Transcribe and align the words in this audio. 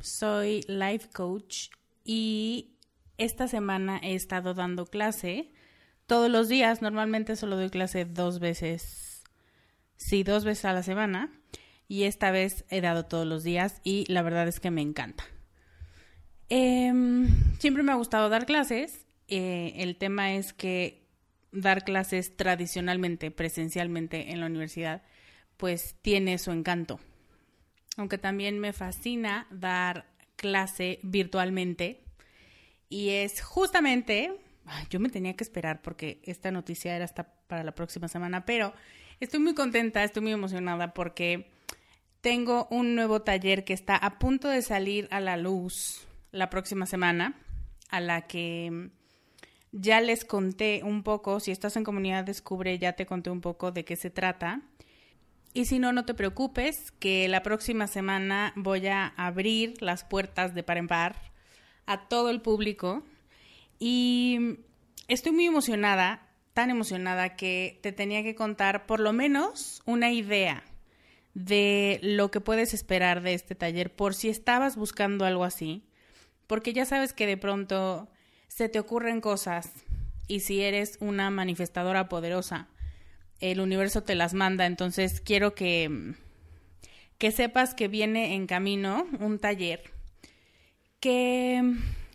Soy 0.00 0.62
life 0.68 1.08
coach 1.12 1.68
y 2.04 2.72
esta 3.18 3.48
semana 3.48 3.98
he 4.02 4.14
estado 4.14 4.54
dando 4.54 4.86
clase 4.86 5.52
todos 6.06 6.30
los 6.30 6.48
días. 6.48 6.82
Normalmente 6.82 7.36
solo 7.36 7.56
doy 7.56 7.70
clase 7.70 8.04
dos 8.04 8.40
veces, 8.40 9.22
sí, 9.96 10.22
dos 10.22 10.44
veces 10.44 10.64
a 10.64 10.72
la 10.72 10.82
semana. 10.82 11.30
Y 11.88 12.04
esta 12.04 12.30
vez 12.30 12.64
he 12.70 12.80
dado 12.80 13.04
todos 13.04 13.26
los 13.26 13.44
días 13.44 13.80
y 13.84 14.10
la 14.10 14.22
verdad 14.22 14.48
es 14.48 14.60
que 14.60 14.70
me 14.70 14.80
encanta. 14.80 15.24
Em, 16.48 17.28
siempre 17.58 17.82
me 17.82 17.92
ha 17.92 17.96
gustado 17.96 18.28
dar 18.28 18.46
clases. 18.46 19.06
Eh, 19.28 19.74
el 19.76 19.96
tema 19.96 20.34
es 20.34 20.52
que 20.52 21.06
dar 21.52 21.84
clases 21.84 22.36
tradicionalmente, 22.36 23.30
presencialmente 23.30 24.32
en 24.32 24.40
la 24.40 24.46
universidad, 24.46 25.02
pues 25.56 25.96
tiene 26.02 26.38
su 26.38 26.50
encanto. 26.50 26.98
Aunque 27.96 28.18
también 28.18 28.58
me 28.58 28.72
fascina 28.72 29.46
dar 29.50 30.06
clase 30.36 30.98
virtualmente. 31.02 32.04
Y 32.88 33.10
es 33.10 33.42
justamente, 33.42 34.32
yo 34.90 35.00
me 35.00 35.08
tenía 35.08 35.34
que 35.34 35.44
esperar 35.44 35.80
porque 35.82 36.20
esta 36.24 36.50
noticia 36.50 36.94
era 36.94 37.04
hasta 37.04 37.24
para 37.46 37.64
la 37.64 37.74
próxima 37.74 38.08
semana, 38.08 38.44
pero 38.44 38.74
estoy 39.20 39.40
muy 39.40 39.54
contenta, 39.54 40.04
estoy 40.04 40.22
muy 40.22 40.32
emocionada 40.32 40.92
porque 40.94 41.50
tengo 42.20 42.68
un 42.70 42.94
nuevo 42.94 43.22
taller 43.22 43.64
que 43.64 43.72
está 43.72 43.96
a 43.96 44.18
punto 44.18 44.48
de 44.48 44.62
salir 44.62 45.08
a 45.10 45.20
la 45.20 45.36
luz 45.36 46.06
la 46.30 46.50
próxima 46.50 46.86
semana, 46.86 47.34
a 47.90 48.00
la 48.00 48.26
que 48.26 48.90
ya 49.72 50.00
les 50.00 50.24
conté 50.24 50.82
un 50.84 51.02
poco, 51.02 51.40
si 51.40 51.50
estás 51.50 51.76
en 51.76 51.84
comunidad 51.84 52.24
Descubre, 52.24 52.78
ya 52.78 52.92
te 52.92 53.06
conté 53.06 53.30
un 53.30 53.40
poco 53.40 53.72
de 53.72 53.84
qué 53.84 53.96
se 53.96 54.10
trata. 54.10 54.60
Y 55.54 55.66
si 55.66 55.78
no, 55.78 55.92
no 55.92 56.04
te 56.04 56.14
preocupes, 56.14 56.92
que 56.92 57.28
la 57.28 57.42
próxima 57.42 57.86
semana 57.86 58.52
voy 58.56 58.86
a 58.86 59.08
abrir 59.16 59.80
las 59.82 60.04
puertas 60.04 60.54
de 60.54 60.62
par 60.62 60.78
en 60.78 60.88
par 60.88 61.32
a 61.84 62.08
todo 62.08 62.30
el 62.30 62.40
público. 62.40 63.02
Y 63.78 64.58
estoy 65.08 65.32
muy 65.32 65.46
emocionada, 65.46 66.26
tan 66.54 66.70
emocionada 66.70 67.36
que 67.36 67.78
te 67.82 67.92
tenía 67.92 68.22
que 68.22 68.34
contar 68.34 68.86
por 68.86 69.00
lo 69.00 69.12
menos 69.12 69.82
una 69.84 70.10
idea 70.10 70.64
de 71.34 71.98
lo 72.02 72.30
que 72.30 72.40
puedes 72.40 72.74
esperar 72.74 73.22
de 73.22 73.34
este 73.34 73.54
taller 73.54 73.94
por 73.94 74.14
si 74.14 74.28
estabas 74.28 74.76
buscando 74.76 75.24
algo 75.24 75.44
así, 75.44 75.84
porque 76.46 76.72
ya 76.72 76.84
sabes 76.84 77.12
que 77.12 77.26
de 77.26 77.36
pronto 77.36 78.08
se 78.48 78.68
te 78.68 78.78
ocurren 78.78 79.20
cosas 79.20 79.70
y 80.28 80.40
si 80.40 80.62
eres 80.62 80.98
una 81.00 81.30
manifestadora 81.30 82.08
poderosa, 82.08 82.68
el 83.42 83.60
universo 83.60 84.02
te 84.02 84.14
las 84.14 84.32
manda, 84.32 84.64
entonces 84.64 85.20
quiero 85.20 85.54
que 85.54 86.14
que 87.18 87.30
sepas 87.30 87.74
que 87.74 87.86
viene 87.86 88.34
en 88.34 88.46
camino 88.46 89.06
un 89.20 89.38
taller 89.38 89.92
que 90.98 91.62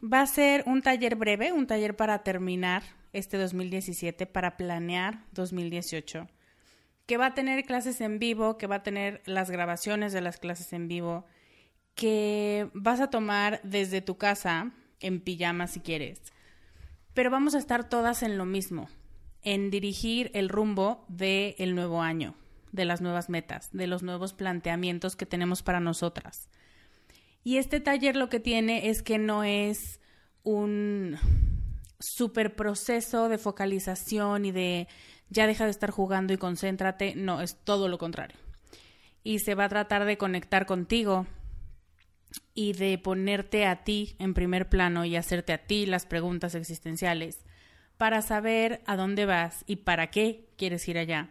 va 0.04 0.22
a 0.22 0.28
ser 0.28 0.64
un 0.66 0.82
taller 0.82 1.16
breve, 1.16 1.54
un 1.54 1.68
taller 1.68 1.96
para 1.96 2.24
terminar 2.24 2.84
este 3.14 3.38
2017, 3.38 4.26
para 4.26 4.58
planear 4.58 5.24
2018 5.32 6.28
que 7.08 7.18
va 7.18 7.28
a 7.28 7.34
tener 7.34 7.64
clases 7.64 8.02
en 8.02 8.20
vivo, 8.20 8.58
que 8.58 8.68
va 8.68 8.76
a 8.76 8.84
tener 8.84 9.24
las 9.26 9.50
grabaciones 9.50 10.14
de 10.14 10.22
las 10.22 10.38
clases 10.38 10.74
en 10.74 10.90
vivo, 10.90 11.26
que 11.96 12.70
vas 12.74 13.00
a 13.00 13.10
tomar 13.10 13.62
desde 13.64 14.02
tu 14.02 14.18
casa, 14.18 14.72
en 15.00 15.22
pijama 15.22 15.68
si 15.68 15.80
quieres. 15.80 16.22
Pero 17.14 17.32
vamos 17.32 17.56
a 17.56 17.60
estar 17.60 17.88
todas 17.88 18.24
en 18.24 18.38
lo 18.38 18.46
mismo, 18.46 18.90
en 19.42 19.70
dirigir 19.70 20.32
el 20.34 20.50
rumbo 20.50 21.06
del 21.08 21.56
el 21.58 21.76
nuevo 21.76 22.02
año, 22.02 22.36
de 22.72 22.86
las 22.86 23.02
nuevas 23.02 23.30
metas, 23.30 23.70
de 23.72 23.88
los 23.88 24.04
nuevos 24.04 24.34
planteamientos 24.34 25.16
que 25.16 25.26
tenemos 25.26 25.64
para 25.64 25.80
nosotras. 25.80 26.50
Y 27.44 27.58
este 27.58 27.80
taller 27.80 28.16
lo 28.16 28.30
que 28.30 28.40
tiene 28.40 28.90
es 28.90 29.02
que 29.02 29.18
no 29.18 29.44
es 29.44 30.02
un 30.44 31.18
super 32.00 32.56
proceso 32.56 33.30
de 33.30 33.38
focalización 33.38 34.46
y 34.46 34.52
de 34.52 34.88
ya 35.30 35.48
deja 35.48 35.66
de 35.66 35.72
estar 35.72 35.92
jugando 35.92 36.34
y 36.34 36.38
concéntrate. 36.38 37.16
No, 37.16 37.42
es 37.42 37.56
todo 37.64 37.88
lo 37.88 37.98
contrario. 37.98 38.38
Y 39.24 39.40
se 39.40 39.56
va 39.56 39.66
a 39.66 39.70
tratar 39.70 40.06
de 40.06 40.18
conectar 40.18 40.66
contigo 40.66 41.26
y 42.54 42.74
de 42.74 42.98
ponerte 42.98 43.66
a 43.66 43.84
ti 43.84 44.16
en 44.20 44.34
primer 44.34 44.70
plano 44.70 45.06
y 45.06 45.16
hacerte 45.16 45.54
a 45.54 45.66
ti 45.66 45.86
las 45.86 46.06
preguntas 46.06 46.56
existenciales 46.56 47.46
para 47.98 48.22
saber 48.22 48.82
a 48.86 48.96
dónde 48.96 49.26
vas 49.26 49.64
y 49.68 49.78
para 49.78 50.08
qué 50.08 50.46
quieres 50.58 50.88
ir 50.88 50.98
allá. 50.98 51.30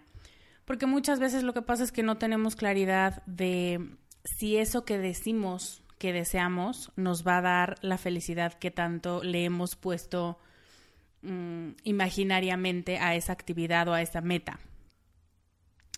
Porque 0.64 0.86
muchas 0.86 1.20
veces 1.20 1.42
lo 1.42 1.54
que 1.54 1.62
pasa 1.62 1.84
es 1.84 1.92
que 1.92 2.02
no 2.02 2.18
tenemos 2.18 2.56
claridad 2.56 3.22
de 3.26 3.96
si 4.24 4.56
eso 4.56 4.84
que 4.84 4.98
decimos 4.98 5.82
que 5.98 6.12
deseamos 6.12 6.92
nos 6.96 7.26
va 7.26 7.38
a 7.38 7.42
dar 7.42 7.74
la 7.82 7.98
felicidad 7.98 8.54
que 8.54 8.70
tanto 8.70 9.22
le 9.22 9.44
hemos 9.44 9.76
puesto 9.76 10.38
Mm, 11.26 11.70
imaginariamente 11.82 12.98
a 12.98 13.16
esa 13.16 13.32
actividad 13.32 13.88
o 13.88 13.94
a 13.94 14.00
esa 14.00 14.20
meta. 14.20 14.60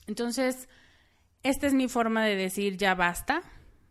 Entonces, 0.06 0.70
esta 1.42 1.66
es 1.66 1.74
mi 1.74 1.86
forma 1.86 2.24
de 2.24 2.34
decir 2.34 2.78
ya 2.78 2.94
basta, 2.94 3.42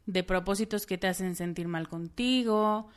de 0.08 0.24
propósitos 0.24 0.88
que 0.88 0.98
te 0.98 1.06
hacen 1.06 1.36
sentir 1.36 1.68
mal 1.68 1.90
contigo, 1.90 2.90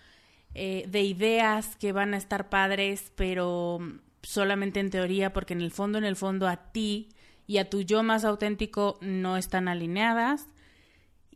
eh, 0.54 0.84
de 0.88 1.02
ideas 1.02 1.76
que 1.76 1.92
van 1.92 2.14
a 2.14 2.16
estar 2.16 2.48
padres, 2.48 3.12
pero 3.14 3.78
solamente 4.22 4.80
en 4.80 4.90
teoría, 4.90 5.32
porque 5.32 5.54
en 5.54 5.60
el 5.60 5.70
fondo, 5.70 5.98
en 5.98 6.04
el 6.04 6.16
fondo 6.16 6.48
a 6.48 6.72
ti 6.72 7.08
y 7.46 7.58
a 7.58 7.70
tu 7.70 7.82
yo 7.82 8.02
más 8.02 8.24
auténtico 8.24 8.98
no 9.00 9.36
están 9.36 9.68
alineadas. 9.68 10.46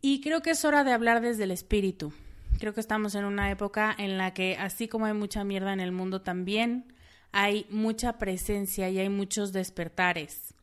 Y 0.01 0.21
creo 0.21 0.41
que 0.41 0.51
es 0.51 0.65
hora 0.65 0.83
de 0.83 0.91
hablar 0.91 1.21
desde 1.21 1.43
el 1.43 1.51
espíritu. 1.51 2.13
Creo 2.59 2.73
que 2.73 2.79
estamos 2.79 3.15
en 3.15 3.25
una 3.25 3.49
época 3.51 3.93
en 3.97 4.17
la 4.17 4.33
que, 4.33 4.57
así 4.57 4.87
como 4.87 5.05
hay 5.05 5.13
mucha 5.13 5.43
mierda 5.43 5.73
en 5.73 5.79
el 5.79 5.91
mundo, 5.91 6.21
también 6.21 6.93
hay 7.31 7.65
mucha 7.69 8.17
presencia 8.17 8.89
y 8.89 8.99
hay 8.99 9.09
muchos 9.09 9.51
despertares. 9.51 10.53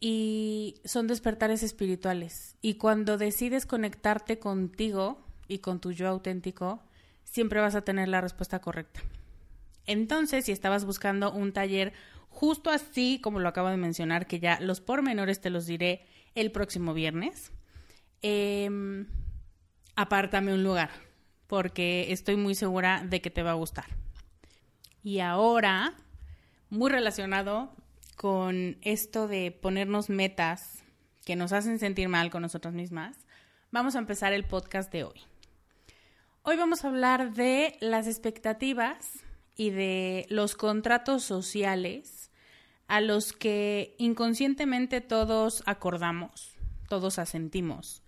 Y 0.00 0.76
son 0.84 1.06
despertares 1.06 1.62
espirituales. 1.62 2.56
Y 2.62 2.74
cuando 2.74 3.18
decides 3.18 3.66
conectarte 3.66 4.38
contigo 4.38 5.20
y 5.46 5.58
con 5.58 5.80
tu 5.80 5.92
yo 5.92 6.08
auténtico, 6.08 6.82
siempre 7.30 7.60
vas 7.60 7.74
a 7.74 7.82
tener 7.82 8.08
la 8.08 8.20
respuesta 8.20 8.60
correcta. 8.60 9.00
Entonces, 9.86 10.44
si 10.44 10.52
estabas 10.52 10.84
buscando 10.84 11.32
un 11.32 11.52
taller 11.52 11.92
justo 12.28 12.70
así 12.70 13.20
como 13.22 13.38
lo 13.40 13.48
acabo 13.48 13.68
de 13.68 13.76
mencionar, 13.76 14.26
que 14.26 14.40
ya 14.40 14.60
los 14.60 14.80
pormenores 14.80 15.40
te 15.40 15.50
los 15.50 15.66
diré 15.66 16.04
el 16.34 16.52
próximo 16.52 16.92
viernes, 16.92 17.52
eh, 18.22 18.68
apártame 19.96 20.52
un 20.52 20.62
lugar, 20.62 20.90
porque 21.46 22.12
estoy 22.12 22.36
muy 22.36 22.54
segura 22.54 23.04
de 23.08 23.20
que 23.20 23.30
te 23.30 23.42
va 23.42 23.52
a 23.52 23.54
gustar. 23.54 23.86
Y 25.02 25.20
ahora, 25.20 25.94
muy 26.68 26.90
relacionado 26.90 27.74
con 28.16 28.76
esto 28.82 29.28
de 29.28 29.50
ponernos 29.50 30.10
metas 30.10 30.84
que 31.24 31.36
nos 31.36 31.52
hacen 31.52 31.78
sentir 31.78 32.08
mal 32.08 32.30
con 32.30 32.42
nosotras 32.42 32.74
mismas, 32.74 33.16
vamos 33.70 33.94
a 33.94 33.98
empezar 33.98 34.32
el 34.32 34.44
podcast 34.44 34.92
de 34.92 35.04
hoy. 35.04 35.29
Hoy 36.42 36.56
vamos 36.56 36.84
a 36.84 36.88
hablar 36.88 37.34
de 37.34 37.76
las 37.80 38.06
expectativas 38.06 39.22
y 39.56 39.68
de 39.70 40.24
los 40.30 40.54
contratos 40.54 41.22
sociales 41.22 42.30
a 42.88 43.02
los 43.02 43.34
que 43.34 43.94
inconscientemente 43.98 45.02
todos 45.02 45.62
acordamos, 45.66 46.56
todos 46.88 47.18
asentimos, 47.18 48.02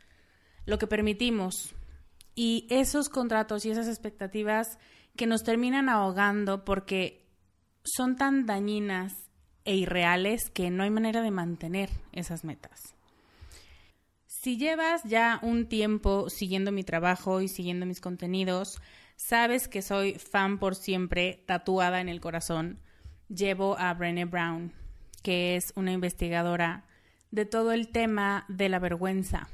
lo 0.64 0.78
que 0.78 0.86
permitimos 0.86 1.74
y 2.34 2.66
esos 2.70 3.10
contratos 3.10 3.66
y 3.66 3.70
esas 3.70 3.86
expectativas 3.86 4.78
que 5.14 5.26
nos 5.26 5.44
terminan 5.44 5.90
ahogando 5.90 6.64
porque 6.64 7.28
son 7.84 8.16
tan 8.16 8.46
dañinas 8.46 9.12
e 9.66 9.76
irreales 9.76 10.48
que 10.48 10.70
no 10.70 10.84
hay 10.84 10.90
manera 10.90 11.20
de 11.20 11.30
mantener 11.30 11.90
esas 12.12 12.44
metas. 12.44 12.94
Si 14.42 14.56
llevas 14.56 15.04
ya 15.04 15.38
un 15.40 15.66
tiempo 15.66 16.28
siguiendo 16.28 16.72
mi 16.72 16.82
trabajo 16.82 17.42
y 17.42 17.46
siguiendo 17.46 17.86
mis 17.86 18.00
contenidos, 18.00 18.82
sabes 19.14 19.68
que 19.68 19.82
soy 19.82 20.14
fan 20.14 20.58
por 20.58 20.74
siempre, 20.74 21.44
tatuada 21.46 22.00
en 22.00 22.08
el 22.08 22.20
corazón. 22.20 22.80
Llevo 23.28 23.78
a 23.78 23.94
Brené 23.94 24.24
Brown, 24.24 24.72
que 25.22 25.54
es 25.54 25.72
una 25.76 25.92
investigadora 25.92 26.86
de 27.30 27.44
todo 27.44 27.70
el 27.70 27.86
tema 27.86 28.44
de 28.48 28.68
la 28.68 28.80
vergüenza 28.80 29.48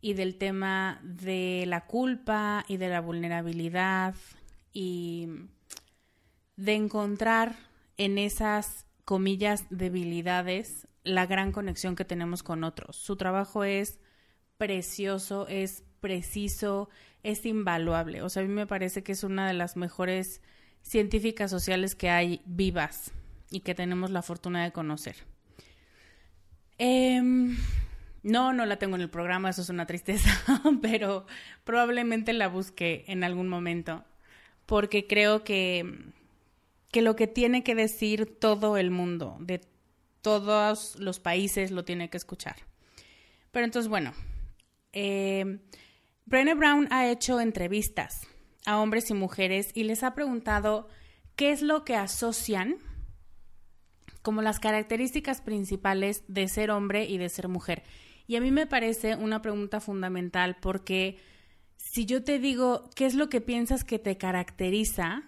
y 0.00 0.14
del 0.14 0.38
tema 0.38 0.98
de 1.02 1.64
la 1.66 1.84
culpa 1.84 2.64
y 2.68 2.78
de 2.78 2.88
la 2.88 3.02
vulnerabilidad 3.02 4.14
y 4.72 5.28
de 6.56 6.72
encontrar 6.72 7.56
en 7.98 8.16
esas 8.16 8.86
comillas 9.04 9.66
debilidades 9.68 10.88
la 11.04 11.26
gran 11.26 11.52
conexión 11.52 11.96
que 11.96 12.04
tenemos 12.04 12.42
con 12.42 12.64
otros. 12.64 12.96
Su 12.96 13.16
trabajo 13.16 13.64
es 13.64 13.98
precioso, 14.56 15.46
es 15.48 15.84
preciso, 16.00 16.88
es 17.22 17.46
invaluable. 17.46 18.22
O 18.22 18.28
sea, 18.28 18.42
a 18.42 18.46
mí 18.46 18.52
me 18.52 18.66
parece 18.66 19.02
que 19.02 19.12
es 19.12 19.24
una 19.24 19.46
de 19.46 19.54
las 19.54 19.76
mejores 19.76 20.40
científicas 20.82 21.50
sociales 21.50 21.94
que 21.94 22.10
hay 22.10 22.42
vivas 22.44 23.12
y 23.50 23.60
que 23.60 23.74
tenemos 23.74 24.10
la 24.10 24.22
fortuna 24.22 24.64
de 24.64 24.72
conocer. 24.72 25.16
Em, 26.78 27.56
no, 28.22 28.52
no 28.52 28.66
la 28.66 28.78
tengo 28.78 28.96
en 28.96 29.02
el 29.02 29.10
programa, 29.10 29.50
eso 29.50 29.62
es 29.62 29.68
una 29.68 29.86
tristeza, 29.86 30.30
pero 30.82 31.26
probablemente 31.64 32.32
la 32.32 32.48
busque 32.48 33.04
en 33.06 33.24
algún 33.24 33.48
momento, 33.48 34.04
porque 34.66 35.06
creo 35.06 35.44
que, 35.44 36.12
que 36.90 37.02
lo 37.02 37.14
que 37.14 37.26
tiene 37.26 37.62
que 37.62 37.74
decir 37.74 38.38
todo 38.38 38.76
el 38.76 38.90
mundo, 38.90 39.36
de 39.40 39.60
todos 40.22 40.98
los 40.98 41.20
países, 41.20 41.70
lo 41.70 41.84
tiene 41.84 42.08
que 42.08 42.16
escuchar. 42.16 42.56
Pero 43.50 43.66
entonces, 43.66 43.88
bueno, 43.88 44.14
eh, 44.92 45.60
Brené 46.24 46.54
Brown 46.54 46.88
ha 46.90 47.08
hecho 47.08 47.40
entrevistas 47.40 48.26
a 48.64 48.78
hombres 48.78 49.10
y 49.10 49.14
mujeres 49.14 49.70
y 49.74 49.84
les 49.84 50.02
ha 50.02 50.14
preguntado 50.14 50.88
qué 51.36 51.50
es 51.50 51.62
lo 51.62 51.84
que 51.84 51.96
asocian 51.96 52.76
como 54.22 54.40
las 54.40 54.60
características 54.60 55.40
principales 55.40 56.22
de 56.28 56.48
ser 56.48 56.70
hombre 56.70 57.04
y 57.04 57.18
de 57.18 57.28
ser 57.28 57.48
mujer. 57.48 57.82
Y 58.26 58.36
a 58.36 58.40
mí 58.40 58.50
me 58.50 58.66
parece 58.66 59.16
una 59.16 59.42
pregunta 59.42 59.80
fundamental 59.80 60.56
porque 60.60 61.18
si 61.76 62.06
yo 62.06 62.22
te 62.22 62.38
digo 62.38 62.88
qué 62.94 63.06
es 63.06 63.14
lo 63.14 63.28
que 63.28 63.40
piensas 63.40 63.82
que 63.82 63.98
te 63.98 64.16
caracteriza, 64.16 65.24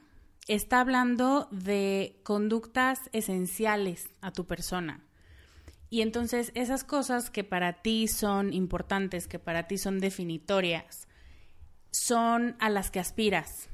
está 0.48 0.80
hablando 0.80 1.48
de 1.50 2.20
conductas 2.22 3.08
esenciales 3.12 4.08
a 4.20 4.32
tu 4.32 4.46
persona. 4.46 5.04
Y 5.90 6.02
entonces 6.02 6.50
esas 6.54 6.84
cosas 6.84 7.30
que 7.30 7.44
para 7.44 7.82
ti 7.82 8.08
son 8.08 8.52
importantes, 8.52 9.28
que 9.28 9.38
para 9.38 9.66
ti 9.68 9.78
son 9.78 10.00
definitorias, 10.00 11.06
son 11.92 12.56
a 12.58 12.68
las 12.68 12.90
que 12.90 13.00
aspiras 13.00 13.68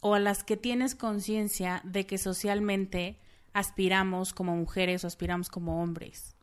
o 0.00 0.14
a 0.14 0.20
las 0.20 0.44
que 0.44 0.56
tienes 0.56 0.94
conciencia 0.94 1.80
de 1.84 2.06
que 2.06 2.18
socialmente 2.18 3.18
aspiramos 3.52 4.32
como 4.32 4.54
mujeres 4.54 5.02
o 5.02 5.06
aspiramos 5.06 5.48
como 5.48 5.82
hombres. 5.82 6.36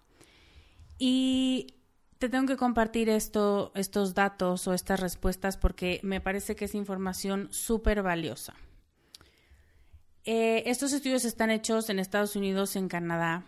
Y 0.98 1.76
te 2.18 2.28
tengo 2.28 2.48
que 2.48 2.58
compartir 2.58 3.08
esto, 3.08 3.72
estos 3.76 4.14
datos 4.14 4.68
o 4.68 4.74
estas 4.74 5.00
respuestas 5.00 5.58
porque 5.58 6.00
me 6.04 6.22
parece 6.22 6.56
que 6.56 6.66
es 6.66 6.76
información 6.76 7.48
súper 7.52 8.04
valiosa. 8.04 8.56
Eh, 10.26 10.64
estos 10.68 10.94
estudios 10.94 11.26
están 11.26 11.52
hechos 11.52 11.90
en 11.90 12.00
Estados 12.00 12.36
Unidos 12.36 12.76
en 12.76 12.88
Canadá 12.88 13.46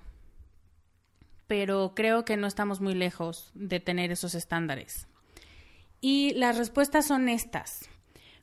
pero 1.48 1.94
creo 1.96 2.26
que 2.26 2.38
no 2.38 2.48
estamos 2.48 2.82
muy 2.82 2.96
lejos 2.96 3.52
de 3.54 3.80
tener 3.80 4.12
esos 4.12 4.36
estándares. 4.36 5.08
Y 6.02 6.34
las 6.34 6.58
respuestas 6.58 7.06
son 7.06 7.30
estas. 7.30 7.88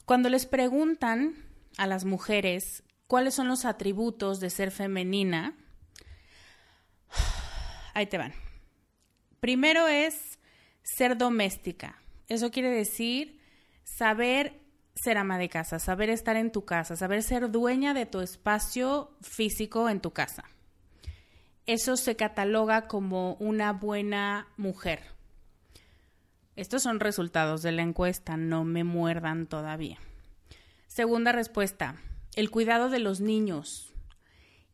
Cuando 0.04 0.28
les 0.28 0.46
preguntan 0.46 1.34
a 1.76 1.86
las 1.86 2.04
mujeres 2.04 2.82
cuáles 3.06 3.34
son 3.34 3.48
los 3.48 3.64
atributos 3.64 4.40
de 4.40 4.50
ser 4.50 4.70
femenina, 4.70 5.56
ahí 7.94 8.06
te 8.06 8.18
van. 8.18 8.32
Primero 9.40 9.88
es 9.88 10.38
ser 10.82 11.16
doméstica. 11.16 12.00
Eso 12.28 12.50
quiere 12.50 12.70
decir 12.70 13.40
saber 13.84 14.60
ser 14.94 15.18
ama 15.18 15.38
de 15.38 15.48
casa, 15.48 15.78
saber 15.78 16.10
estar 16.10 16.36
en 16.36 16.52
tu 16.52 16.64
casa, 16.64 16.96
saber 16.96 17.22
ser 17.22 17.50
dueña 17.50 17.94
de 17.94 18.06
tu 18.06 18.20
espacio 18.20 19.16
físico 19.20 19.88
en 19.88 20.00
tu 20.00 20.12
casa 20.12 20.44
eso 21.66 21.96
se 21.96 22.16
cataloga 22.16 22.88
como 22.88 23.34
una 23.34 23.72
buena 23.72 24.48
mujer. 24.56 25.00
Estos 26.56 26.82
son 26.82 27.00
resultados 27.00 27.62
de 27.62 27.72
la 27.72 27.82
encuesta, 27.82 28.36
no 28.36 28.64
me 28.64 28.84
muerdan 28.84 29.46
todavía. 29.46 29.98
Segunda 30.86 31.32
respuesta, 31.32 31.96
el 32.34 32.50
cuidado 32.50 32.90
de 32.90 32.98
los 32.98 33.20
niños. 33.20 33.94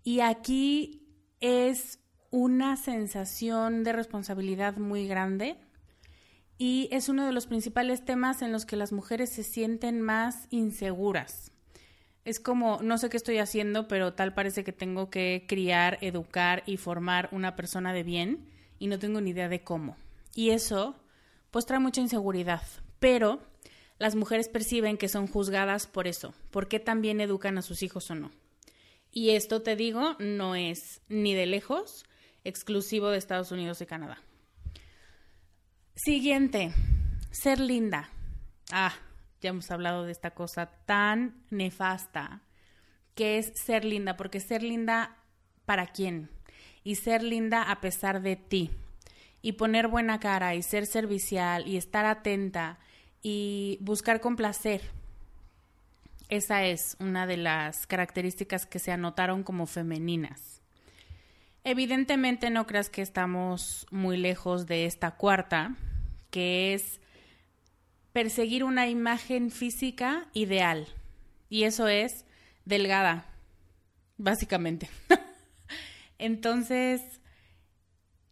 Y 0.03 0.21
aquí 0.21 1.07
es 1.41 2.01
una 2.31 2.77
sensación 2.77 3.85
de 3.85 3.93
responsabilidad 3.93 4.77
muy 4.77 5.07
grande 5.07 5.57
y 6.59 6.89
es 6.93 7.09
uno 7.09 7.25
de 7.25 7.33
los 7.33 7.47
principales 7.47 8.05
temas 8.05 8.43
en 8.43 8.53
los 8.53 8.67
que 8.67 8.77
las 8.77 8.93
mujeres 8.93 9.31
se 9.31 9.45
sienten 9.45 10.03
más 10.03 10.47
inseguras 10.51 11.53
es 12.29 12.41
como, 12.41 12.79
no 12.83 12.99
sé 12.99 13.09
qué 13.09 13.17
estoy 13.17 13.39
haciendo, 13.39 13.89
pero 13.89 14.13
tal 14.13 14.35
parece 14.35 14.63
que 14.63 14.73
tengo 14.73 15.09
que 15.09 15.47
criar, 15.49 15.97
educar 16.03 16.63
y 16.67 16.77
formar 16.77 17.31
una 17.33 17.57
persona 17.57 17.95
de 17.95 18.03
bien 18.03 18.45
y 18.79 18.89
no 18.89 18.99
tengo 18.99 19.23
ni 19.23 19.31
idea 19.31 19.49
de 19.49 19.65
cómo. 19.65 19.97
Y 20.35 20.51
eso, 20.51 20.95
pues 21.51 21.65
trae 21.65 21.81
mucha 21.81 22.03
inseguridad. 22.03 22.61
Pero 22.99 23.41
las 23.99 24.15
mujeres 24.15 24.51
perciben 24.51 24.99
que 24.99 25.09
son 25.09 25.27
juzgadas 25.27 25.87
por 25.87 26.07
eso, 26.07 26.35
porque 26.51 26.79
también 26.79 27.23
educan 27.23 27.57
a 27.57 27.63
sus 27.63 27.83
hijos 27.83 28.11
o 28.11 28.15
no. 28.15 28.31
Y 29.11 29.31
esto, 29.31 29.63
te 29.63 29.75
digo, 29.75 30.15
no 30.19 30.55
es 30.55 31.01
ni 31.09 31.33
de 31.33 31.47
lejos 31.47 32.05
exclusivo 32.45 33.09
de 33.09 33.17
Estados 33.17 33.53
Unidos 33.53 33.81
y 33.81 33.87
Canadá. 33.87 34.23
Siguiente, 35.99 36.73
ser 37.33 37.59
linda. 37.59 38.09
Ah, 38.71 38.95
ya 39.41 39.51
hemos 39.51 39.69
hablado 39.73 40.05
de 40.05 40.13
esta 40.13 40.31
cosa 40.31 40.67
tan 40.87 41.43
nefasta 41.51 42.41
que 43.17 43.39
es 43.39 43.51
ser 43.57 43.85
linda, 43.85 44.17
porque 44.17 44.39
ser 44.39 44.63
linda 44.63 45.17
para 45.67 45.89
quién 45.89 46.31
y 46.85 46.95
ser 46.95 47.25
linda 47.25 47.65
a 47.65 47.81
pesar 47.81 48.23
de 48.23 48.37
ti 48.37 48.71
y 49.43 49.55
poner 49.55 49.89
buena 49.89 50.21
cara 50.21 50.55
y 50.55 50.63
ser 50.63 50.87
servicial 50.87 51.67
y 51.67 51.77
estar 51.77 52.07
atenta 52.07 52.79
y 53.21 53.79
buscar 53.81 54.21
complacer. 54.21 54.83
Esa 56.29 56.65
es 56.65 56.97
una 57.01 57.27
de 57.27 57.39
las 57.39 57.89
características 57.89 58.67
que 58.67 58.79
se 58.79 58.93
anotaron 58.93 59.43
como 59.43 59.67
femeninas. 59.67 60.58
Evidentemente 61.71 62.49
no 62.49 62.67
creas 62.67 62.89
que 62.89 63.03
estamos 63.03 63.87
muy 63.91 64.17
lejos 64.17 64.65
de 64.65 64.87
esta 64.87 65.17
cuarta, 65.17 65.77
que 66.31 66.73
es 66.73 66.99
perseguir 68.15 68.65
una 68.65 68.89
imagen 68.89 69.51
física 69.51 70.29
ideal. 70.33 70.89
Y 71.51 71.65
eso 71.65 71.87
es 71.87 72.25
delgada, 72.65 73.27
básicamente. 74.17 74.89
Entonces, 76.19 77.03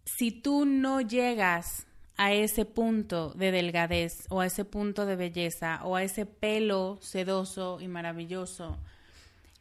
si 0.06 0.30
tú 0.30 0.64
no 0.64 1.02
llegas 1.02 1.86
a 2.16 2.32
ese 2.32 2.64
punto 2.64 3.34
de 3.34 3.50
delgadez 3.50 4.14
o 4.30 4.40
a 4.40 4.46
ese 4.46 4.64
punto 4.64 5.04
de 5.04 5.16
belleza 5.16 5.80
o 5.84 5.94
a 5.94 6.02
ese 6.02 6.24
pelo 6.24 6.98
sedoso 7.02 7.82
y 7.82 7.88
maravilloso, 7.88 8.78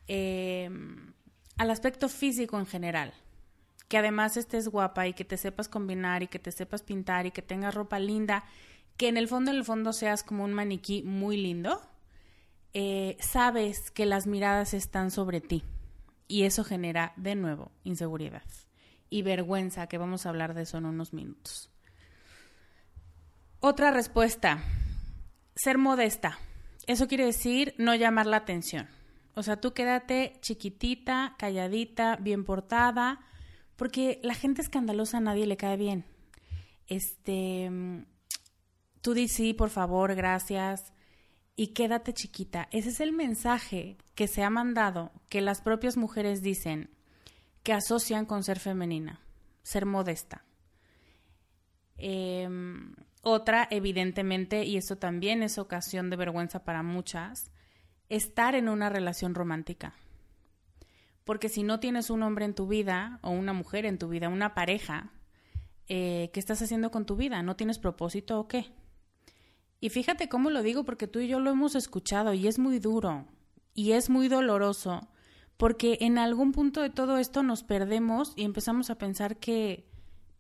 eh, 0.08 0.70
al 1.58 1.72
aspecto 1.72 2.08
físico 2.08 2.58
en 2.58 2.68
general, 2.68 3.14
que 3.88 3.98
además 3.98 4.38
estés 4.38 4.68
guapa 4.68 5.08
y 5.08 5.14
que 5.14 5.26
te 5.26 5.38
sepas 5.38 5.70
combinar 5.70 6.24
y 6.24 6.28
que 6.28 6.40
te 6.40 6.52
sepas 6.52 6.82
pintar 6.82 7.26
y 7.26 7.32
que 7.32 7.42
tengas 7.42 7.76
ropa 7.76 8.00
linda, 8.00 8.44
que 8.98 9.08
en 9.08 9.18
el 9.18 9.28
fondo, 9.28 9.52
en 9.52 9.58
el 9.58 9.66
fondo 9.66 9.94
seas 9.94 10.24
como 10.24 10.44
un 10.44 10.54
maniquí 10.54 11.04
muy 11.04 11.38
lindo, 11.38 11.82
eh, 12.74 13.18
sabes 13.20 13.92
que 13.92 14.06
las 14.06 14.28
miradas 14.28 14.74
están 14.74 15.12
sobre 15.12 15.42
ti 15.42 15.64
y 16.28 16.44
eso 16.44 16.64
genera 16.64 17.14
de 17.16 17.36
nuevo 17.36 17.72
inseguridad 17.84 18.44
y 19.10 19.22
vergüenza, 19.22 19.88
que 19.88 19.98
vamos 19.98 20.26
a 20.26 20.30
hablar 20.30 20.54
de 20.54 20.64
eso 20.64 20.78
en 20.78 20.86
unos 20.86 21.14
minutos. 21.14 21.70
Otra 23.60 23.92
respuesta, 23.92 24.64
ser 25.56 25.78
modesta. 25.78 26.38
Eso 26.88 27.08
quiere 27.08 27.26
decir 27.26 27.74
no 27.78 27.96
llamar 27.96 28.26
la 28.26 28.38
atención. 28.38 28.88
O 29.36 29.44
sea, 29.44 29.60
tú 29.60 29.74
quédate 29.74 30.38
chiquitita, 30.42 31.36
calladita, 31.38 32.18
bien 32.18 32.46
portada, 32.46 33.22
porque 33.76 34.20
la 34.24 34.36
gente 34.36 34.62
escandalosa 34.62 35.18
a 35.18 35.22
nadie 35.22 35.46
le 35.46 35.58
cae 35.58 35.78
bien. 35.78 36.06
Este, 36.88 37.70
tú 39.02 39.14
di 39.14 39.28
sí, 39.28 39.54
por 39.54 39.70
favor, 39.70 40.16
gracias, 40.16 40.94
y 41.56 41.68
quédate 41.68 42.14
chiquita. 42.14 42.68
Ese 42.72 42.90
es 42.90 43.00
el 43.00 43.14
mensaje 43.14 43.98
que 44.14 44.28
se 44.28 44.44
ha 44.44 44.50
mandado, 44.50 45.12
que 45.30 45.42
las 45.42 45.62
propias 45.62 45.98
mujeres 45.98 46.42
dicen, 46.42 46.90
que 47.64 47.74
asocian 47.74 48.26
con 48.26 48.44
ser 48.44 48.60
femenina, 48.60 49.22
ser 49.64 49.86
modesta. 49.86 50.46
Em, 51.98 52.94
otra, 53.22 53.68
evidentemente, 53.72 54.66
y 54.66 54.78
eso 54.78 54.98
también 54.98 55.42
es 55.42 55.58
ocasión 55.58 56.10
de 56.10 56.18
vergüenza 56.18 56.64
para 56.64 56.84
muchas, 56.84 57.52
estar 58.10 58.54
en 58.54 58.70
una 58.70 58.90
relación 58.90 59.34
romántica. 59.34 59.96
Porque 61.26 61.50
si 61.50 61.64
no 61.64 61.82
tienes 61.82 62.10
un 62.10 62.24
hombre 62.24 62.46
en 62.46 62.56
tu 62.56 62.68
vida 62.68 63.20
o 63.22 63.32
una 63.32 63.52
mujer 63.52 63.86
en 63.86 63.98
tu 63.98 64.08
vida, 64.08 64.30
una 64.30 64.54
pareja, 64.54 65.12
eh, 65.88 66.30
¿qué 66.34 66.40
estás 66.40 66.62
haciendo 66.62 66.92
con 66.92 67.06
tu 67.06 67.18
vida? 67.18 67.44
¿No 67.44 67.56
tienes 67.56 67.80
propósito 67.80 68.40
o 68.40 68.48
qué? 68.48 68.72
Y 69.82 69.90
fíjate 69.90 70.30
cómo 70.30 70.50
lo 70.52 70.64
digo 70.64 70.86
porque 70.86 71.08
tú 71.08 71.20
y 71.20 71.28
yo 71.28 71.40
lo 71.40 71.52
hemos 71.52 71.76
escuchado 71.76 72.34
y 72.34 72.48
es 72.48 72.60
muy 72.60 72.80
duro 72.80 73.28
y 73.74 73.92
es 73.92 74.10
muy 74.10 74.30
doloroso 74.30 75.10
porque 75.58 75.98
en 76.02 76.18
algún 76.18 76.52
punto 76.52 76.82
de 76.82 76.90
todo 76.90 77.18
esto 77.18 77.44
nos 77.44 77.64
perdemos 77.64 78.34
y 78.36 78.44
empezamos 78.44 78.90
a 78.90 78.98
pensar 78.98 79.38
que, 79.38 79.90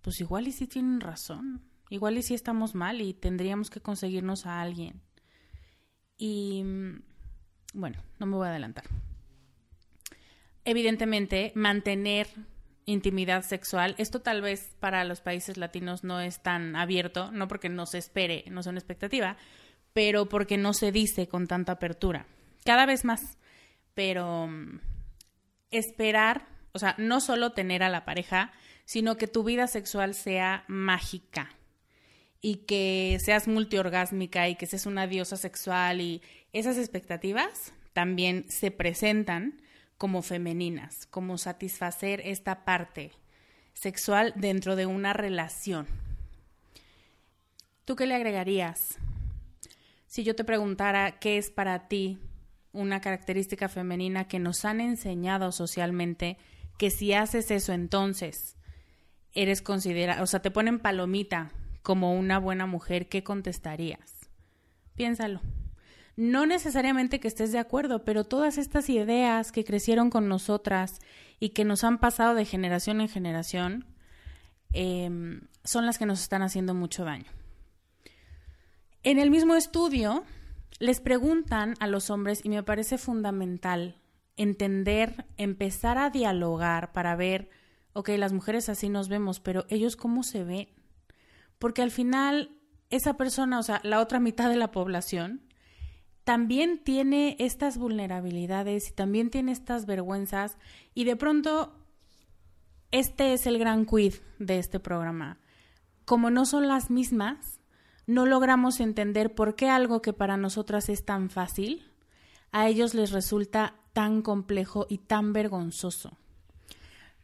pues 0.01 0.19
igual 0.21 0.47
y 0.47 0.51
sí 0.51 0.67
tienen 0.67 0.99
razón, 0.99 1.61
igual 1.89 2.17
y 2.17 2.21
sí 2.21 2.33
estamos 2.33 2.75
mal 2.75 3.01
y 3.01 3.13
tendríamos 3.13 3.69
que 3.69 3.81
conseguirnos 3.81 4.45
a 4.45 4.61
alguien. 4.61 5.01
Y 6.17 6.63
mm, 6.63 7.01
bueno, 7.73 8.01
no 8.19 8.25
me 8.25 8.35
voy 8.35 8.47
a 8.47 8.51
adelantar. 8.51 8.85
Evidentemente, 10.65 11.51
mantener 11.55 12.27
intimidad 12.85 13.43
sexual, 13.43 13.95
esto 13.97 14.21
tal 14.21 14.41
vez 14.41 14.75
para 14.79 15.03
los 15.03 15.21
países 15.21 15.57
latinos 15.57 16.03
no 16.03 16.19
es 16.19 16.41
tan 16.41 16.75
abierto, 16.75 17.31
no 17.31 17.47
porque 17.47 17.69
no 17.69 17.85
se 17.85 17.99
espere, 17.99 18.43
no 18.49 18.61
sea 18.63 18.71
una 18.71 18.79
expectativa, 18.79 19.37
pero 19.93 20.27
porque 20.27 20.57
no 20.57 20.73
se 20.73 20.91
dice 20.91 21.27
con 21.27 21.47
tanta 21.47 21.73
apertura. 21.73 22.27
Cada 22.63 22.85
vez 22.85 23.05
más. 23.05 23.37
Pero 23.93 24.47
mm, 24.47 24.79
esperar, 25.71 26.47
o 26.73 26.79
sea, 26.79 26.95
no 26.97 27.21
solo 27.21 27.53
tener 27.53 27.81
a 27.81 27.89
la 27.89 28.03
pareja, 28.03 28.51
sino 28.85 29.17
que 29.17 29.27
tu 29.27 29.43
vida 29.43 29.67
sexual 29.67 30.13
sea 30.13 30.65
mágica 30.67 31.49
y 32.41 32.65
que 32.67 33.17
seas 33.23 33.47
multiorgásmica 33.47 34.49
y 34.49 34.55
que 34.55 34.67
seas 34.67 34.85
una 34.85 35.07
diosa 35.07 35.37
sexual 35.37 36.01
y 36.01 36.21
esas 36.53 36.77
expectativas 36.77 37.73
también 37.93 38.45
se 38.49 38.69
presentan 38.71 39.61
como 39.97 40.21
femeninas, 40.21 41.05
como 41.07 41.37
satisfacer 41.37 42.21
esta 42.25 42.65
parte 42.65 43.11
sexual 43.73 44.33
dentro 44.35 44.75
de 44.75 44.85
una 44.85 45.13
relación. 45.13 45.87
¿Tú 47.85 47.95
qué 47.95 48.05
le 48.05 48.15
agregarías? 48.15 48.97
Si 50.07 50.23
yo 50.23 50.35
te 50.35 50.43
preguntara 50.43 51.19
qué 51.19 51.37
es 51.37 51.49
para 51.49 51.87
ti 51.87 52.19
una 52.71 52.99
característica 52.99 53.69
femenina 53.69 54.27
que 54.27 54.39
nos 54.39 54.65
han 54.65 54.81
enseñado 54.81 55.51
socialmente 55.51 56.37
que 56.77 56.89
si 56.89 57.13
haces 57.13 57.51
eso 57.51 57.73
entonces 57.73 58.55
eres 59.33 59.61
considerada, 59.61 60.23
o 60.23 60.27
sea, 60.27 60.41
te 60.41 60.51
ponen 60.51 60.79
palomita 60.79 61.51
como 61.83 62.13
una 62.13 62.39
buena 62.39 62.65
mujer, 62.65 63.07
¿qué 63.07 63.23
contestarías? 63.23 64.29
Piénsalo. 64.95 65.41
No 66.17 66.45
necesariamente 66.45 67.19
que 67.19 67.27
estés 67.27 67.51
de 67.51 67.59
acuerdo, 67.59 68.05
pero 68.05 68.23
todas 68.23 68.57
estas 68.57 68.89
ideas 68.89 69.51
que 69.51 69.65
crecieron 69.65 70.09
con 70.09 70.29
nosotras 70.29 70.99
y 71.39 71.49
que 71.49 71.65
nos 71.65 71.83
han 71.83 71.97
pasado 71.97 72.35
de 72.35 72.45
generación 72.45 73.01
en 73.01 73.09
generación 73.09 73.85
em, 74.71 75.41
son 75.63 75.85
las 75.85 75.97
que 75.97 76.05
nos 76.05 76.21
están 76.21 76.41
haciendo 76.41 76.73
mucho 76.73 77.03
daño. 77.03 77.31
En 79.03 79.19
el 79.19 79.29
mismo 79.29 79.55
estudio 79.55 80.23
les 80.79 80.99
preguntan 80.99 81.75
a 81.79 81.87
los 81.87 82.09
hombres, 82.09 82.41
y 82.43 82.49
me 82.49 82.63
parece 82.63 82.97
fundamental 82.97 83.97
entender, 84.37 85.25
empezar 85.37 85.97
a 85.97 86.09
dialogar 86.09 86.91
para 86.91 87.15
ver, 87.15 87.49
ok, 87.93 88.09
las 88.17 88.33
mujeres 88.33 88.69
así 88.69 88.89
nos 88.89 89.07
vemos, 89.07 89.39
pero 89.39 89.65
ellos 89.69 89.95
cómo 89.95 90.23
se 90.23 90.43
ven. 90.43 90.69
Porque 91.59 91.81
al 91.81 91.91
final, 91.91 92.57
esa 92.89 93.15
persona, 93.15 93.59
o 93.59 93.63
sea, 93.63 93.79
la 93.83 94.01
otra 94.01 94.19
mitad 94.19 94.49
de 94.49 94.57
la 94.57 94.71
población, 94.71 95.44
también 96.25 96.79
tiene 96.83 97.35
estas 97.39 97.77
vulnerabilidades 97.77 98.89
y 98.89 98.93
también 98.93 99.29
tiene 99.29 99.51
estas 99.51 99.85
vergüenzas 99.85 100.57
y 100.95 101.03
de 101.05 101.15
pronto 101.15 101.71
este 102.91 103.33
es 103.33 103.45
el 103.45 103.59
gran 103.59 103.85
quid 103.85 104.15
de 104.39 104.57
este 104.57 104.79
programa. 104.79 105.37
Como 106.03 106.31
no 106.31 106.45
son 106.45 106.67
las 106.67 106.89
mismas, 106.89 107.59
no 108.07 108.25
logramos 108.25 108.79
entender 108.79 109.35
por 109.35 109.55
qué 109.55 109.69
algo 109.69 110.01
que 110.01 110.13
para 110.13 110.35
nosotras 110.35 110.89
es 110.89 111.05
tan 111.05 111.29
fácil, 111.29 111.91
a 112.51 112.67
ellos 112.67 112.95
les 112.95 113.11
resulta 113.11 113.75
tan 113.93 114.23
complejo 114.23 114.87
y 114.89 114.97
tan 114.97 115.31
vergonzoso. 115.31 116.17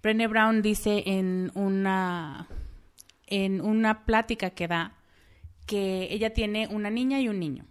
Brené 0.03 0.27
Brown 0.27 0.61
dice 0.61 1.03
en 1.07 1.51
una, 1.55 2.47
en 3.25 3.61
una 3.61 4.05
plática 4.05 4.51
que 4.51 4.67
da 4.67 4.95
que 5.65 6.07
ella 6.11 6.33
tiene 6.33 6.67
una 6.67 6.89
niña 6.89 7.19
y 7.19 7.29
un 7.29 7.39
niño. 7.39 7.65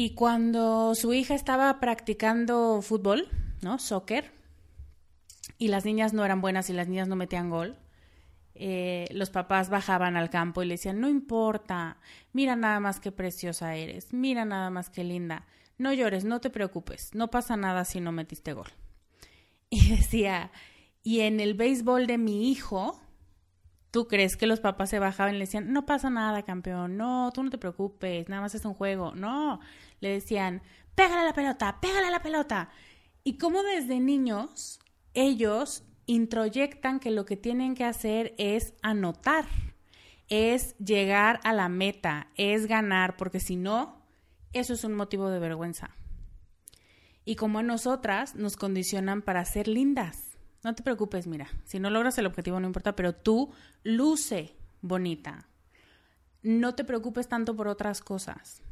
Y 0.00 0.14
cuando 0.14 0.94
su 0.94 1.12
hija 1.12 1.34
estaba 1.34 1.78
practicando 1.78 2.80
fútbol, 2.80 3.28
¿no? 3.60 3.78
Soccer, 3.78 4.32
y 5.58 5.68
las 5.68 5.84
niñas 5.84 6.14
no 6.14 6.24
eran 6.24 6.40
buenas 6.40 6.70
y 6.70 6.72
las 6.72 6.88
niñas 6.88 7.06
no 7.06 7.16
metían 7.16 7.50
gol, 7.50 7.76
eh, 8.54 9.08
los 9.10 9.28
papás 9.28 9.68
bajaban 9.68 10.16
al 10.16 10.30
campo 10.30 10.62
y 10.62 10.66
le 10.66 10.74
decían, 10.76 11.00
no 11.00 11.10
importa, 11.10 11.98
mira 12.32 12.56
nada 12.56 12.80
más 12.80 12.98
qué 12.98 13.12
preciosa 13.12 13.76
eres, 13.76 14.14
mira 14.14 14.46
nada 14.46 14.70
más 14.70 14.88
qué 14.88 15.04
linda, 15.04 15.46
no 15.76 15.92
llores, 15.92 16.24
no 16.24 16.40
te 16.40 16.48
preocupes, 16.48 17.10
no 17.14 17.28
pasa 17.28 17.58
nada 17.58 17.84
si 17.84 18.00
no 18.00 18.10
metiste 18.10 18.54
gol. 18.54 18.68
Y 19.68 19.90
decía, 19.96 20.50
y 21.02 21.20
en 21.20 21.40
el 21.40 21.52
béisbol 21.52 22.06
de 22.06 22.16
mi 22.16 22.50
hijo, 22.50 22.98
¿tú 23.90 24.06
crees 24.06 24.36
que 24.36 24.46
los 24.46 24.60
papás 24.60 24.90
se 24.90 24.98
bajaban 24.98 25.34
y 25.34 25.38
le 25.38 25.44
decían, 25.44 25.72
no 25.72 25.84
pasa 25.84 26.10
nada, 26.10 26.42
campeón, 26.42 26.96
no, 26.96 27.30
tú 27.34 27.42
no 27.42 27.50
te 27.50 27.58
preocupes, 27.58 28.28
nada 28.28 28.42
más 28.42 28.54
es 28.54 28.64
un 28.64 28.74
juego? 28.74 29.12
No, 29.14 29.60
le 30.00 30.08
decían, 30.08 30.62
pégale 30.94 31.20
a 31.20 31.24
la 31.24 31.34
pelota, 31.34 31.80
pégale 31.80 32.06
a 32.06 32.10
la 32.10 32.22
pelota. 32.22 32.70
Y 33.24 33.38
como 33.38 33.62
desde 33.62 34.00
niños 34.00 34.80
ellos 35.14 35.84
introyectan 36.06 37.00
que 37.00 37.10
lo 37.10 37.24
que 37.24 37.36
tienen 37.36 37.74
que 37.74 37.84
hacer 37.84 38.34
es 38.38 38.74
anotar, 38.82 39.46
es 40.28 40.76
llegar 40.78 41.40
a 41.44 41.52
la 41.52 41.68
meta, 41.68 42.28
es 42.36 42.66
ganar, 42.66 43.16
porque 43.16 43.40
si 43.40 43.56
no, 43.56 44.02
eso 44.52 44.74
es 44.74 44.84
un 44.84 44.94
motivo 44.94 45.30
de 45.30 45.38
vergüenza. 45.38 45.90
Y 47.24 47.36
como 47.36 47.58
a 47.58 47.62
nosotras 47.62 48.34
nos 48.34 48.56
condicionan 48.56 49.22
para 49.22 49.44
ser 49.44 49.68
lindas. 49.68 50.36
No 50.64 50.74
te 50.74 50.82
preocupes, 50.82 51.26
mira, 51.26 51.48
si 51.64 51.78
no 51.78 51.90
logras 51.90 52.18
el 52.18 52.26
objetivo 52.26 52.60
no 52.60 52.66
importa, 52.66 52.96
pero 52.96 53.14
tú 53.14 53.52
luce 53.82 54.56
bonita. 54.82 55.48
No 56.42 56.74
te 56.74 56.84
preocupes 56.84 57.28
tanto 57.28 57.54
por 57.54 57.68
otras 57.68 58.00
cosas. 58.00 58.62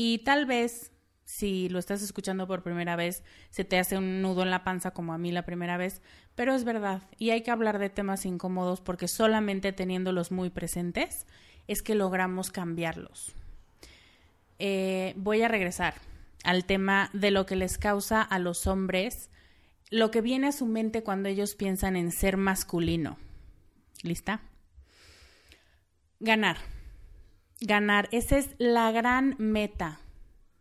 Y 0.00 0.18
tal 0.18 0.46
vez, 0.46 0.92
si 1.24 1.68
lo 1.70 1.80
estás 1.80 2.02
escuchando 2.02 2.46
por 2.46 2.62
primera 2.62 2.94
vez, 2.94 3.24
se 3.50 3.64
te 3.64 3.80
hace 3.80 3.98
un 3.98 4.22
nudo 4.22 4.44
en 4.44 4.50
la 4.52 4.62
panza 4.62 4.92
como 4.92 5.12
a 5.12 5.18
mí 5.18 5.32
la 5.32 5.44
primera 5.44 5.76
vez, 5.76 6.02
pero 6.36 6.54
es 6.54 6.62
verdad. 6.62 7.02
Y 7.18 7.30
hay 7.30 7.42
que 7.42 7.50
hablar 7.50 7.80
de 7.80 7.90
temas 7.90 8.24
incómodos 8.24 8.80
porque 8.80 9.08
solamente 9.08 9.72
teniéndolos 9.72 10.30
muy 10.30 10.50
presentes 10.50 11.26
es 11.66 11.82
que 11.82 11.96
logramos 11.96 12.52
cambiarlos. 12.52 13.34
Eh, 14.60 15.14
voy 15.16 15.42
a 15.42 15.48
regresar 15.48 15.94
al 16.44 16.64
tema 16.64 17.10
de 17.12 17.32
lo 17.32 17.44
que 17.44 17.56
les 17.56 17.76
causa 17.76 18.22
a 18.22 18.38
los 18.38 18.68
hombres 18.68 19.30
lo 19.90 20.12
que 20.12 20.20
viene 20.20 20.46
a 20.46 20.52
su 20.52 20.66
mente 20.66 21.02
cuando 21.02 21.28
ellos 21.28 21.56
piensan 21.56 21.96
en 21.96 22.12
ser 22.12 22.36
masculino. 22.36 23.18
¿Lista? 24.04 24.42
Ganar. 26.20 26.77
Ganar. 27.60 28.08
Esa 28.12 28.38
es 28.38 28.54
la 28.58 28.90
gran 28.92 29.34
meta 29.38 30.00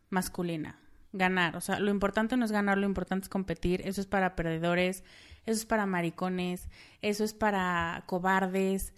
masculina. 0.10 0.80
Ganar. 1.14 1.56
O 1.56 1.62
sea, 1.62 1.80
lo 1.80 1.92
importante 1.92 2.38
no 2.38 2.46
es 2.46 2.52
ganar, 2.52 2.78
lo 2.78 2.86
importante 2.86 3.26
es 3.26 3.30
competir. 3.30 3.82
Eso 3.86 4.02
es 4.02 4.08
para 4.08 4.36
perdedores, 4.36 5.04
eso 5.46 5.60
es 5.60 5.66
para 5.66 5.86
maricones, 5.86 6.68
eso 7.02 7.24
es 7.24 7.34
para 7.34 8.04
cobardes. 8.08 8.94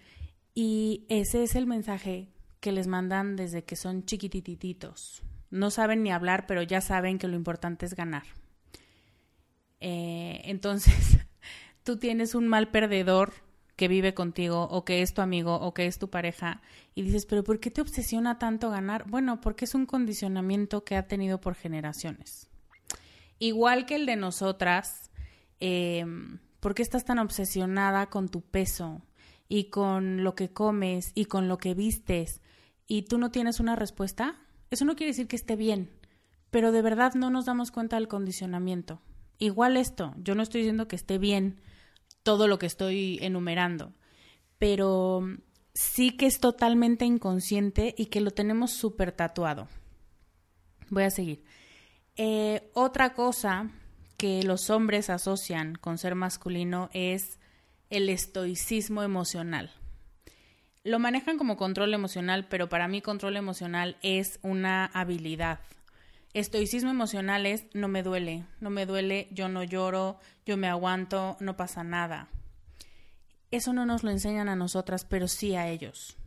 Y 0.54 1.06
ese 1.10 1.44
es 1.44 1.56
el 1.56 1.68
mensaje 1.68 2.30
que 2.60 2.72
les 2.72 2.88
mandan 2.88 3.36
desde 3.36 3.64
que 3.64 3.76
son 3.76 4.06
chiquitititos. 4.06 5.24
No 5.52 5.72
saben 5.72 6.04
ni 6.04 6.12
hablar, 6.12 6.46
pero 6.48 6.62
ya 6.62 6.82
saben 6.82 7.18
que 7.18 7.28
lo 7.28 7.36
importante 7.36 7.86
es 7.86 7.96
ganar. 7.96 8.24
Eh, 9.80 10.42
entonces, 10.46 11.20
tú 11.84 11.98
tienes 11.98 12.36
un 12.36 12.48
mal 12.48 12.70
perdedor 12.70 13.34
que 13.80 13.88
vive 13.88 14.14
contigo 14.14 14.64
o 14.64 14.84
que 14.84 15.02
es 15.02 15.14
tu 15.14 15.22
amigo 15.22 15.56
o 15.56 15.74
que 15.74 15.86
es 15.86 16.00
tu 16.00 16.10
pareja 16.10 16.62
y 16.96 17.02
dices, 17.02 17.26
pero 17.26 17.46
¿por 17.46 17.62
qué 17.62 17.72
te 17.72 17.80
obsesiona 17.80 18.38
tanto 18.38 18.70
ganar? 18.70 19.10
Bueno, 19.10 19.40
porque 19.40 19.64
es 19.64 19.74
un 19.74 19.86
condicionamiento 19.86 20.84
que 20.84 20.98
ha 20.98 21.08
tenido 21.08 21.40
por 21.40 21.56
generaciones. 21.56 22.50
Igual 23.40 23.86
que 23.86 23.96
el 23.96 24.06
de 24.06 24.18
nosotras, 24.18 25.12
eh, 25.62 26.06
¿por 26.60 26.76
qué 26.76 26.82
estás 26.82 27.06
tan 27.06 27.20
obsesionada 27.20 28.08
con 28.08 28.28
tu 28.28 28.42
peso 28.42 29.02
y 29.48 29.70
con 29.70 30.26
lo 30.26 30.36
que 30.36 30.50
comes 30.50 31.14
y 31.16 31.24
con 31.24 31.48
lo 31.48 31.58
que 31.58 31.74
vistes 31.74 32.42
y 32.86 33.04
tú 33.04 33.18
no 33.18 33.32
tienes 33.32 33.62
una 33.62 33.78
respuesta? 33.78 34.36
Eso 34.72 34.84
no 34.84 34.98
quiere 34.98 35.12
decir 35.12 35.30
que 35.30 35.38
esté 35.38 35.56
bien, 35.56 35.90
pero 36.52 36.74
de 36.74 36.82
verdad 36.82 37.14
no 37.14 37.30
nos 37.30 37.46
damos 37.46 37.72
cuenta 37.72 37.96
del 37.96 38.10
condicionamiento. 38.10 39.00
Igual 39.38 39.78
esto, 39.78 40.16
yo 40.18 40.36
no 40.36 40.44
estoy 40.44 40.64
diciendo 40.64 40.90
que 40.90 40.98
esté 40.98 41.18
bien 41.18 41.62
todo 42.24 42.48
lo 42.48 42.60
que 42.60 42.66
estoy 42.66 43.20
enumerando, 43.22 43.94
pero 44.58 45.22
sí 45.74 46.18
que 46.18 46.26
es 46.26 46.40
totalmente 46.40 47.06
inconsciente 47.06 47.96
y 47.98 48.08
que 48.08 48.22
lo 48.22 48.32
tenemos 48.32 48.72
súper 48.72 49.12
tatuado. 49.12 49.68
Voy 50.90 51.04
a 51.04 51.12
seguir. 51.12 51.44
Eh, 52.18 52.70
otra 52.74 53.14
cosa 53.14 53.70
que 54.18 54.44
los 54.44 54.70
hombres 54.70 55.10
asocian 55.10 55.76
con 55.76 55.98
ser 55.98 56.16
masculino 56.16 56.90
es 56.94 57.40
el 57.90 58.10
estoicismo 58.10 59.04
emocional. 59.04 59.72
Lo 60.84 61.00
manejan 61.00 61.38
como 61.38 61.58
control 61.58 61.94
emocional, 61.94 62.48
pero 62.50 62.68
para 62.68 62.88
mí 62.88 63.02
control 63.02 63.38
emocional 63.38 63.98
es 64.02 64.40
una 64.42 64.86
habilidad, 64.86 65.60
Estoicismo 66.34 66.92
emocional 66.92 67.46
es 67.46 67.66
no 67.74 67.88
me 67.88 68.04
duele, 68.04 68.46
no 68.60 68.70
me 68.70 68.86
duele, 68.86 69.28
yo 69.32 69.50
no 69.50 69.64
lloro, 69.64 70.20
yo 70.46 70.58
me 70.58 70.68
aguanto, 70.68 71.38
no 71.40 71.58
pasa 71.58 71.84
nada. 71.84 72.30
Eso 73.52 73.74
no 73.74 73.86
nos 73.86 74.04
lo 74.04 74.12
enseñan 74.12 74.48
a 74.48 74.56
nosotras, 74.56 75.06
pero 75.06 75.28
sí 75.28 75.56
a 75.56 75.68
ellos. 75.68 76.18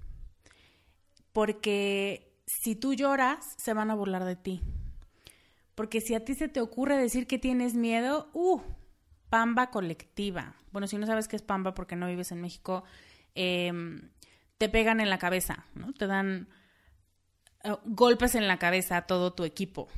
Porque 1.32 2.32
si 2.47 2.75
tú 2.75 2.94
lloras, 2.94 3.54
se 3.59 3.75
van 3.75 3.90
a 3.90 3.94
burlar 3.94 4.25
de 4.25 4.35
ti. 4.35 4.61
Porque 5.76 6.00
si 6.00 6.14
a 6.14 6.25
ti 6.25 6.34
se 6.34 6.49
te 6.49 6.60
ocurre 6.60 6.97
decir 6.97 7.26
que 7.26 7.38
tienes 7.38 7.75
miedo, 7.75 8.28
¡uh! 8.32 8.60
Pamba 9.30 9.71
colectiva. 9.71 10.56
Bueno, 10.73 10.86
si 10.88 10.99
no 10.99 11.06
sabes 11.06 11.28
qué 11.28 11.36
es 11.36 11.43
pamba 11.43 11.75
porque 11.75 11.97
no 11.97 12.08
vives 12.08 12.32
en 12.32 12.41
México, 12.41 12.84
em, 13.34 14.10
te 14.58 14.69
pegan 14.69 15.00
en 15.00 15.08
la 15.08 15.19
cabeza, 15.19 15.65
¿no? 15.75 15.93
Te 15.93 16.06
dan 16.06 16.49
golpes 17.85 18.35
en 18.35 18.49
la 18.49 18.59
cabeza 18.59 18.97
a 18.97 19.07
todo 19.07 19.33
tu 19.33 19.45
equipo, 19.45 19.89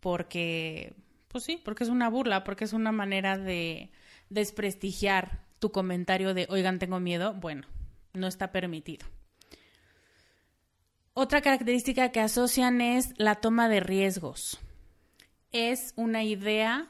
porque, 0.00 0.94
pues 1.28 1.44
sí, 1.44 1.60
porque 1.64 1.84
es 1.84 1.90
una 1.90 2.08
burla, 2.08 2.44
porque 2.44 2.64
es 2.64 2.72
una 2.72 2.92
manera 2.92 3.38
de 3.38 3.90
desprestigiar 4.30 5.42
tu 5.58 5.70
comentario 5.70 6.34
de, 6.34 6.46
oigan, 6.50 6.78
tengo 6.78 6.98
miedo, 6.98 7.34
bueno, 7.34 7.66
no 8.12 8.26
está 8.26 8.50
permitido. 8.50 9.06
Otra 11.14 11.42
característica 11.42 12.10
que 12.10 12.20
asocian 12.20 12.80
es 12.80 13.12
la 13.18 13.36
toma 13.36 13.68
de 13.68 13.80
riesgos. 13.80 14.58
Es 15.52 15.92
una 15.96 16.24
idea 16.24 16.88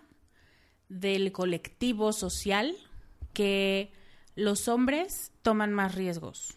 del 0.88 1.32
colectivo 1.32 2.12
social 2.12 2.76
que 3.34 3.92
los 4.36 4.68
hombres 4.68 5.32
toman 5.42 5.72
más 5.72 5.96
riesgos 5.96 6.56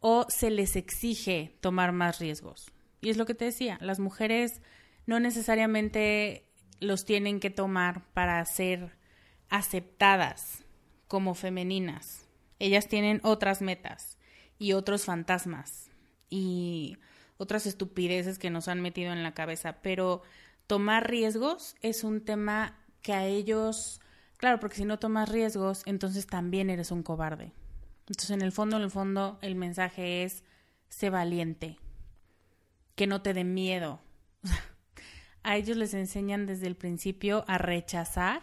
o 0.00 0.26
se 0.28 0.50
les 0.50 0.74
exige 0.74 1.56
tomar 1.60 1.92
más 1.92 2.18
riesgos. 2.18 2.72
Y 3.00 3.10
es 3.10 3.16
lo 3.16 3.26
que 3.26 3.34
te 3.34 3.44
decía, 3.44 3.78
las 3.80 4.00
mujeres 4.00 4.60
no 5.06 5.20
necesariamente 5.20 6.48
los 6.80 7.04
tienen 7.04 7.40
que 7.40 7.50
tomar 7.50 8.04
para 8.12 8.44
ser 8.44 8.96
aceptadas 9.48 10.64
como 11.06 11.34
femeninas. 11.34 12.26
Ellas 12.58 12.88
tienen 12.88 13.20
otras 13.22 13.62
metas 13.62 14.18
y 14.58 14.72
otros 14.72 15.04
fantasmas 15.04 15.90
y 16.28 16.98
otras 17.36 17.66
estupideces 17.66 18.38
que 18.38 18.50
nos 18.50 18.68
han 18.68 18.80
metido 18.80 19.12
en 19.12 19.22
la 19.22 19.32
cabeza, 19.32 19.78
pero 19.80 20.22
tomar 20.66 21.08
riesgos 21.08 21.76
es 21.80 22.04
un 22.04 22.24
tema 22.24 22.76
que 23.00 23.12
a 23.12 23.26
ellos, 23.26 24.00
claro, 24.36 24.60
porque 24.60 24.76
si 24.76 24.84
no 24.84 24.98
tomas 24.98 25.28
riesgos, 25.28 25.82
entonces 25.86 26.26
también 26.26 26.68
eres 26.68 26.90
un 26.90 27.02
cobarde. 27.02 27.52
Entonces, 28.08 28.30
en 28.30 28.42
el 28.42 28.52
fondo, 28.52 28.76
en 28.76 28.82
el 28.82 28.90
fondo, 28.90 29.38
el 29.42 29.54
mensaje 29.54 30.24
es, 30.24 30.42
sé 30.88 31.10
valiente, 31.10 31.78
que 32.98 33.06
no 33.06 33.22
te 33.22 33.32
dé 33.32 33.44
miedo. 33.44 34.00
a 35.44 35.56
ellos 35.56 35.76
les 35.76 35.94
enseñan 35.94 36.46
desde 36.46 36.66
el 36.66 36.74
principio 36.74 37.44
a 37.46 37.56
rechazar 37.56 38.42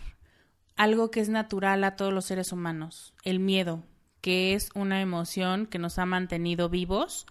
algo 0.77 1.11
que 1.11 1.19
es 1.19 1.27
natural 1.27 1.83
a 1.83 1.97
todos 1.97 2.13
los 2.13 2.23
seres 2.23 2.53
humanos, 2.53 3.13
el 3.23 3.39
miedo, 3.39 3.83
que 4.21 4.53
es 4.53 4.69
una 4.73 5.01
emoción 5.01 5.65
que 5.65 5.77
nos 5.77 5.99
ha 5.99 6.05
mantenido 6.05 6.69
vivos 6.69 7.25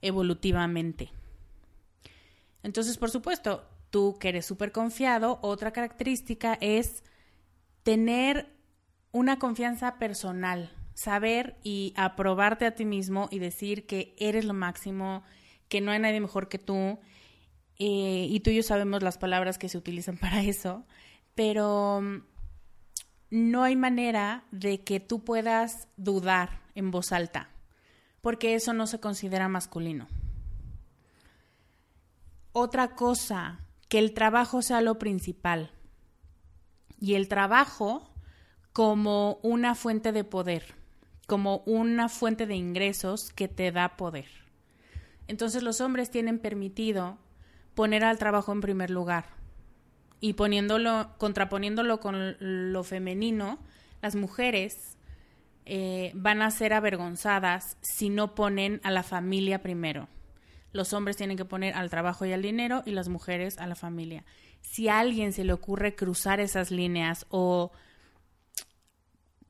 evolutivamente. 0.00 1.12
Entonces, 2.62 2.96
por 2.96 3.10
supuesto, 3.10 3.68
tú 3.90 4.16
que 4.18 4.30
eres 4.30 4.46
súper 4.46 4.72
confiado, 4.72 5.38
otra 5.42 5.72
característica 5.72 6.56
es 6.62 7.04
tener 7.82 8.54
una 9.12 9.38
confianza 9.38 9.98
personal, 9.98 10.70
saber 10.94 11.58
y 11.62 11.92
aprobarte 11.96 12.64
a 12.64 12.74
ti 12.74 12.86
mismo 12.86 13.28
y 13.30 13.38
decir 13.38 13.86
que 13.86 14.14
eres 14.18 14.46
lo 14.46 14.54
máximo, 14.54 15.22
que 15.70 15.80
no 15.80 15.92
hay 15.92 15.98
nadie 15.98 16.20
mejor 16.20 16.50
que 16.50 16.58
tú, 16.58 16.98
eh, 17.78 18.26
y 18.28 18.40
tú 18.40 18.50
y 18.50 18.56
yo 18.56 18.62
sabemos 18.62 19.02
las 19.02 19.16
palabras 19.16 19.56
que 19.56 19.70
se 19.70 19.78
utilizan 19.78 20.18
para 20.20 20.42
eso, 20.42 20.84
pero 21.34 22.02
mm, 22.02 22.22
no 23.30 23.62
hay 23.62 23.76
manera 23.76 24.44
de 24.50 24.84
que 24.84 25.00
tú 25.00 25.24
puedas 25.24 25.88
dudar 25.96 26.60
en 26.74 26.90
voz 26.90 27.12
alta, 27.12 27.48
porque 28.20 28.54
eso 28.54 28.74
no 28.74 28.86
se 28.86 29.00
considera 29.00 29.48
masculino. 29.48 30.06
Otra 32.52 32.94
cosa, 32.96 33.60
que 33.90 33.98
el 33.98 34.14
trabajo 34.14 34.62
sea 34.62 34.80
lo 34.80 34.98
principal. 34.98 35.72
Y 37.00 37.14
el 37.14 37.28
trabajo 37.28 38.10
como 38.72 39.40
una 39.42 39.74
fuente 39.74 40.12
de 40.12 40.24
poder, 40.24 40.74
como 41.26 41.58
una 41.66 42.08
fuente 42.08 42.46
de 42.46 42.54
ingresos 42.54 43.30
que 43.32 43.48
te 43.48 43.72
da 43.72 43.96
poder. 43.96 44.39
Entonces 45.30 45.62
los 45.62 45.80
hombres 45.80 46.10
tienen 46.10 46.40
permitido 46.40 47.16
poner 47.76 48.02
al 48.02 48.18
trabajo 48.18 48.50
en 48.50 48.60
primer 48.60 48.90
lugar 48.90 49.26
y 50.18 50.32
poniéndolo, 50.32 51.14
contraponiéndolo 51.18 52.00
con 52.00 52.36
lo 52.40 52.82
femenino, 52.82 53.60
las 54.02 54.16
mujeres 54.16 54.98
eh, 55.66 56.10
van 56.16 56.42
a 56.42 56.50
ser 56.50 56.72
avergonzadas 56.72 57.76
si 57.80 58.08
no 58.08 58.34
ponen 58.34 58.80
a 58.82 58.90
la 58.90 59.04
familia 59.04 59.62
primero. 59.62 60.08
Los 60.72 60.92
hombres 60.94 61.16
tienen 61.16 61.36
que 61.36 61.44
poner 61.44 61.74
al 61.74 61.90
trabajo 61.90 62.26
y 62.26 62.32
al 62.32 62.42
dinero 62.42 62.82
y 62.84 62.90
las 62.90 63.08
mujeres 63.08 63.56
a 63.58 63.68
la 63.68 63.76
familia. 63.76 64.24
Si 64.62 64.88
a 64.88 64.98
alguien 64.98 65.32
se 65.32 65.44
le 65.44 65.52
ocurre 65.52 65.94
cruzar 65.94 66.40
esas 66.40 66.72
líneas 66.72 67.24
o 67.28 67.70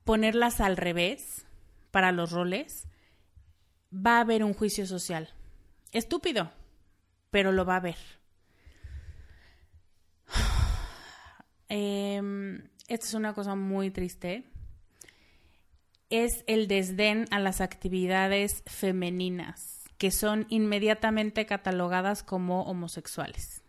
ponerlas 0.04 0.60
al 0.60 0.76
revés 0.76 1.46
para 1.90 2.12
los 2.12 2.32
roles, 2.32 2.86
va 3.90 4.18
a 4.18 4.20
haber 4.20 4.44
un 4.44 4.52
juicio 4.52 4.86
social 4.86 5.32
Estúpido, 5.92 6.50
pero 7.30 7.52
lo 7.52 7.64
va 7.64 7.76
a 7.76 7.80
ver. 7.80 7.96
Em, 11.72 12.68
esta 12.88 13.06
es 13.06 13.14
una 13.14 13.32
cosa 13.32 13.54
muy 13.54 13.92
triste. 13.92 14.44
es 16.10 16.42
el 16.48 16.66
desdén 16.66 17.26
a 17.30 17.38
las 17.38 17.60
actividades 17.60 18.64
femeninas, 18.66 19.84
que 19.96 20.10
son 20.10 20.46
inmediatamente 20.48 21.46
catalogadas 21.46 22.24
como 22.24 22.64
homosexuales. 22.64 23.62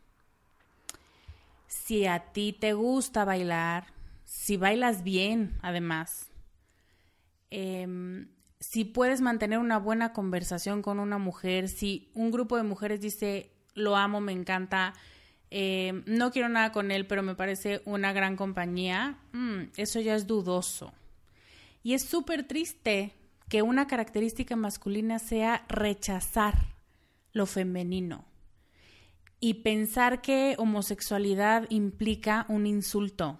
Si 1.68 2.08
a 2.08 2.32
ti 2.34 2.54
te 2.54 2.74
gusta 2.74 3.26
bailar, 3.26 3.94
si 4.26 4.58
bailas 4.58 5.04
bien, 5.04 5.60
además, 5.62 6.32
em, 7.52 8.28
si 8.62 8.86
puedes 8.86 9.21
mantener 9.21 9.58
una 9.58 9.80
buena 9.80 10.13
conversación 10.13 10.84
con 10.84 11.00
una 11.00 11.17
mujer, 11.17 11.67
si 11.67 12.12
un 12.13 12.30
grupo 12.30 12.58
de 12.58 12.63
mujeres 12.63 13.02
dice, 13.02 13.52
lo 13.74 13.97
amo, 13.97 14.21
me 14.21 14.34
encanta, 14.34 14.93
em, 15.50 16.04
no 16.06 16.32
quiero 16.32 16.47
nada 16.47 16.71
con 16.71 16.91
él, 16.91 17.08
pero 17.08 17.24
me 17.24 17.34
parece 17.34 17.82
una 17.86 18.13
gran 18.13 18.36
compañía, 18.36 19.17
mm, 19.34 19.71
eso 19.78 20.00
ya 20.00 20.13
es 20.13 20.28
dudoso. 20.28 20.93
Y 21.82 21.95
es 21.95 22.04
súper 22.04 22.47
triste 22.47 23.15
que 23.50 23.63
una 23.63 23.88
característica 23.88 24.56
masculina 24.56 25.17
sea 25.17 25.65
rechazar 25.67 26.76
lo 27.34 27.47
femenino 27.47 28.26
y 29.39 29.56
pensar 29.56 30.21
que 30.21 30.54
homosexualidad 30.60 31.65
implica 31.69 32.45
un 32.47 32.67
insulto. 32.67 33.39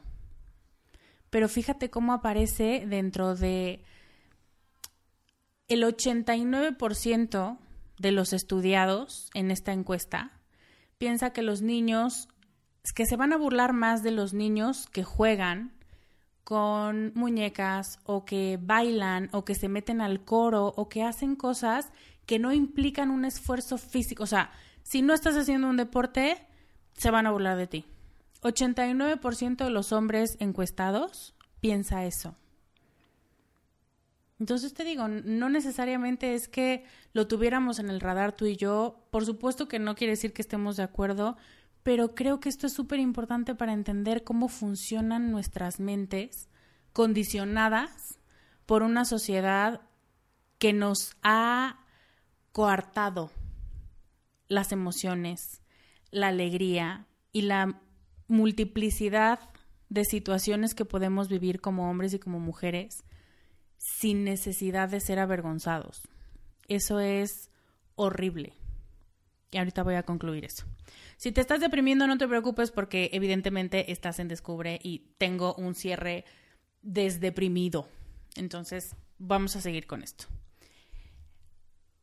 Pero 1.30 1.48
fíjate 1.48 1.92
cómo 1.92 2.12
aparece 2.12 2.86
dentro 2.88 3.36
de 3.36 3.84
el 5.74 5.84
89% 5.84 7.58
de 7.98 8.12
los 8.12 8.34
estudiados 8.34 9.30
en 9.34 9.52
esta 9.52 9.72
encuesta 9.72 10.32
piensa 10.98 11.32
que 11.32 11.42
los 11.42 11.62
niños, 11.62 12.28
que 12.96 13.06
se 13.06 13.16
van 13.16 13.32
a 13.32 13.38
burlar 13.38 13.74
más 13.74 14.04
de 14.04 14.12
los 14.12 14.34
niños 14.34 14.88
que 14.92 15.04
juegan 15.04 15.74
con 16.44 17.14
muñecas 17.16 18.00
o 18.04 18.26
que 18.26 18.60
bailan 18.62 19.30
o 19.32 19.46
que 19.46 19.56
se 19.56 19.70
meten 19.70 20.02
al 20.02 20.26
coro 20.26 20.74
o 20.76 20.90
que 20.90 21.04
hacen 21.04 21.36
cosas 21.36 21.92
que 22.26 22.40
no 22.40 22.52
implican 22.52 23.10
un 23.10 23.26
esfuerzo 23.26 23.78
físico. 23.78 24.24
O 24.24 24.28
sea, 24.28 24.52
si 24.84 25.02
no 25.02 25.14
estás 25.14 25.38
haciendo 25.38 25.70
un 25.70 25.78
deporte, 25.78 26.46
se 26.98 27.12
van 27.12 27.28
a 27.28 27.32
burlar 27.32 27.58
de 27.58 27.68
ti. 27.68 27.86
89% 28.42 29.64
de 29.64 29.70
los 29.70 29.94
hombres 29.94 30.36
encuestados 30.40 31.36
piensa 31.62 32.06
eso. 32.06 32.36
Entonces 34.42 34.74
te 34.74 34.84
digo, 34.84 35.08
no 35.08 35.50
necesariamente 35.50 36.34
es 36.34 36.48
que 36.48 36.84
lo 37.14 37.28
tuviéramos 37.28 37.78
en 37.78 37.92
el 37.92 38.00
radar 38.00 38.36
tú 38.36 38.48
y 38.48 38.58
yo. 38.58 39.06
Por 39.12 39.24
supuesto 39.24 39.68
que 39.68 39.78
no 39.78 39.94
quiere 39.94 40.14
decir 40.14 40.34
que 40.34 40.42
estemos 40.42 40.78
de 40.78 40.82
acuerdo, 40.82 41.38
pero 41.84 42.16
creo 42.16 42.40
que 42.40 42.50
esto 42.50 42.66
es 42.66 42.74
súper 42.74 43.00
importante 43.00 43.54
para 43.54 43.72
entender 43.72 44.24
cómo 44.24 44.48
funcionan 44.48 45.30
nuestras 45.30 45.80
mentes 45.80 46.50
condicionadas 46.92 48.18
por 48.66 48.82
una 48.82 49.06
sociedad 49.06 49.82
que 50.58 50.74
nos 50.74 51.16
ha 51.22 51.78
coartado 52.52 53.30
las 54.48 54.72
emociones, 54.72 55.62
la 56.10 56.30
alegría 56.30 57.06
y 57.32 57.44
la 57.44 57.80
multiplicidad 58.28 59.40
de 59.90 60.04
situaciones 60.04 60.74
que 60.74 60.84
podemos 60.84 61.28
vivir 61.28 61.62
como 61.62 61.92
hombres 61.92 62.16
y 62.16 62.18
como 62.18 62.40
mujeres 62.40 63.04
sin 63.82 64.24
necesidad 64.24 64.90
de 64.90 65.00
ser 65.00 65.18
avergonzados. 65.18 66.04
Eso 66.68 67.00
es 67.00 67.50
horrible. 67.96 68.54
Y 69.50 69.58
ahorita 69.58 69.84
voy 69.84 69.96
a 69.96 70.04
concluir 70.04 70.46
eso. 70.46 70.66
Si 71.18 71.32
te 71.32 71.42
estás 71.42 71.60
deprimiendo, 71.60 72.06
no 72.06 72.18
te 72.18 72.28
preocupes 72.28 72.72
porque 72.72 73.10
evidentemente 73.12 73.92
estás 73.92 74.20
en 74.20 74.28
Descubre 74.28 74.80
y 74.84 75.14
tengo 75.18 75.56
un 75.56 75.74
cierre 75.74 76.26
desdeprimido. 76.84 77.90
Entonces, 78.36 78.96
vamos 79.18 79.56
a 79.56 79.62
seguir 79.62 79.88
con 79.88 80.04
esto. 80.04 80.26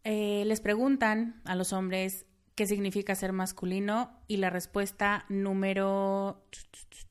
Eh, 0.02 0.42
les 0.46 0.60
preguntan 0.60 1.40
a 1.44 1.54
los 1.54 1.72
hombres 1.72 2.26
qué 2.56 2.66
significa 2.66 3.14
ser 3.14 3.32
masculino 3.32 4.20
y 4.26 4.38
la 4.38 4.50
respuesta 4.50 5.24
número 5.28 6.44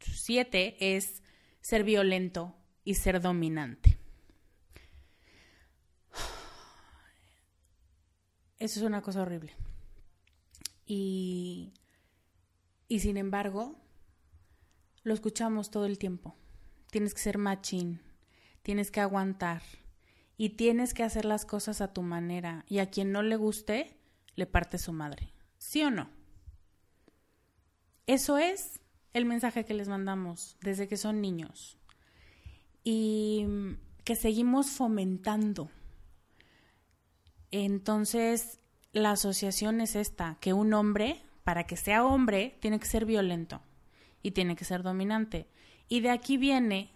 7 0.02 0.96
es 0.96 1.24
ser 1.62 1.84
violento 1.84 2.54
y 2.84 2.96
ser 2.96 3.22
dominante. 3.22 3.97
Eso 8.60 8.80
es 8.80 8.86
una 8.86 9.02
cosa 9.02 9.22
horrible. 9.22 9.54
Y 10.86 11.74
y 12.90 13.00
sin 13.00 13.18
embargo, 13.18 13.76
lo 15.04 15.14
escuchamos 15.14 15.70
todo 15.70 15.86
el 15.86 15.98
tiempo. 15.98 16.36
Tienes 16.90 17.14
que 17.14 17.22
ser 17.22 17.38
machín, 17.38 18.02
tienes 18.62 18.92
que 18.92 19.02
aguantar 19.02 19.62
y 20.38 20.50
tienes 20.52 20.94
que 20.94 21.04
hacer 21.04 21.26
las 21.26 21.46
cosas 21.46 21.82
a 21.82 21.92
tu 21.92 22.02
manera. 22.02 22.64
Y 22.70 22.80
a 22.80 22.90
quien 22.90 23.12
no 23.12 23.24
le 23.24 23.36
guste, 23.36 23.98
le 24.36 24.46
parte 24.46 24.78
su 24.78 24.94
madre. 24.94 25.34
¿Sí 25.58 25.84
o 25.84 25.92
no? 25.92 26.10
Eso 28.06 28.38
es 28.38 28.80
el 29.12 29.26
mensaje 29.26 29.66
que 29.66 29.74
les 29.74 29.90
mandamos 29.90 30.56
desde 30.62 30.88
que 30.88 30.96
son 30.96 31.20
niños. 31.20 31.78
Y 32.86 33.46
que 34.06 34.16
seguimos 34.16 34.70
fomentando. 34.70 35.70
Entonces, 37.52 38.60
la 38.92 39.12
asociación 39.12 39.82
es 39.82 39.96
esta, 39.96 40.38
que 40.40 40.54
un 40.54 40.74
hombre 40.74 41.24
para 41.48 41.64
que 41.64 41.78
sea 41.78 42.04
hombre, 42.04 42.58
tiene 42.60 42.78
que 42.78 42.88
ser 42.88 43.06
violento 43.06 43.62
y 44.22 44.32
tiene 44.32 44.58
que 44.58 44.66
ser 44.66 44.84
dominante. 44.84 45.48
Y 45.88 46.02
de 46.02 46.10
aquí 46.10 46.36
viene 46.36 46.92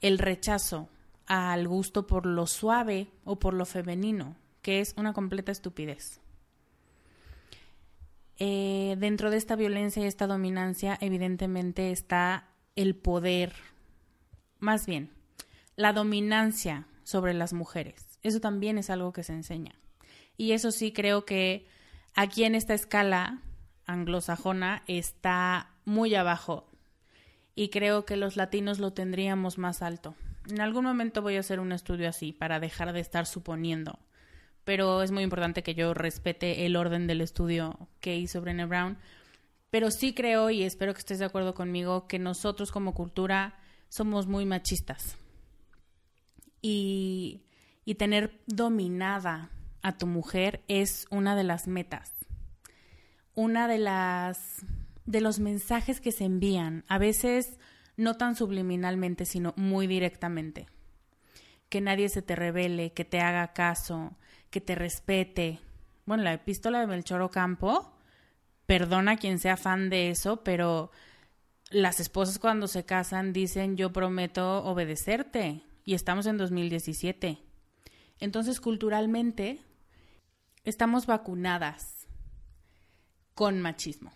el 0.00 0.18
rechazo 0.18 0.88
al 1.26 1.68
gusto 1.68 2.06
por 2.06 2.24
lo 2.24 2.46
suave 2.46 3.08
o 3.26 3.38
por 3.38 3.52
lo 3.52 3.66
femenino, 3.66 4.34
que 4.62 4.80
es 4.80 4.94
una 4.96 5.12
completa 5.12 5.52
estupidez. 5.52 6.22
Eh, 8.38 8.96
dentro 8.98 9.30
de 9.30 9.36
esta 9.36 9.56
violencia 9.56 10.02
y 10.02 10.06
esta 10.06 10.26
dominancia, 10.26 10.96
evidentemente 11.02 11.90
está 11.90 12.48
el 12.76 12.96
poder, 12.96 13.52
más 14.58 14.86
bien, 14.86 15.10
la 15.76 15.92
dominancia 15.92 16.86
sobre 17.02 17.34
las 17.34 17.52
mujeres. 17.52 18.18
Eso 18.22 18.40
también 18.40 18.78
es 18.78 18.88
algo 18.88 19.12
que 19.12 19.22
se 19.22 19.34
enseña. 19.34 19.81
Y 20.36 20.52
eso 20.52 20.70
sí 20.72 20.92
creo 20.92 21.24
que 21.24 21.66
aquí 22.14 22.44
en 22.44 22.54
esta 22.54 22.74
escala 22.74 23.42
anglosajona 23.86 24.82
está 24.86 25.70
muy 25.84 26.14
abajo 26.14 26.68
y 27.54 27.68
creo 27.68 28.04
que 28.04 28.16
los 28.16 28.36
latinos 28.36 28.78
lo 28.78 28.92
tendríamos 28.92 29.58
más 29.58 29.82
alto. 29.82 30.14
En 30.48 30.60
algún 30.60 30.84
momento 30.84 31.22
voy 31.22 31.36
a 31.36 31.40
hacer 31.40 31.60
un 31.60 31.72
estudio 31.72 32.08
así 32.08 32.32
para 32.32 32.60
dejar 32.60 32.92
de 32.92 33.00
estar 33.00 33.26
suponiendo, 33.26 33.98
pero 34.64 35.02
es 35.02 35.10
muy 35.10 35.22
importante 35.22 35.62
que 35.62 35.74
yo 35.74 35.94
respete 35.94 36.66
el 36.66 36.76
orden 36.76 37.06
del 37.06 37.20
estudio 37.20 37.88
que 38.00 38.16
hizo 38.16 38.40
Brené 38.40 38.64
Brown. 38.64 38.98
Pero 39.70 39.90
sí 39.90 40.12
creo, 40.12 40.50
y 40.50 40.64
espero 40.64 40.92
que 40.92 40.98
estés 40.98 41.18
de 41.18 41.24
acuerdo 41.24 41.54
conmigo, 41.54 42.06
que 42.06 42.18
nosotros 42.18 42.70
como 42.70 42.94
cultura 42.94 43.58
somos 43.88 44.26
muy 44.26 44.44
machistas. 44.44 45.16
Y, 46.60 47.42
y 47.84 47.94
tener 47.94 48.38
dominada 48.46 49.50
a 49.82 49.98
tu 49.98 50.06
mujer 50.06 50.62
es 50.68 51.06
una 51.10 51.36
de 51.36 51.44
las 51.44 51.66
metas 51.66 52.12
una 53.34 53.68
de 53.68 53.78
las 53.78 54.64
de 55.06 55.20
los 55.20 55.40
mensajes 55.40 56.00
que 56.00 56.12
se 56.12 56.24
envían, 56.24 56.84
a 56.88 56.98
veces 56.98 57.58
no 57.96 58.16
tan 58.16 58.36
subliminalmente, 58.36 59.24
sino 59.24 59.52
muy 59.56 59.86
directamente. 59.86 60.68
Que 61.68 61.80
nadie 61.80 62.08
se 62.08 62.22
te 62.22 62.36
revele, 62.36 62.92
que 62.92 63.04
te 63.04 63.20
haga 63.20 63.52
caso, 63.52 64.16
que 64.50 64.60
te 64.60 64.74
respete. 64.74 65.58
Bueno, 66.06 66.22
la 66.22 66.34
epístola 66.34 66.80
de 66.80 66.86
Melchor 66.86 67.20
Ocampo, 67.20 67.92
perdona 68.66 69.16
quien 69.16 69.38
sea 69.38 69.56
fan 69.56 69.90
de 69.90 70.10
eso, 70.10 70.44
pero 70.44 70.92
las 71.70 71.98
esposas 71.98 72.38
cuando 72.38 72.68
se 72.68 72.84
casan 72.84 73.32
dicen 73.32 73.76
yo 73.76 73.92
prometo 73.92 74.64
obedecerte 74.64 75.62
y 75.84 75.94
estamos 75.94 76.26
en 76.26 76.38
2017. 76.38 77.38
Entonces, 78.20 78.60
culturalmente, 78.60 79.60
estamos 80.64 81.06
vacunadas 81.06 82.06
con 83.34 83.60
machismo. 83.60 84.12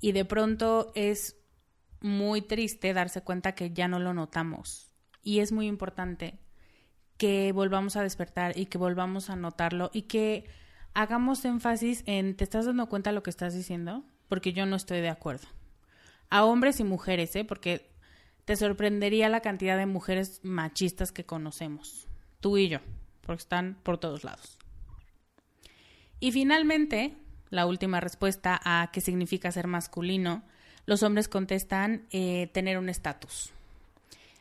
Y 0.00 0.12
de 0.12 0.24
pronto 0.24 0.92
es 0.94 1.36
muy 2.00 2.42
triste 2.42 2.92
darse 2.92 3.22
cuenta 3.22 3.54
que 3.54 3.70
ya 3.70 3.88
no 3.88 3.98
lo 3.98 4.12
notamos. 4.12 4.92
Y 5.22 5.40
es 5.40 5.52
muy 5.52 5.66
importante 5.66 6.38
que 7.16 7.52
volvamos 7.52 7.96
a 7.96 8.02
despertar 8.02 8.58
y 8.58 8.66
que 8.66 8.76
volvamos 8.76 9.30
a 9.30 9.36
notarlo 9.36 9.90
y 9.94 10.02
que 10.02 10.44
hagamos 10.92 11.44
énfasis 11.44 12.02
en, 12.06 12.36
¿te 12.36 12.44
estás 12.44 12.66
dando 12.66 12.88
cuenta 12.88 13.10
de 13.10 13.14
lo 13.14 13.22
que 13.22 13.30
estás 13.30 13.54
diciendo? 13.54 14.04
Porque 14.28 14.52
yo 14.52 14.66
no 14.66 14.76
estoy 14.76 15.00
de 15.00 15.08
acuerdo. 15.08 15.46
A 16.28 16.44
hombres 16.44 16.80
y 16.80 16.84
mujeres, 16.84 17.34
¿eh? 17.36 17.44
Porque 17.44 17.90
te 18.44 18.56
sorprendería 18.56 19.28
la 19.28 19.40
cantidad 19.40 19.78
de 19.78 19.86
mujeres 19.86 20.40
machistas 20.42 21.12
que 21.12 21.24
conocemos. 21.24 22.08
Tú 22.40 22.58
y 22.58 22.68
yo, 22.68 22.80
porque 23.22 23.40
están 23.40 23.78
por 23.82 23.98
todos 23.98 24.24
lados. 24.24 24.58
Y 26.24 26.32
finalmente, 26.32 27.12
la 27.50 27.66
última 27.66 28.00
respuesta 28.00 28.58
a 28.64 28.88
qué 28.90 29.02
significa 29.02 29.52
ser 29.52 29.66
masculino, 29.66 30.42
los 30.86 31.02
hombres 31.02 31.28
contestan 31.28 32.06
eh, 32.12 32.48
tener 32.54 32.78
un 32.78 32.88
estatus. 32.88 33.52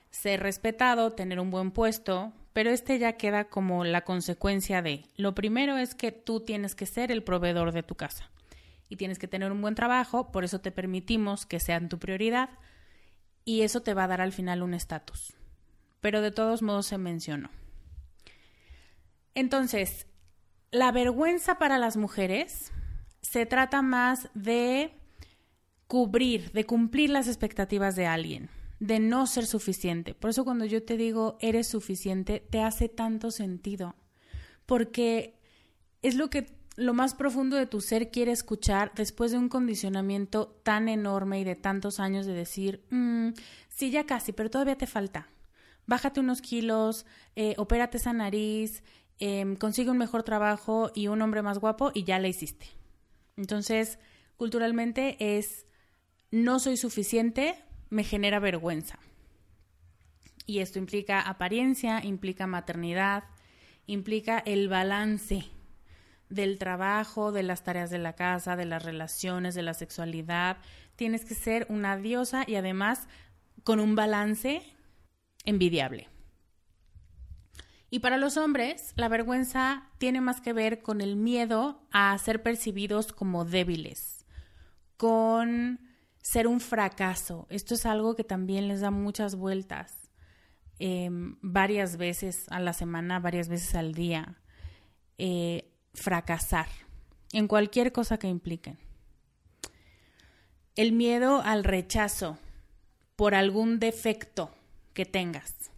Ser 0.10 0.39
respetado, 0.39 1.12
tener 1.12 1.41
un 1.41 1.52
buen 1.52 1.72
puesto, 1.72 2.32
pero 2.54 2.69
este 2.69 3.00
ya 3.00 3.17
queda 3.17 3.50
como 3.50 3.84
la 3.84 4.06
consecuencia 4.06 4.82
de, 4.82 5.04
lo 5.17 5.36
primero 5.36 5.76
es 5.76 5.93
que 5.93 6.13
tú 6.13 6.39
tienes 6.39 6.74
que 6.74 6.86
ser 6.86 7.12
el 7.12 7.22
proveedor 7.22 7.74
de 7.74 7.84
tu 7.84 7.96
casa 7.96 8.32
y 8.88 8.96
tienes 8.96 9.19
que 9.19 9.28
tener 9.28 9.52
un 9.52 9.60
buen 9.60 9.76
trabajo, 9.76 10.32
por 10.32 10.46
eso 10.46 10.62
te 10.62 10.72
permitimos 10.72 11.46
que 11.46 11.60
sean 11.60 11.89
tu 11.89 12.00
prioridad 12.00 12.50
y 13.43 13.63
eso 13.63 13.82
te 13.82 13.93
va 13.93 14.06
a 14.06 14.08
dar 14.08 14.22
al 14.22 14.32
final 14.32 14.63
un 14.63 14.74
estatus. 14.74 15.34
Pero 16.00 16.22
de 16.22 16.32
todos 16.32 16.62
modos 16.62 16.86
se 16.86 16.98
mencionó. 16.98 17.50
Entonces, 19.36 20.08
la 20.73 20.91
vergüenza 20.91 21.59
para 21.59 21.77
las 21.77 21.97
mujeres 21.97 22.71
se 23.21 23.45
trata 23.45 23.81
más 23.83 24.29
de 24.33 24.91
cubrir, 25.88 26.51
de 26.51 26.65
cumplir 26.65 27.12
las 27.12 27.27
expectativas 27.27 27.95
de 27.95 28.07
alguien, 28.07 28.49
de 28.79 28.99
no 28.99 29.27
ser 29.27 29.45
suficiente. 29.45 30.15
Por 30.15 30.31
eso 30.31 30.43
cuando 30.43 30.65
yo 30.65 30.83
te 30.83 30.97
digo 30.97 31.38
eres 31.39 31.67
suficiente, 31.67 32.39
te 32.49 32.62
hace 32.62 32.89
tanto 32.89 33.29
sentido, 33.29 33.95
porque 34.65 35.39
es 36.01 36.15
lo 36.15 36.31
que 36.31 36.51
lo 36.75 36.95
más 36.95 37.13
profundo 37.13 37.55
de 37.55 37.67
tu 37.67 37.79
ser 37.79 38.09
quiere 38.09 38.31
escuchar 38.31 38.93
después 38.95 39.31
de 39.31 39.38
un 39.38 39.49
condicionamiento 39.49 40.59
tan 40.63 40.89
enorme 40.89 41.39
y 41.39 41.43
de 41.43 41.55
tantos 41.55 41.99
años 41.99 42.25
de 42.25 42.33
decir, 42.33 42.83
mm, 42.89 43.29
sí, 43.69 43.91
ya 43.91 44.07
casi, 44.07 44.31
pero 44.31 44.49
todavía 44.49 44.75
te 44.75 44.88
falta. 44.88 45.27
Bájate 45.86 46.19
unos 46.19 46.41
kilos, 46.41 47.05
eh, 47.36 47.53
opérate 47.57 47.97
esa 47.97 48.13
nariz, 48.13 48.81
em, 49.19 49.56
consigue 49.56 49.91
un 49.91 49.97
mejor 49.97 50.23
trabajo 50.23 50.91
y 50.93 51.08
un 51.08 51.21
hombre 51.21 51.41
más 51.41 51.60
guapo 51.60 51.91
y 51.93 52.04
ya 52.04 52.19
le 52.19 52.30
hiciste. 52.30 52.67
Entonces, 53.38 53.99
culturalmente 54.38 55.38
es 55.38 55.65
no 56.32 56.60
soy 56.60 56.78
suficiente, 56.78 57.56
me 57.89 58.04
genera 58.04 58.39
vergüenza. 58.39 58.97
Y 60.45 60.60
esto 60.60 60.80
implica 60.80 61.21
apariencia, 61.21 62.04
implica 62.04 62.47
maternidad, 62.47 63.23
implica 63.86 64.39
el 64.39 64.67
balance 64.67 65.45
del 66.30 66.58
trabajo, 66.58 67.32
de 67.32 67.43
las 67.43 67.63
tareas 67.63 67.89
de 67.89 67.99
la 67.99 68.13
casa, 68.13 68.56
de 68.56 68.65
las 68.65 68.84
relaciones, 68.84 69.56
de 69.56 69.62
la 69.62 69.73
sexualidad. 69.73 70.58
Tienes 70.95 71.26
que 71.26 71.36
ser 71.36 71.65
una 71.69 71.97
diosa 71.97 72.43
y 72.47 72.56
además 72.56 73.08
con 73.63 73.80
un 73.80 73.95
balance 73.95 74.63
envidiable. 75.45 76.08
Y 77.93 77.99
para 77.99 78.17
los 78.17 78.38
hombres, 78.38 78.91
la 78.95 79.08
vergüenza 79.08 79.84
tiene 79.99 80.19
más 80.19 80.41
que 80.41 80.51
ver 80.51 80.82
con 80.82 80.99
el 80.99 81.15
miedo 81.15 81.79
a 81.91 82.17
ser 82.17 82.41
percibidos 82.41 83.13
como 83.13 83.45
débiles, 83.45 84.25
con 84.97 85.79
ser 86.17 86.47
un 86.47 86.60
fracaso. 86.60 87.45
Esto 87.51 87.75
es 87.75 87.86
algo 87.86 88.15
que 88.15 88.23
también 88.23 88.67
les 88.67 88.82
da 88.82 88.89
muchas 88.89 89.36
vueltas, 89.36 90.10
em, 90.79 91.38
varias 91.43 91.97
veces 91.97 92.47
a 92.49 92.60
la 92.60 92.73
semana, 92.73 93.19
varias 93.19 93.47
veces 93.47 93.75
al 93.75 93.93
día. 93.93 94.41
Eh, 95.19 95.71
fracasar 95.93 96.69
en 97.32 97.47
cualquier 97.47 97.91
cosa 97.91 98.17
que 98.17 98.27
impliquen. 98.27 98.79
El 100.75 100.93
miedo 100.93 101.43
al 101.43 101.63
rechazo 101.63 102.39
por 103.15 103.36
algún 103.36 103.77
defecto 103.77 104.49
que 104.95 105.06
tengas. 105.06 105.72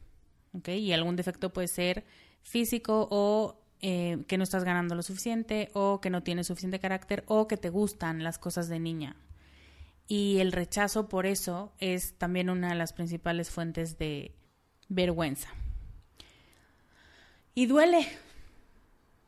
Y 0.65 0.93
algún 0.93 1.15
defecto 1.15 1.51
puede 1.51 1.67
ser 1.67 2.05
físico 2.41 3.07
o 3.11 3.59
eh, 3.81 4.23
que 4.27 4.37
no 4.37 4.43
estás 4.43 4.63
ganando 4.63 4.95
lo 4.95 5.03
suficiente 5.03 5.69
o 5.73 5.99
que 6.01 6.09
no 6.09 6.23
tienes 6.23 6.47
suficiente 6.47 6.79
carácter 6.79 7.23
o 7.27 7.47
que 7.47 7.57
te 7.57 7.69
gustan 7.69 8.23
las 8.23 8.37
cosas 8.37 8.69
de 8.69 8.79
niña. 8.79 9.15
Y 10.07 10.37
el 10.39 10.51
rechazo 10.51 11.09
por 11.09 11.25
eso 11.25 11.73
es 11.79 12.13
también 12.17 12.49
una 12.49 12.69
de 12.69 12.75
las 12.75 12.93
principales 12.93 13.49
fuentes 13.49 13.97
de 13.97 14.35
vergüenza. 14.87 15.49
Y 17.55 17.65
duele, 17.65 18.07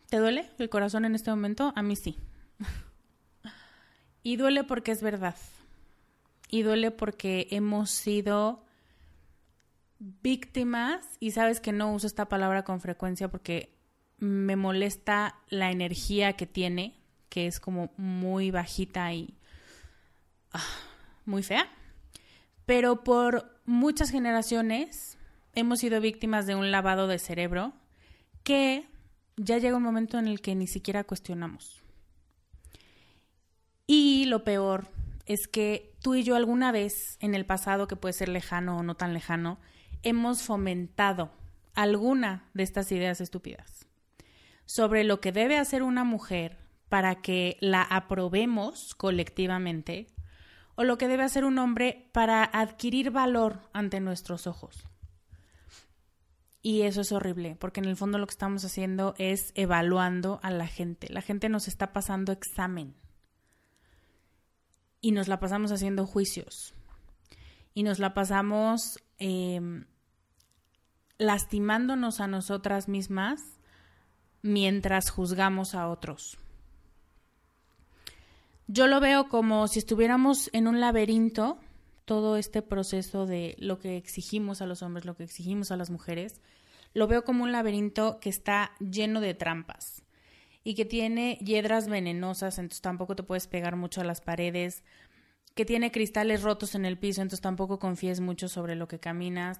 ¿Te 0.09 0.17
duele 0.17 0.49
el 0.57 0.69
corazón 0.69 1.03
en 1.03 1.15
este 1.15 1.29
momento? 1.29 1.73
A 1.75 1.81
mí 1.81 1.95
sí. 1.95 2.17
y 4.23 4.37
duele 4.37 4.63
porque 4.63 4.91
es 4.91 5.01
verdad. 5.01 5.35
Y 6.49 6.61
duele 6.61 6.91
porque 6.91 7.47
hemos 7.51 7.89
sido 7.91 8.63
víctimas, 9.99 11.17
y 11.19 11.31
sabes 11.31 11.59
que 11.59 11.71
no 11.71 11.93
uso 11.93 12.07
esta 12.07 12.29
palabra 12.29 12.63
con 12.63 12.81
frecuencia 12.81 13.29
porque 13.29 13.75
me 14.17 14.55
molesta 14.55 15.35
la 15.49 15.71
energía 15.71 16.33
que 16.33 16.47
tiene, 16.47 16.95
que 17.29 17.47
es 17.47 17.59
como 17.59 17.91
muy 17.97 18.51
bajita 18.51 19.13
y 19.13 19.35
ah, 20.53 20.63
muy 21.25 21.43
fea. 21.43 21.67
Pero 22.65 23.03
por 23.03 23.59
muchas 23.65 24.09
generaciones 24.09 25.17
hemos 25.53 25.79
sido 25.79 26.01
víctimas 26.01 26.45
de 26.45 26.55
un 26.55 26.71
lavado 26.71 27.07
de 27.07 27.19
cerebro 27.19 27.73
que 28.43 28.87
ya 29.37 29.57
llega 29.57 29.77
un 29.77 29.83
momento 29.83 30.17
en 30.17 30.27
el 30.27 30.41
que 30.41 30.55
ni 30.55 30.67
siquiera 30.67 31.03
cuestionamos. 31.03 31.81
Y 33.85 34.25
lo 34.25 34.43
peor 34.43 34.89
es 35.25 35.47
que 35.47 35.95
tú 36.01 36.15
y 36.15 36.23
yo 36.23 36.35
alguna 36.35 36.71
vez 36.71 37.17
en 37.19 37.35
el 37.35 37.45
pasado, 37.45 37.87
que 37.87 37.95
puede 37.95 38.13
ser 38.13 38.29
lejano 38.29 38.77
o 38.77 38.83
no 38.83 38.95
tan 38.95 39.13
lejano, 39.13 39.59
hemos 40.03 40.43
fomentado 40.43 41.31
alguna 41.73 42.49
de 42.53 42.63
estas 42.63 42.91
ideas 42.91 43.21
estúpidas 43.21 43.87
sobre 44.65 45.03
lo 45.03 45.21
que 45.21 45.31
debe 45.31 45.57
hacer 45.57 45.83
una 45.83 46.03
mujer 46.03 46.57
para 46.89 47.21
que 47.21 47.57
la 47.61 47.81
aprobemos 47.81 48.95
colectivamente 48.95 50.07
o 50.75 50.83
lo 50.83 50.97
que 50.97 51.07
debe 51.07 51.23
hacer 51.23 51.43
un 51.45 51.57
hombre 51.57 52.09
para 52.11 52.43
adquirir 52.43 53.11
valor 53.11 53.61
ante 53.73 53.99
nuestros 53.99 54.45
ojos. 54.45 54.85
Y 56.61 56.81
eso 56.81 57.01
es 57.01 57.11
horrible, 57.11 57.55
porque 57.55 57.79
en 57.79 57.85
el 57.85 57.95
fondo 57.95 58.17
lo 58.17 58.27
que 58.27 58.31
estamos 58.31 58.65
haciendo 58.65 59.15
es 59.17 59.53
evaluando 59.55 60.39
a 60.43 60.51
la 60.51 60.67
gente. 60.67 61.07
La 61.09 61.21
gente 61.21 61.49
nos 61.49 61.67
está 61.67 61.93
pasando 61.93 62.31
examen. 62.31 62.93
Y 64.99 65.11
nos 65.11 65.27
la 65.27 65.39
pasamos 65.39 65.71
haciendo 65.71 66.05
juicios. 66.05 66.73
Y 67.73 67.83
nos 67.83 67.99
la 67.99 68.13
pasamos 68.13 68.99
em, 69.17 69.85
lastimándonos 71.17 72.19
a 72.19 72.27
nosotras 72.27 72.87
mismas 72.87 73.41
mientras 74.41 75.09
juzgamos 75.09 75.75
a 75.75 75.87
otros. 75.87 76.37
Yo 78.67 78.87
lo 78.87 78.99
veo 78.99 79.29
como 79.29 79.67
si 79.67 79.79
estuviéramos 79.79 80.49
en 80.53 80.67
un 80.67 80.79
laberinto, 80.79 81.59
todo 82.05 82.37
este 82.37 82.61
proceso 82.61 83.25
de 83.25 83.55
lo 83.59 83.79
que 83.79 83.97
exigimos 83.97 84.61
a 84.61 84.65
los 84.65 84.81
hombres, 84.81 85.05
lo 85.05 85.15
que 85.15 85.23
exigimos 85.23 85.71
a 85.71 85.77
las 85.77 85.89
mujeres, 85.89 86.41
lo 86.93 87.07
veo 87.07 87.23
como 87.23 87.43
un 87.43 87.51
laberinto 87.51 88.19
que 88.19 88.29
está 88.29 88.71
lleno 88.79 89.21
de 89.21 89.33
trampas 89.33 90.03
y 90.63 90.75
que 90.75 90.85
tiene 90.85 91.37
hiedras 91.41 91.87
venenosas, 91.87 92.59
entonces 92.59 92.81
tampoco 92.81 93.15
te 93.15 93.23
puedes 93.23 93.47
pegar 93.47 93.75
mucho 93.75 94.01
a 94.01 94.03
las 94.03 94.19
paredes, 94.19 94.83
que 95.57 95.65
tiene 95.65 95.91
cristales 95.91 96.41
rotos 96.41 96.73
en 96.75 96.85
el 96.85 96.97
piso, 96.97 97.21
entonces 97.21 97.41
tampoco 97.41 97.79
confíes 97.79 98.21
mucho 98.21 98.47
sobre 98.47 98.75
lo 98.75 98.87
que 98.87 98.99
caminas, 98.99 99.59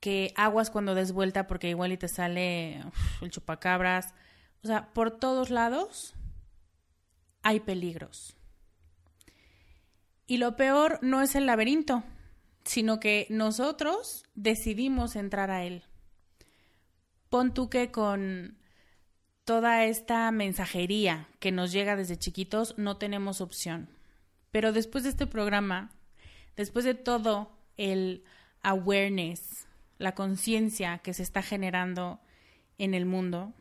que 0.00 0.32
aguas 0.34 0.70
cuando 0.70 0.96
des 0.96 1.12
vuelta 1.12 1.46
porque 1.46 1.70
igual 1.70 1.92
y 1.92 1.96
te 1.96 2.08
sale 2.08 2.82
el 3.22 3.30
chupacabras. 3.30 4.14
O 4.64 4.66
sea, 4.66 4.92
por 4.92 5.12
todos 5.12 5.50
lados 5.50 6.14
hay 7.42 7.60
peligros. 7.60 8.36
Y 10.26 10.38
lo 10.38 10.56
peor 10.56 10.98
no 11.02 11.22
es 11.22 11.36
el 11.36 11.46
laberinto, 11.46 12.02
sino 12.64 12.98
que 12.98 13.28
nosotros 13.30 14.24
decidimos 14.34 15.14
entrar 15.14 15.52
a 15.52 15.62
él 15.62 15.84
pon 17.28 17.52
tú 17.52 17.68
que 17.68 17.90
con 17.90 18.58
toda 19.44 19.84
esta 19.84 20.30
mensajería 20.30 21.28
que 21.38 21.52
nos 21.52 21.72
llega 21.72 21.96
desde 21.96 22.18
chiquitos 22.18 22.76
no 22.78 22.96
tenemos 22.96 23.40
opción. 23.40 23.95
Pero 24.50 24.72
después 24.72 25.04
de 25.04 25.10
este 25.10 25.26
programa, 25.26 25.90
después 26.56 26.84
de 26.84 26.94
todo 26.94 27.50
el 27.76 28.24
awareness, 28.62 29.66
la 29.98 30.14
conciencia 30.14 30.98
que 30.98 31.14
se 31.14 31.22
está 31.22 31.42
generando 31.42 32.20
en 32.78 32.94
el 32.94 33.06
mundo, 33.06 33.54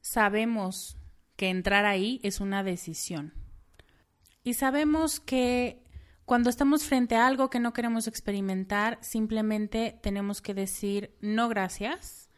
sabemos 0.00 0.96
que 1.36 1.48
entrar 1.48 1.84
ahí 1.84 2.20
es 2.22 2.40
una 2.40 2.62
decisión. 2.62 3.34
Y 4.42 4.54
sabemos 4.54 5.20
que 5.20 5.82
cuando 6.24 6.48
estamos 6.48 6.84
frente 6.84 7.16
a 7.16 7.26
algo 7.26 7.50
que 7.50 7.60
no 7.60 7.72
queremos 7.72 8.06
experimentar, 8.06 8.98
simplemente 9.02 9.98
tenemos 10.02 10.40
que 10.40 10.54
decir 10.54 11.16
no 11.20 11.48
gracias 11.48 12.30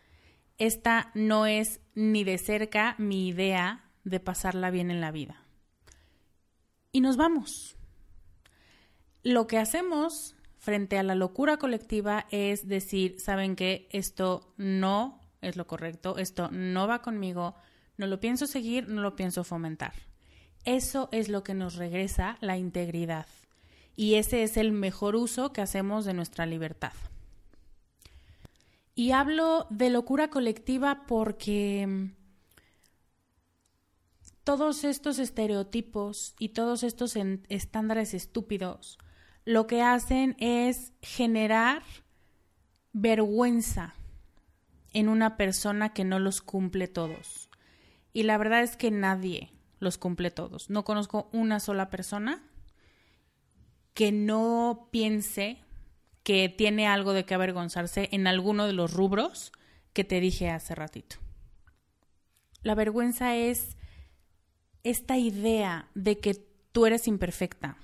esta 0.58 1.10
no 1.14 1.46
es 1.46 1.80
ni 1.94 2.22
de 2.22 2.38
cerca 2.38 2.94
mi 2.98 3.26
idea 3.26 3.90
de 4.04 4.20
pasarla 4.20 4.70
bien 4.70 4.90
en 4.90 5.00
la 5.00 5.10
vida. 5.10 5.41
Y 6.92 7.00
nos 7.00 7.16
vamos. 7.16 7.76
Lo 9.22 9.46
que 9.46 9.58
hacemos 9.58 10.34
frente 10.58 10.98
a 10.98 11.02
la 11.02 11.14
locura 11.14 11.56
colectiva 11.56 12.26
es 12.30 12.68
decir, 12.68 13.18
¿saben 13.18 13.56
qué? 13.56 13.88
Esto 13.90 14.52
no 14.58 15.20
es 15.40 15.56
lo 15.56 15.66
correcto, 15.66 16.18
esto 16.18 16.50
no 16.52 16.86
va 16.86 17.02
conmigo, 17.02 17.54
no 17.96 18.06
lo 18.06 18.20
pienso 18.20 18.46
seguir, 18.46 18.88
no 18.88 19.00
lo 19.00 19.16
pienso 19.16 19.42
fomentar. 19.42 19.94
Eso 20.64 21.08
es 21.12 21.28
lo 21.28 21.42
que 21.42 21.54
nos 21.54 21.76
regresa 21.76 22.36
la 22.40 22.58
integridad. 22.58 23.26
Y 23.96 24.14
ese 24.14 24.42
es 24.42 24.56
el 24.56 24.72
mejor 24.72 25.16
uso 25.16 25.52
que 25.52 25.62
hacemos 25.62 26.04
de 26.04 26.14
nuestra 26.14 26.46
libertad. 26.46 26.92
Y 28.94 29.12
hablo 29.12 29.66
de 29.70 29.90
locura 29.90 30.28
colectiva 30.28 31.06
porque 31.06 32.10
todos 34.44 34.84
estos 34.84 35.18
estereotipos 35.18 36.34
y 36.38 36.50
todos 36.50 36.82
estos 36.82 37.16
estándares 37.48 38.14
estúpidos 38.14 38.98
lo 39.44 39.66
que 39.66 39.82
hacen 39.82 40.36
es 40.38 40.92
generar 41.02 41.82
vergüenza 42.92 43.94
en 44.92 45.08
una 45.08 45.36
persona 45.36 45.92
que 45.92 46.04
no 46.04 46.18
los 46.18 46.42
cumple 46.42 46.86
todos. 46.86 47.48
Y 48.12 48.24
la 48.24 48.38
verdad 48.38 48.62
es 48.62 48.76
que 48.76 48.90
nadie 48.90 49.50
los 49.80 49.98
cumple 49.98 50.30
todos. 50.30 50.70
No 50.70 50.84
conozco 50.84 51.28
una 51.32 51.60
sola 51.60 51.90
persona 51.90 52.44
que 53.94 54.12
no 54.12 54.88
piense 54.92 55.58
que 56.22 56.48
tiene 56.48 56.86
algo 56.86 57.12
de 57.12 57.24
que 57.24 57.34
avergonzarse 57.34 58.08
en 58.12 58.26
alguno 58.26 58.66
de 58.66 58.74
los 58.74 58.92
rubros 58.92 59.50
que 59.92 60.04
te 60.04 60.20
dije 60.20 60.50
hace 60.50 60.74
ratito. 60.74 61.16
La 62.62 62.76
vergüenza 62.76 63.34
es 63.34 63.76
esta 64.84 65.16
idea 65.16 65.88
de 65.94 66.18
que 66.18 66.34
tú 66.72 66.86
eres 66.86 67.06
imperfecta, 67.06 67.76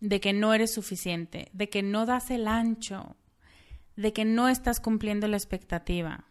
de 0.00 0.20
que 0.20 0.32
no 0.32 0.54
eres 0.54 0.72
suficiente, 0.72 1.48
de 1.52 1.68
que 1.68 1.82
no 1.82 2.06
das 2.06 2.30
el 2.30 2.48
ancho, 2.48 3.16
de 3.96 4.12
que 4.12 4.24
no 4.24 4.48
estás 4.48 4.80
cumpliendo 4.80 5.28
la 5.28 5.36
expectativa. 5.36 6.24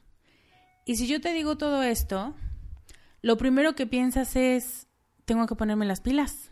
Y 0.86 0.96
si 0.96 1.08
yo 1.08 1.22
te 1.22 1.34
digo 1.34 1.58
todo 1.58 1.84
esto, 1.84 2.36
lo 3.22 3.38
primero 3.38 3.76
que 3.76 3.88
piensas 3.88 4.36
es, 4.36 4.88
tengo 5.26 5.48
que 5.48 5.56
ponerme 5.56 5.86
las 5.86 6.02
pilas, 6.02 6.52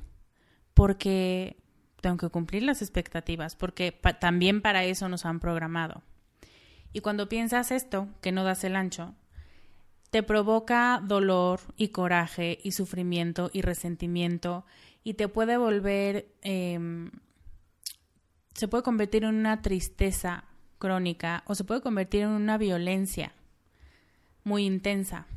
porque 0.74 1.58
tengo 2.02 2.18
que 2.18 2.30
cumplir 2.30 2.64
las 2.64 2.82
expectativas, 2.82 3.56
porque 3.56 3.92
también 4.20 4.62
para 4.62 4.84
eso 4.84 5.10
nos 5.10 5.26
han 5.26 5.40
programado. 5.40 6.02
Y 6.94 7.02
cuando 7.02 7.30
piensas 7.30 7.72
esto, 7.72 8.08
que 8.22 8.32
no 8.32 8.44
das 8.44 8.64
el 8.64 8.76
ancho, 8.76 9.16
te 10.12 10.24
provoca 10.24 11.02
dolor 11.04 11.62
y 11.78 11.88
coraje 11.88 12.60
y 12.62 12.74
sufrimiento 12.74 13.50
y 13.54 13.62
resentimiento 13.62 14.66
y 15.04 15.16
te 15.16 15.30
puede 15.30 15.58
volver, 15.58 16.36
em, 16.42 17.12
se 18.54 18.68
puede 18.68 18.84
convertir 18.84 19.24
en 19.24 19.36
una 19.36 19.62
tristeza 19.62 20.44
crónica 20.78 21.44
o 21.48 21.56
se 21.56 21.64
puede 21.64 21.82
convertir 21.82 22.24
en 22.24 22.30
una 22.30 22.58
violencia 22.58 23.34
muy 24.44 24.66
intensa. 24.66 25.28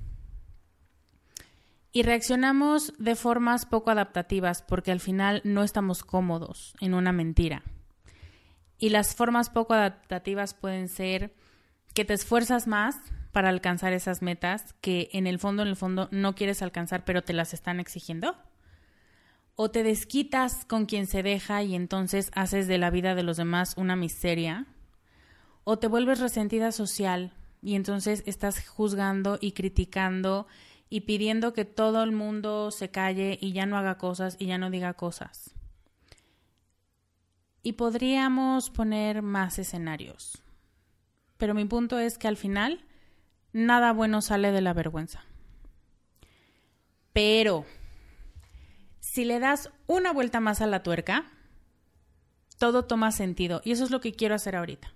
Y 1.92 2.02
reaccionamos 2.02 2.92
de 2.98 3.14
formas 3.14 3.66
poco 3.66 3.92
adaptativas 3.92 4.62
porque 4.62 4.90
al 4.90 4.98
final 4.98 5.40
no 5.44 5.62
estamos 5.62 6.02
cómodos 6.02 6.74
en 6.80 6.94
una 6.94 7.12
mentira. 7.12 7.62
Y 8.76 8.88
las 8.88 9.14
formas 9.14 9.50
poco 9.50 9.74
adaptativas 9.74 10.52
pueden 10.52 10.88
ser 10.88 11.32
que 11.94 12.04
te 12.04 12.14
esfuerzas 12.14 12.66
más 12.66 12.96
para 13.34 13.48
alcanzar 13.48 13.92
esas 13.92 14.22
metas 14.22 14.74
que 14.80 15.10
en 15.12 15.26
el 15.26 15.40
fondo, 15.40 15.62
en 15.62 15.68
el 15.68 15.76
fondo 15.76 16.08
no 16.12 16.36
quieres 16.36 16.62
alcanzar, 16.62 17.04
pero 17.04 17.22
te 17.22 17.32
las 17.32 17.52
están 17.52 17.80
exigiendo. 17.80 18.36
O 19.56 19.72
te 19.72 19.82
desquitas 19.82 20.64
con 20.64 20.86
quien 20.86 21.08
se 21.08 21.24
deja 21.24 21.60
y 21.64 21.74
entonces 21.74 22.30
haces 22.34 22.68
de 22.68 22.78
la 22.78 22.90
vida 22.90 23.16
de 23.16 23.24
los 23.24 23.36
demás 23.36 23.74
una 23.76 23.96
miseria. 23.96 24.66
O 25.64 25.80
te 25.80 25.88
vuelves 25.88 26.20
resentida 26.20 26.70
social 26.70 27.32
y 27.60 27.74
entonces 27.74 28.22
estás 28.26 28.66
juzgando 28.68 29.36
y 29.40 29.50
criticando 29.50 30.46
y 30.88 31.00
pidiendo 31.00 31.52
que 31.52 31.64
todo 31.64 32.04
el 32.04 32.12
mundo 32.12 32.70
se 32.70 32.90
calle 32.90 33.36
y 33.40 33.52
ya 33.52 33.66
no 33.66 33.76
haga 33.76 33.98
cosas 33.98 34.36
y 34.38 34.46
ya 34.46 34.58
no 34.58 34.70
diga 34.70 34.94
cosas. 34.94 35.50
Y 37.64 37.72
podríamos 37.72 38.70
poner 38.70 39.22
más 39.22 39.58
escenarios. 39.58 40.40
Pero 41.36 41.52
mi 41.52 41.64
punto 41.64 41.98
es 41.98 42.16
que 42.16 42.28
al 42.28 42.36
final 42.36 42.84
nada 43.54 43.92
bueno 43.92 44.20
sale 44.20 44.52
de 44.52 44.60
la 44.60 44.74
vergüenza. 44.74 45.24
Pero 47.14 47.64
si 49.00 49.24
le 49.24 49.38
das 49.38 49.70
una 49.86 50.12
vuelta 50.12 50.40
más 50.40 50.60
a 50.60 50.66
la 50.66 50.82
tuerca, 50.82 51.24
todo 52.58 52.84
toma 52.84 53.12
sentido. 53.12 53.62
Y 53.64 53.72
eso 53.72 53.84
es 53.84 53.90
lo 53.90 54.00
que 54.00 54.12
quiero 54.12 54.34
hacer 54.34 54.56
ahorita. 54.56 54.92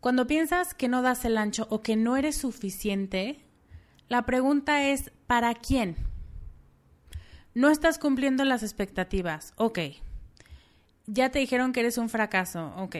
Cuando 0.00 0.26
piensas 0.26 0.74
que 0.74 0.86
no 0.86 1.02
das 1.02 1.24
el 1.24 1.38
ancho 1.38 1.66
o 1.70 1.82
que 1.82 1.96
no 1.96 2.16
eres 2.16 2.36
suficiente, 2.36 3.40
la 4.08 4.26
pregunta 4.26 4.84
es, 4.84 5.10
¿para 5.26 5.54
quién? 5.54 5.96
No 7.54 7.70
estás 7.70 7.98
cumpliendo 7.98 8.44
las 8.44 8.62
expectativas. 8.62 9.54
Ok. 9.56 9.78
Ya 11.06 11.30
te 11.30 11.38
dijeron 11.38 11.72
que 11.72 11.80
eres 11.80 11.98
un 11.98 12.10
fracaso. 12.10 12.74
Ok. 12.76 12.96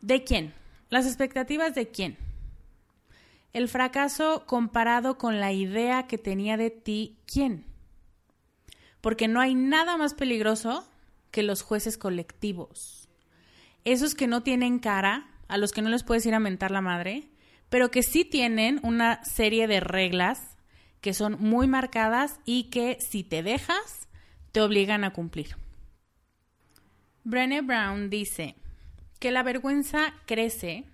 ¿De 0.00 0.24
quién? 0.24 0.52
Las 0.88 1.06
expectativas 1.06 1.74
de 1.74 1.88
quién? 1.88 2.29
El 3.52 3.68
fracaso 3.68 4.44
comparado 4.46 5.18
con 5.18 5.40
la 5.40 5.52
idea 5.52 6.06
que 6.06 6.18
tenía 6.18 6.56
de 6.56 6.70
ti, 6.70 7.18
¿quién? 7.26 7.66
Porque 9.00 9.28
no 9.28 9.40
hay 9.40 9.54
nada 9.54 9.96
más 9.96 10.14
peligroso 10.14 10.88
que 11.30 11.42
los 11.42 11.62
jueces 11.62 11.98
colectivos 11.98 13.00
esos 13.84 14.14
que 14.14 14.26
no 14.26 14.42
tienen 14.42 14.78
cara, 14.78 15.26
a 15.48 15.56
los 15.56 15.72
que 15.72 15.82
no 15.82 15.88
les 15.88 16.04
puedes 16.04 16.24
ir 16.26 16.34
a 16.34 16.40
mentar 16.40 16.70
la 16.70 16.80
madre, 16.80 17.28
pero 17.68 17.90
que 17.90 18.02
sí 18.02 18.24
tienen 18.24 18.80
una 18.82 19.24
serie 19.24 19.66
de 19.66 19.80
reglas 19.80 20.56
que 21.00 21.14
son 21.14 21.36
muy 21.40 21.66
marcadas 21.66 22.38
y 22.44 22.64
que 22.64 22.98
si 23.00 23.24
te 23.24 23.42
dejas, 23.42 24.08
te 24.52 24.60
obligan 24.60 25.04
a 25.04 25.12
cumplir. 25.12 25.56
Brené 27.24 27.62
Brown 27.62 28.10
dice 28.10 28.54
que 29.18 29.30
la 29.30 29.42
vergüenza 29.42 30.14
crece 30.26 30.84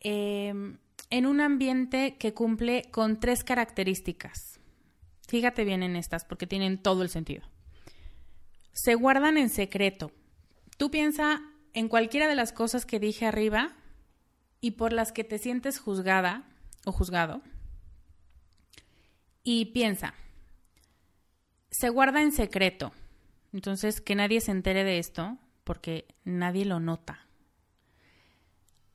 em, 0.00 0.78
en 1.10 1.26
un 1.26 1.40
ambiente 1.40 2.16
que 2.16 2.32
cumple 2.32 2.90
con 2.90 3.20
tres 3.20 3.44
características. 3.44 4.60
Fíjate 5.28 5.64
bien 5.64 5.82
en 5.82 5.96
estas 5.96 6.24
porque 6.24 6.46
tienen 6.46 6.78
todo 6.78 7.02
el 7.02 7.08
sentido. 7.08 7.42
Se 8.72 8.94
guardan 8.94 9.36
en 9.36 9.50
secreto, 9.50 10.12
Tú 10.80 10.90
piensa 10.90 11.42
en 11.74 11.88
cualquiera 11.88 12.26
de 12.26 12.34
las 12.34 12.52
cosas 12.54 12.86
que 12.86 12.98
dije 12.98 13.26
arriba 13.26 13.76
y 14.62 14.70
por 14.70 14.94
las 14.94 15.12
que 15.12 15.24
te 15.24 15.36
sientes 15.36 15.78
juzgada 15.78 16.48
o 16.86 16.92
juzgado. 16.92 17.42
Y 19.42 19.66
piensa, 19.66 20.14
se 21.70 21.90
guarda 21.90 22.22
en 22.22 22.32
secreto. 22.32 22.92
Entonces, 23.52 24.00
que 24.00 24.14
nadie 24.14 24.40
se 24.40 24.52
entere 24.52 24.82
de 24.82 24.98
esto 24.98 25.36
porque 25.64 26.06
nadie 26.24 26.64
lo 26.64 26.80
nota. 26.80 27.26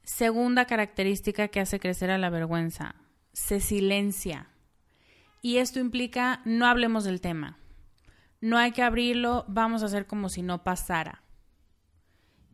Segunda 0.06 0.66
característica 0.66 1.50
que 1.50 1.60
hace 1.60 1.80
crecer 1.80 2.10
a 2.12 2.18
la 2.18 2.30
vergüenza, 2.30 2.96
se 3.34 3.60
silencia. 3.60 4.48
Y 5.42 5.58
esto 5.58 5.80
implica 5.80 6.42
no 6.46 6.66
hablemos 6.66 7.04
del 7.04 7.20
tema. 7.20 7.60
No 8.40 8.58
hay 8.58 8.72
que 8.72 8.84
abrirlo, 8.84 9.44
vamos 9.48 9.84
a 9.84 9.88
hacer 9.88 10.08
como 10.08 10.30
si 10.30 10.42
no 10.42 10.64
pasara 10.64 11.26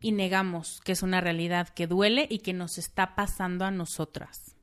y 0.02 0.12
negamos 0.12 0.80
que 0.84 0.92
es 0.92 1.02
una 1.02 1.20
realidad 1.20 1.68
que 1.68 1.86
duele 1.86 2.26
y 2.28 2.40
que 2.40 2.52
nos 2.52 2.76
está 2.76 3.14
pasando 3.14 3.64
a 3.64 3.70
nosotras. 3.70 4.56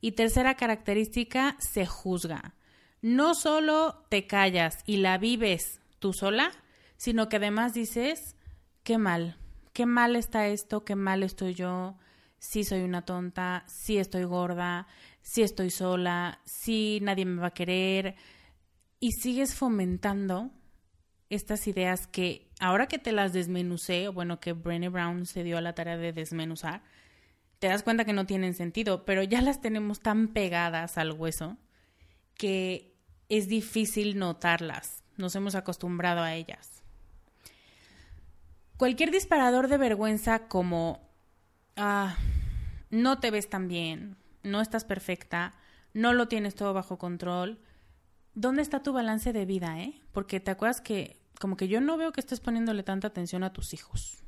Y 0.00 0.12
tercera 0.12 0.54
característica, 0.54 1.56
se 1.58 1.86
juzga. 1.86 2.54
No 3.00 3.34
solo 3.34 4.04
te 4.10 4.26
callas 4.26 4.78
y 4.86 4.98
la 4.98 5.16
vives 5.16 5.80
tú 5.98 6.12
sola, 6.12 6.52
sino 6.96 7.28
que 7.28 7.36
además 7.36 7.72
dices, 7.72 8.36
qué 8.82 8.98
mal, 8.98 9.38
qué 9.74 9.84
mal 9.84 10.16
está 10.16 10.46
esto, 10.46 10.84
qué 10.84 10.96
mal 10.96 11.22
estoy 11.22 11.52
yo, 11.52 11.98
sí 12.38 12.64
soy 12.64 12.80
una 12.80 13.04
tonta, 13.04 13.64
sí 13.66 13.98
estoy 13.98 14.24
gorda, 14.24 14.86
sí 15.20 15.42
estoy 15.42 15.70
sola, 15.70 16.40
sí 16.46 17.00
nadie 17.02 17.26
me 17.26 17.42
va 17.42 17.48
a 17.48 17.54
querer. 17.54 18.14
Y 19.00 19.12
sigues 19.12 19.54
fomentando 19.54 20.50
estas 21.28 21.66
ideas 21.66 22.06
que 22.06 22.50
ahora 22.60 22.86
que 22.86 22.98
te 22.98 23.12
las 23.12 23.32
desmenucé, 23.32 24.08
o 24.08 24.12
bueno, 24.12 24.40
que 24.40 24.52
Brené 24.52 24.88
Brown 24.88 25.26
se 25.26 25.42
dio 25.42 25.58
a 25.58 25.60
la 25.60 25.74
tarea 25.74 25.98
de 25.98 26.12
desmenuzar, 26.12 26.82
te 27.58 27.66
das 27.66 27.82
cuenta 27.82 28.04
que 28.04 28.12
no 28.12 28.26
tienen 28.26 28.54
sentido, 28.54 29.04
pero 29.04 29.22
ya 29.22 29.42
las 29.42 29.60
tenemos 29.60 30.00
tan 30.00 30.28
pegadas 30.28 30.98
al 30.98 31.12
hueso 31.12 31.56
que 32.34 32.96
es 33.28 33.48
difícil 33.48 34.18
notarlas. 34.18 35.02
Nos 35.16 35.34
hemos 35.34 35.54
acostumbrado 35.54 36.20
a 36.22 36.34
ellas. 36.34 36.73
Cualquier 38.76 39.10
disparador 39.10 39.68
de 39.68 39.78
vergüenza 39.78 40.48
como 40.48 41.00
ah, 41.76 42.16
no 42.90 43.20
te 43.20 43.30
ves 43.30 43.48
tan 43.48 43.68
bien, 43.68 44.16
no 44.42 44.60
estás 44.60 44.84
perfecta, 44.84 45.54
no 45.92 46.12
lo 46.12 46.28
tienes 46.28 46.54
todo 46.54 46.72
bajo 46.74 46.98
control. 46.98 47.60
¿Dónde 48.34 48.62
está 48.62 48.82
tu 48.82 48.92
balance 48.92 49.32
de 49.32 49.46
vida, 49.46 49.80
eh? 49.80 50.00
Porque 50.12 50.40
te 50.40 50.50
acuerdas 50.50 50.80
que 50.80 51.16
como 51.38 51.56
que 51.56 51.68
yo 51.68 51.80
no 51.80 51.96
veo 51.96 52.12
que 52.12 52.20
estés 52.20 52.40
poniéndole 52.40 52.82
tanta 52.82 53.08
atención 53.08 53.44
a 53.44 53.52
tus 53.52 53.74
hijos. 53.74 54.22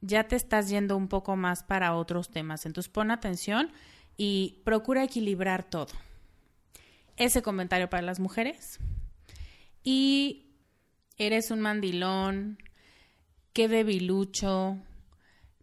Ya 0.00 0.28
te 0.28 0.36
estás 0.36 0.68
yendo 0.68 0.96
un 0.96 1.08
poco 1.08 1.36
más 1.36 1.62
para 1.62 1.94
otros 1.94 2.30
temas. 2.30 2.66
Entonces 2.66 2.90
pon 2.90 3.10
atención 3.10 3.70
y 4.16 4.62
procura 4.64 5.04
equilibrar 5.04 5.64
todo. 5.64 5.92
Ese 7.16 7.42
comentario 7.42 7.90
para 7.90 8.02
las 8.02 8.20
mujeres. 8.20 8.78
Y 9.82 10.46
eres 11.18 11.50
un 11.50 11.60
mandilón, 11.60 12.58
qué 13.56 13.68
debilucho, 13.68 14.76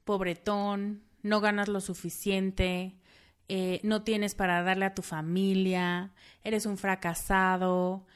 pobretón, 0.04 1.04
no 1.22 1.42
ganas 1.42 1.68
lo 1.68 1.80
suficiente, 1.80 2.96
eh, 3.48 3.82
no 3.84 4.02
tienes 4.02 4.34
para 4.34 4.64
darle 4.64 4.86
a 4.86 4.96
tu 4.96 5.04
familia, 5.04 6.12
eres 6.44 6.66
un 6.66 6.80
fracasado. 6.80 8.08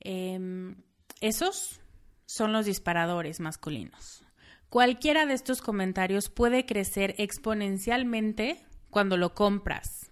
Em, 0.00 0.74
esos 1.20 1.80
son 2.26 2.52
los 2.52 2.66
disparadores 2.66 3.38
masculinos. 3.38 4.24
Cualquiera 4.68 5.24
de 5.24 5.34
estos 5.34 5.62
comentarios 5.62 6.28
puede 6.28 6.66
crecer 6.66 7.14
exponencialmente 7.18 8.66
cuando 8.90 9.16
lo 9.16 9.34
compras. 9.34 10.10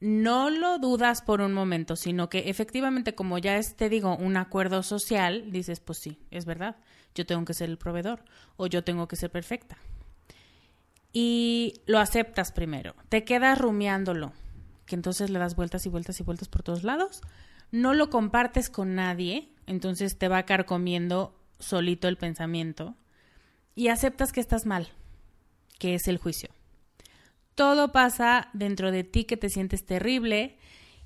No 0.00 0.48
lo 0.48 0.78
dudas 0.78 1.20
por 1.20 1.42
un 1.42 1.52
momento, 1.52 1.96
sino 1.96 2.30
que 2.30 2.48
efectivamente, 2.48 3.14
como 3.14 3.36
ya 3.36 3.58
es, 3.58 3.76
te 3.76 3.90
digo, 3.90 4.16
un 4.16 4.38
acuerdo 4.38 4.82
social, 4.82 5.52
dices, 5.52 5.80
pues 5.80 5.98
sí, 5.98 6.18
es 6.30 6.46
verdad, 6.46 6.76
yo 7.14 7.26
tengo 7.26 7.44
que 7.44 7.54
ser 7.54 7.70
el 7.70 7.78
proveedor 7.78 8.24
o 8.56 8.66
yo 8.66 8.84
tengo 8.84 9.08
que 9.08 9.16
ser 9.16 9.30
perfecta. 9.30 9.76
Y 11.12 11.80
lo 11.86 11.98
aceptas 11.98 12.52
primero, 12.52 12.94
te 13.08 13.24
quedas 13.24 13.58
rumiándolo, 13.58 14.32
que 14.86 14.94
entonces 14.94 15.30
le 15.30 15.38
das 15.38 15.56
vueltas 15.56 15.84
y 15.84 15.90
vueltas 15.90 16.18
y 16.20 16.22
vueltas 16.22 16.48
por 16.48 16.62
todos 16.62 16.84
lados, 16.84 17.20
no 17.70 17.94
lo 17.94 18.10
compartes 18.10 18.70
con 18.70 18.94
nadie, 18.94 19.48
entonces 19.66 20.18
te 20.18 20.28
va 20.28 20.44
carcomiendo 20.44 21.38
solito 21.58 22.08
el 22.08 22.16
pensamiento 22.16 22.96
y 23.74 23.88
aceptas 23.88 24.32
que 24.32 24.40
estás 24.40 24.66
mal, 24.66 24.88
que 25.78 25.94
es 25.94 26.08
el 26.08 26.18
juicio. 26.18 26.50
Todo 27.54 27.92
pasa 27.92 28.48
dentro 28.52 28.90
de 28.90 29.04
ti 29.04 29.24
que 29.24 29.36
te 29.36 29.48
sientes 29.48 29.84
terrible. 29.84 30.58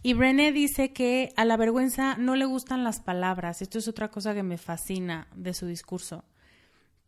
Y 0.03 0.15
Brené 0.15 0.53
dice 0.53 0.93
que 0.93 1.33
a 1.37 1.45
la 1.45 1.57
vergüenza 1.57 2.17
no 2.17 2.37
le 2.37 2.45
gustan 2.45 2.85
las 2.85 3.01
palabras. 3.01 3.63
Esto 3.63 3.79
es 3.79 3.89
otra 3.89 4.11
cosa 4.11 4.35
que 4.35 4.43
me 4.43 4.59
fascina 4.59 5.27
de 5.35 5.53
su 5.53 5.67
discurso. 5.67 6.25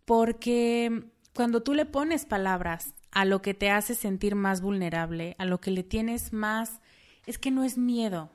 Porque 0.04 1.04
cuando 1.34 1.62
tú 1.62 1.74
le 1.74 1.86
pones 1.86 2.24
palabras 2.24 2.94
a 3.12 3.24
lo 3.24 3.42
que 3.42 3.54
te 3.54 3.70
hace 3.70 3.94
sentir 3.94 4.34
más 4.34 4.60
vulnerable, 4.60 5.36
a 5.38 5.44
lo 5.44 5.60
que 5.60 5.70
le 5.70 5.82
tienes 5.82 6.32
más, 6.32 6.80
es 7.26 7.38
que 7.38 7.50
no 7.50 7.62
es 7.62 7.78
miedo. 7.78 8.30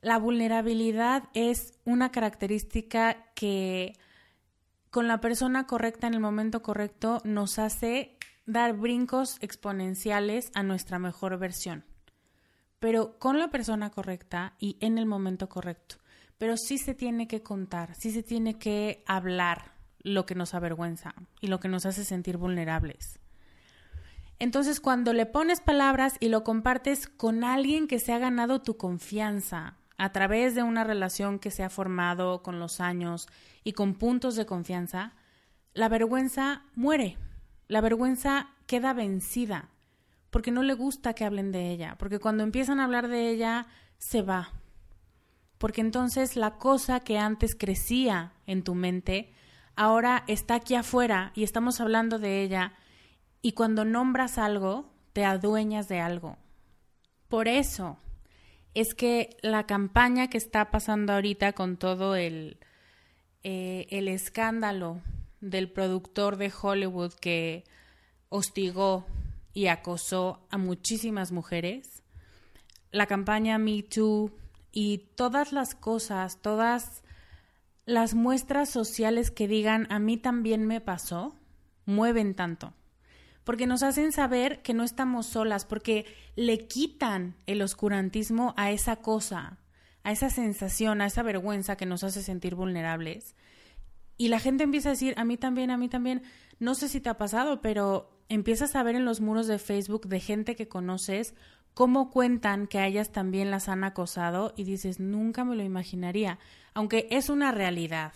La 0.00 0.18
vulnerabilidad 0.18 1.24
es 1.34 1.78
una 1.84 2.10
característica 2.10 3.32
que 3.34 3.94
con 4.90 5.08
la 5.08 5.20
persona 5.20 5.66
correcta 5.66 6.06
en 6.06 6.14
el 6.14 6.20
momento 6.20 6.62
correcto 6.62 7.20
nos 7.24 7.58
hace 7.58 8.16
dar 8.46 8.74
brincos 8.74 9.38
exponenciales 9.40 10.50
a 10.54 10.62
nuestra 10.62 10.98
mejor 10.98 11.38
versión, 11.38 11.84
pero 12.78 13.18
con 13.18 13.38
la 13.38 13.48
persona 13.48 13.90
correcta 13.90 14.54
y 14.58 14.76
en 14.80 14.98
el 14.98 15.06
momento 15.06 15.48
correcto. 15.48 15.96
Pero 16.38 16.56
sí 16.56 16.78
se 16.78 16.94
tiene 16.94 17.26
que 17.26 17.42
contar, 17.42 17.94
sí 17.94 18.10
se 18.10 18.22
tiene 18.22 18.58
que 18.58 19.02
hablar 19.06 19.72
lo 20.02 20.26
que 20.26 20.34
nos 20.34 20.54
avergüenza 20.54 21.14
y 21.40 21.48
lo 21.48 21.58
que 21.58 21.68
nos 21.68 21.86
hace 21.86 22.04
sentir 22.04 22.36
vulnerables. 22.36 23.18
Entonces, 24.38 24.78
cuando 24.78 25.12
le 25.12 25.26
pones 25.26 25.60
palabras 25.60 26.14
y 26.20 26.28
lo 26.28 26.44
compartes 26.44 27.08
con 27.08 27.42
alguien 27.42 27.88
que 27.88 27.98
se 27.98 28.12
ha 28.12 28.18
ganado 28.18 28.62
tu 28.62 28.76
confianza, 28.76 29.78
a 29.98 30.12
través 30.12 30.54
de 30.54 30.62
una 30.62 30.84
relación 30.84 31.40
que 31.40 31.50
se 31.50 31.64
ha 31.64 31.70
formado 31.70 32.42
con 32.42 32.60
los 32.60 32.80
años 32.80 33.26
y 33.64 33.72
con 33.72 33.94
puntos 33.94 34.36
de 34.36 34.46
confianza, 34.46 35.14
la 35.74 35.88
vergüenza 35.88 36.62
muere. 36.76 37.18
La 37.66 37.80
vergüenza 37.80 38.50
queda 38.66 38.92
vencida 38.92 39.70
porque 40.30 40.50
no 40.50 40.62
le 40.62 40.74
gusta 40.74 41.14
que 41.14 41.24
hablen 41.24 41.52
de 41.52 41.70
ella, 41.70 41.96
porque 41.98 42.18
cuando 42.18 42.42
empiezan 42.42 42.80
a 42.80 42.84
hablar 42.84 43.08
de 43.08 43.30
ella 43.30 43.66
se 43.98 44.22
va. 44.22 44.52
Porque 45.58 45.80
entonces 45.80 46.36
la 46.36 46.56
cosa 46.58 47.00
que 47.00 47.18
antes 47.18 47.54
crecía 47.54 48.32
en 48.46 48.62
tu 48.62 48.74
mente 48.74 49.32
ahora 49.74 50.24
está 50.26 50.56
aquí 50.56 50.74
afuera 50.74 51.32
y 51.34 51.44
estamos 51.44 51.80
hablando 51.80 52.18
de 52.18 52.42
ella 52.42 52.74
y 53.42 53.52
cuando 53.52 53.84
nombras 53.84 54.38
algo 54.38 54.90
te 55.12 55.24
adueñas 55.24 55.88
de 55.88 56.00
algo. 56.00 56.36
Por 57.28 57.48
eso 57.48 57.98
es 58.74 58.94
que 58.94 59.36
la 59.42 59.66
campaña 59.66 60.28
que 60.28 60.38
está 60.38 60.70
pasando 60.70 61.12
ahorita 61.12 61.52
con 61.52 61.76
todo 61.76 62.14
el, 62.14 62.58
eh, 63.42 63.86
el 63.90 64.08
escándalo 64.08 65.00
del 65.40 65.70
productor 65.70 66.36
de 66.36 66.52
Hollywood 66.60 67.12
que 67.14 67.64
hostigó 68.28 69.06
y 69.52 69.66
acosó 69.66 70.46
a 70.50 70.58
muchísimas 70.58 71.32
mujeres, 71.32 72.02
la 72.90 73.06
campaña 73.06 73.58
Me 73.58 73.82
Too 73.82 74.30
y 74.72 75.08
todas 75.14 75.52
las 75.52 75.74
cosas, 75.74 76.40
todas 76.40 77.02
las 77.84 78.14
muestras 78.14 78.70
sociales 78.70 79.30
que 79.30 79.48
digan 79.48 79.86
a 79.90 79.98
mí 79.98 80.16
también 80.16 80.66
me 80.66 80.80
pasó, 80.80 81.34
mueven 81.86 82.34
tanto 82.34 82.74
porque 83.48 83.66
nos 83.66 83.82
hacen 83.82 84.12
saber 84.12 84.60
que 84.60 84.74
no 84.74 84.84
estamos 84.84 85.24
solas, 85.24 85.64
porque 85.64 86.04
le 86.36 86.66
quitan 86.66 87.34
el 87.46 87.62
oscurantismo 87.62 88.52
a 88.58 88.72
esa 88.72 88.96
cosa, 88.96 89.56
a 90.02 90.12
esa 90.12 90.28
sensación, 90.28 91.00
a 91.00 91.06
esa 91.06 91.22
vergüenza 91.22 91.74
que 91.74 91.86
nos 91.86 92.04
hace 92.04 92.22
sentir 92.22 92.54
vulnerables. 92.54 93.34
Y 94.18 94.28
la 94.28 94.40
gente 94.40 94.64
empieza 94.64 94.90
a 94.90 94.92
decir, 94.92 95.14
a 95.16 95.24
mí 95.24 95.36
también, 95.36 95.70
a 95.70 95.78
mí 95.78 95.88
también, 95.88 96.22
no 96.58 96.74
sé 96.74 96.88
si 96.88 97.00
te 97.00 97.08
ha 97.08 97.16
pasado, 97.16 97.62
pero 97.62 98.10
empiezas 98.28 98.74
a 98.76 98.82
ver 98.82 98.96
en 98.96 99.04
los 99.04 99.20
muros 99.20 99.46
de 99.46 99.58
Facebook 99.58 100.08
de 100.08 100.20
gente 100.20 100.56
que 100.56 100.68
conoces 100.68 101.34
cómo 101.72 102.10
cuentan 102.10 102.66
que 102.66 102.80
a 102.80 102.86
ellas 102.88 103.12
también 103.12 103.52
las 103.52 103.68
han 103.68 103.84
acosado 103.84 104.52
y 104.56 104.64
dices, 104.64 104.98
nunca 104.98 105.44
me 105.44 105.54
lo 105.54 105.62
imaginaría, 105.62 106.40
aunque 106.74 107.06
es 107.12 107.28
una 107.28 107.52
realidad. 107.52 108.12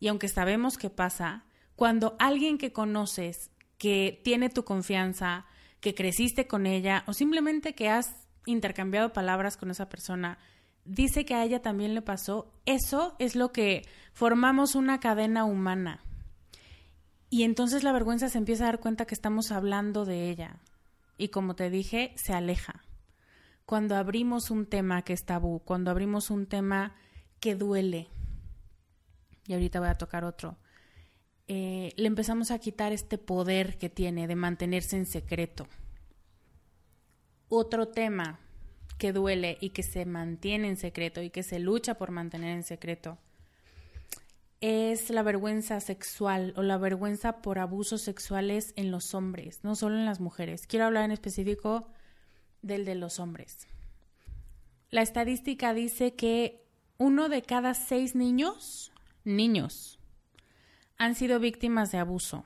Y 0.00 0.08
aunque 0.08 0.28
sabemos 0.28 0.78
que 0.78 0.88
pasa, 0.88 1.44
cuando 1.76 2.16
alguien 2.18 2.56
que 2.56 2.72
conoces 2.72 3.50
que 3.76 4.20
tiene 4.24 4.48
tu 4.48 4.64
confianza, 4.64 5.44
que 5.80 5.94
creciste 5.94 6.46
con 6.46 6.66
ella 6.66 7.04
o 7.06 7.12
simplemente 7.12 7.74
que 7.74 7.90
has 7.90 8.16
intercambiado 8.46 9.12
palabras 9.12 9.56
con 9.58 9.70
esa 9.70 9.90
persona, 9.90 10.38
dice 10.84 11.24
que 11.24 11.34
a 11.34 11.44
ella 11.44 11.60
también 11.60 11.94
le 11.94 12.02
pasó, 12.02 12.52
eso 12.66 13.14
es 13.18 13.36
lo 13.36 13.52
que 13.52 13.82
formamos 14.12 14.74
una 14.74 15.00
cadena 15.00 15.44
humana. 15.44 16.04
Y 17.30 17.42
entonces 17.42 17.82
la 17.82 17.92
vergüenza 17.92 18.28
se 18.28 18.38
empieza 18.38 18.64
a 18.64 18.68
dar 18.68 18.80
cuenta 18.80 19.04
que 19.04 19.14
estamos 19.14 19.52
hablando 19.52 20.04
de 20.04 20.30
ella. 20.30 20.60
Y 21.18 21.28
como 21.28 21.54
te 21.54 21.68
dije, 21.68 22.12
se 22.16 22.32
aleja. 22.32 22.84
Cuando 23.66 23.96
abrimos 23.96 24.50
un 24.50 24.66
tema 24.66 25.02
que 25.02 25.12
es 25.12 25.24
tabú, 25.24 25.60
cuando 25.60 25.90
abrimos 25.90 26.30
un 26.30 26.46
tema 26.46 26.94
que 27.38 27.54
duele. 27.54 28.08
Y 29.46 29.52
ahorita 29.52 29.80
voy 29.80 29.88
a 29.90 29.98
tocar 29.98 30.24
otro 30.24 30.58
eh, 31.48 31.94
le 31.96 32.06
empezamos 32.06 32.50
a 32.50 32.58
quitar 32.58 32.92
este 32.92 33.16
poder 33.16 33.78
que 33.78 33.88
tiene 33.88 34.26
de 34.26 34.36
mantenerse 34.36 34.96
en 34.96 35.06
secreto. 35.06 35.66
Otro 37.48 37.88
tema 37.88 38.38
que 38.98 39.12
duele 39.12 39.56
y 39.60 39.70
que 39.70 39.82
se 39.82 40.04
mantiene 40.04 40.68
en 40.68 40.76
secreto 40.76 41.22
y 41.22 41.30
que 41.30 41.42
se 41.42 41.58
lucha 41.58 41.94
por 41.94 42.10
mantener 42.10 42.56
en 42.56 42.64
secreto 42.64 43.18
es 44.60 45.10
la 45.10 45.22
vergüenza 45.22 45.80
sexual 45.80 46.52
o 46.56 46.62
la 46.62 46.78
vergüenza 46.78 47.40
por 47.42 47.58
abusos 47.58 48.02
sexuales 48.02 48.72
en 48.76 48.90
los 48.90 49.14
hombres, 49.14 49.60
no 49.62 49.76
solo 49.76 49.96
en 49.96 50.04
las 50.04 50.20
mujeres. 50.20 50.66
Quiero 50.66 50.86
hablar 50.86 51.04
en 51.04 51.12
específico 51.12 51.86
del 52.62 52.84
de 52.84 52.96
los 52.96 53.20
hombres. 53.20 53.68
La 54.90 55.02
estadística 55.02 55.74
dice 55.74 56.14
que 56.14 56.64
uno 56.96 57.28
de 57.28 57.42
cada 57.42 57.74
seis 57.74 58.16
niños, 58.16 58.90
niños, 59.24 60.00
han 60.96 61.14
sido 61.14 61.38
víctimas 61.38 61.92
de 61.92 61.98
abuso. 61.98 62.44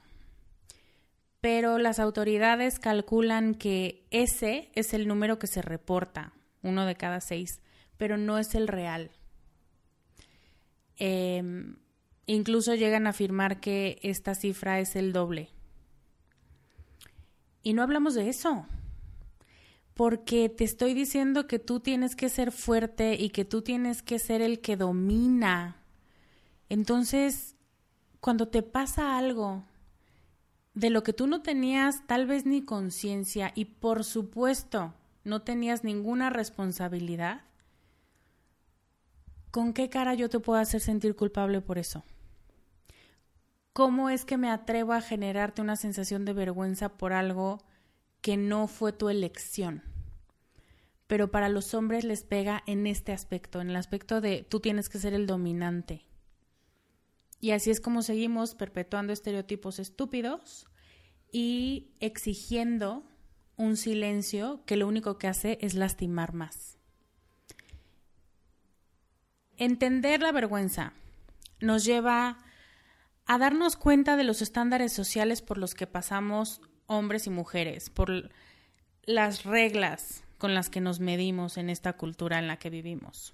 Pero 1.40 1.78
las 1.78 1.98
autoridades 1.98 2.78
calculan 2.78 3.54
que 3.54 4.06
ese 4.10 4.70
es 4.74 4.92
el 4.92 5.08
número 5.08 5.38
que 5.38 5.46
se 5.46 5.62
reporta, 5.62 6.34
uno 6.62 6.86
de 6.86 6.94
cada 6.94 7.20
seis, 7.20 7.60
pero 7.96 8.16
no 8.16 8.38
es 8.38 8.54
el 8.54 8.68
real. 8.68 9.10
Em, 10.96 11.76
incluso 12.26 12.74
llegan 12.74 13.06
a 13.06 13.10
afirmar 13.10 13.60
que 13.60 13.98
esta 14.02 14.34
cifra 14.34 14.80
es 14.80 14.96
el 14.96 15.12
doble. 15.12 15.50
Y 17.62 17.74
no 17.74 17.82
hablamos 17.82 18.14
de 18.14 18.28
eso, 18.28 18.66
porque 19.94 20.48
te 20.48 20.64
estoy 20.64 20.94
diciendo 20.94 21.46
que 21.46 21.58
tú 21.58 21.80
tienes 21.80 22.16
que 22.16 22.28
ser 22.28 22.50
fuerte 22.50 23.14
y 23.14 23.30
que 23.30 23.44
tú 23.44 23.62
tienes 23.62 24.02
que 24.02 24.18
ser 24.18 24.42
el 24.42 24.60
que 24.60 24.76
domina. 24.76 25.76
Entonces, 26.68 27.54
cuando 28.20 28.48
te 28.48 28.62
pasa 28.62 29.16
algo 29.16 29.64
de 30.74 30.90
lo 30.90 31.02
que 31.02 31.12
tú 31.12 31.26
no 31.26 31.42
tenías 31.42 32.06
tal 32.06 32.26
vez 32.26 32.46
ni 32.46 32.62
conciencia 32.62 33.52
y 33.54 33.66
por 33.66 34.04
supuesto 34.04 34.94
no 35.24 35.42
tenías 35.42 35.84
ninguna 35.84 36.30
responsabilidad, 36.30 37.42
¿con 39.50 39.72
qué 39.72 39.88
cara 39.88 40.14
yo 40.14 40.28
te 40.28 40.40
puedo 40.40 40.60
hacer 40.60 40.80
sentir 40.80 41.14
culpable 41.14 41.60
por 41.60 41.78
eso? 41.78 42.04
¿Cómo 43.72 44.10
es 44.10 44.24
que 44.24 44.36
me 44.36 44.50
atrevo 44.50 44.92
a 44.92 45.00
generarte 45.00 45.62
una 45.62 45.76
sensación 45.76 46.24
de 46.24 46.34
vergüenza 46.34 46.90
por 46.90 47.12
algo 47.12 47.62
que 48.20 48.36
no 48.36 48.66
fue 48.66 48.92
tu 48.92 49.08
elección? 49.08 49.82
Pero 51.06 51.30
para 51.30 51.48
los 51.48 51.72
hombres 51.74 52.04
les 52.04 52.22
pega 52.22 52.62
en 52.66 52.86
este 52.86 53.12
aspecto, 53.12 53.60
en 53.60 53.70
el 53.70 53.76
aspecto 53.76 54.20
de 54.20 54.46
tú 54.48 54.60
tienes 54.60 54.88
que 54.88 54.98
ser 54.98 55.14
el 55.14 55.26
dominante. 55.26 56.06
Y 57.40 57.50
así 57.50 57.70
es 57.70 57.80
como 57.80 58.02
seguimos 58.02 58.54
perpetuando 58.54 59.12
estereotipos 59.12 59.78
estúpidos 59.78 60.66
y 61.32 61.92
exigiendo 61.98 63.04
un 63.62 63.76
silencio 63.76 64.60
que 64.66 64.74
lo 64.74 64.88
único 64.88 65.18
que 65.18 65.28
hace 65.28 65.56
es 65.60 65.74
lastimar 65.74 66.34
más. 66.34 66.78
Entender 69.56 70.20
la 70.20 70.32
vergüenza 70.32 70.94
nos 71.60 71.84
lleva 71.84 72.38
a 73.24 73.38
darnos 73.38 73.76
cuenta 73.76 74.16
de 74.16 74.24
los 74.24 74.42
estándares 74.42 74.92
sociales 74.92 75.42
por 75.42 75.58
los 75.58 75.74
que 75.74 75.86
pasamos 75.86 76.60
hombres 76.86 77.28
y 77.28 77.30
mujeres, 77.30 77.88
por 77.88 78.30
las 79.04 79.44
reglas 79.44 80.24
con 80.38 80.54
las 80.54 80.68
que 80.68 80.80
nos 80.80 80.98
medimos 80.98 81.56
en 81.56 81.70
esta 81.70 81.92
cultura 81.92 82.40
en 82.40 82.48
la 82.48 82.56
que 82.56 82.68
vivimos. 82.68 83.32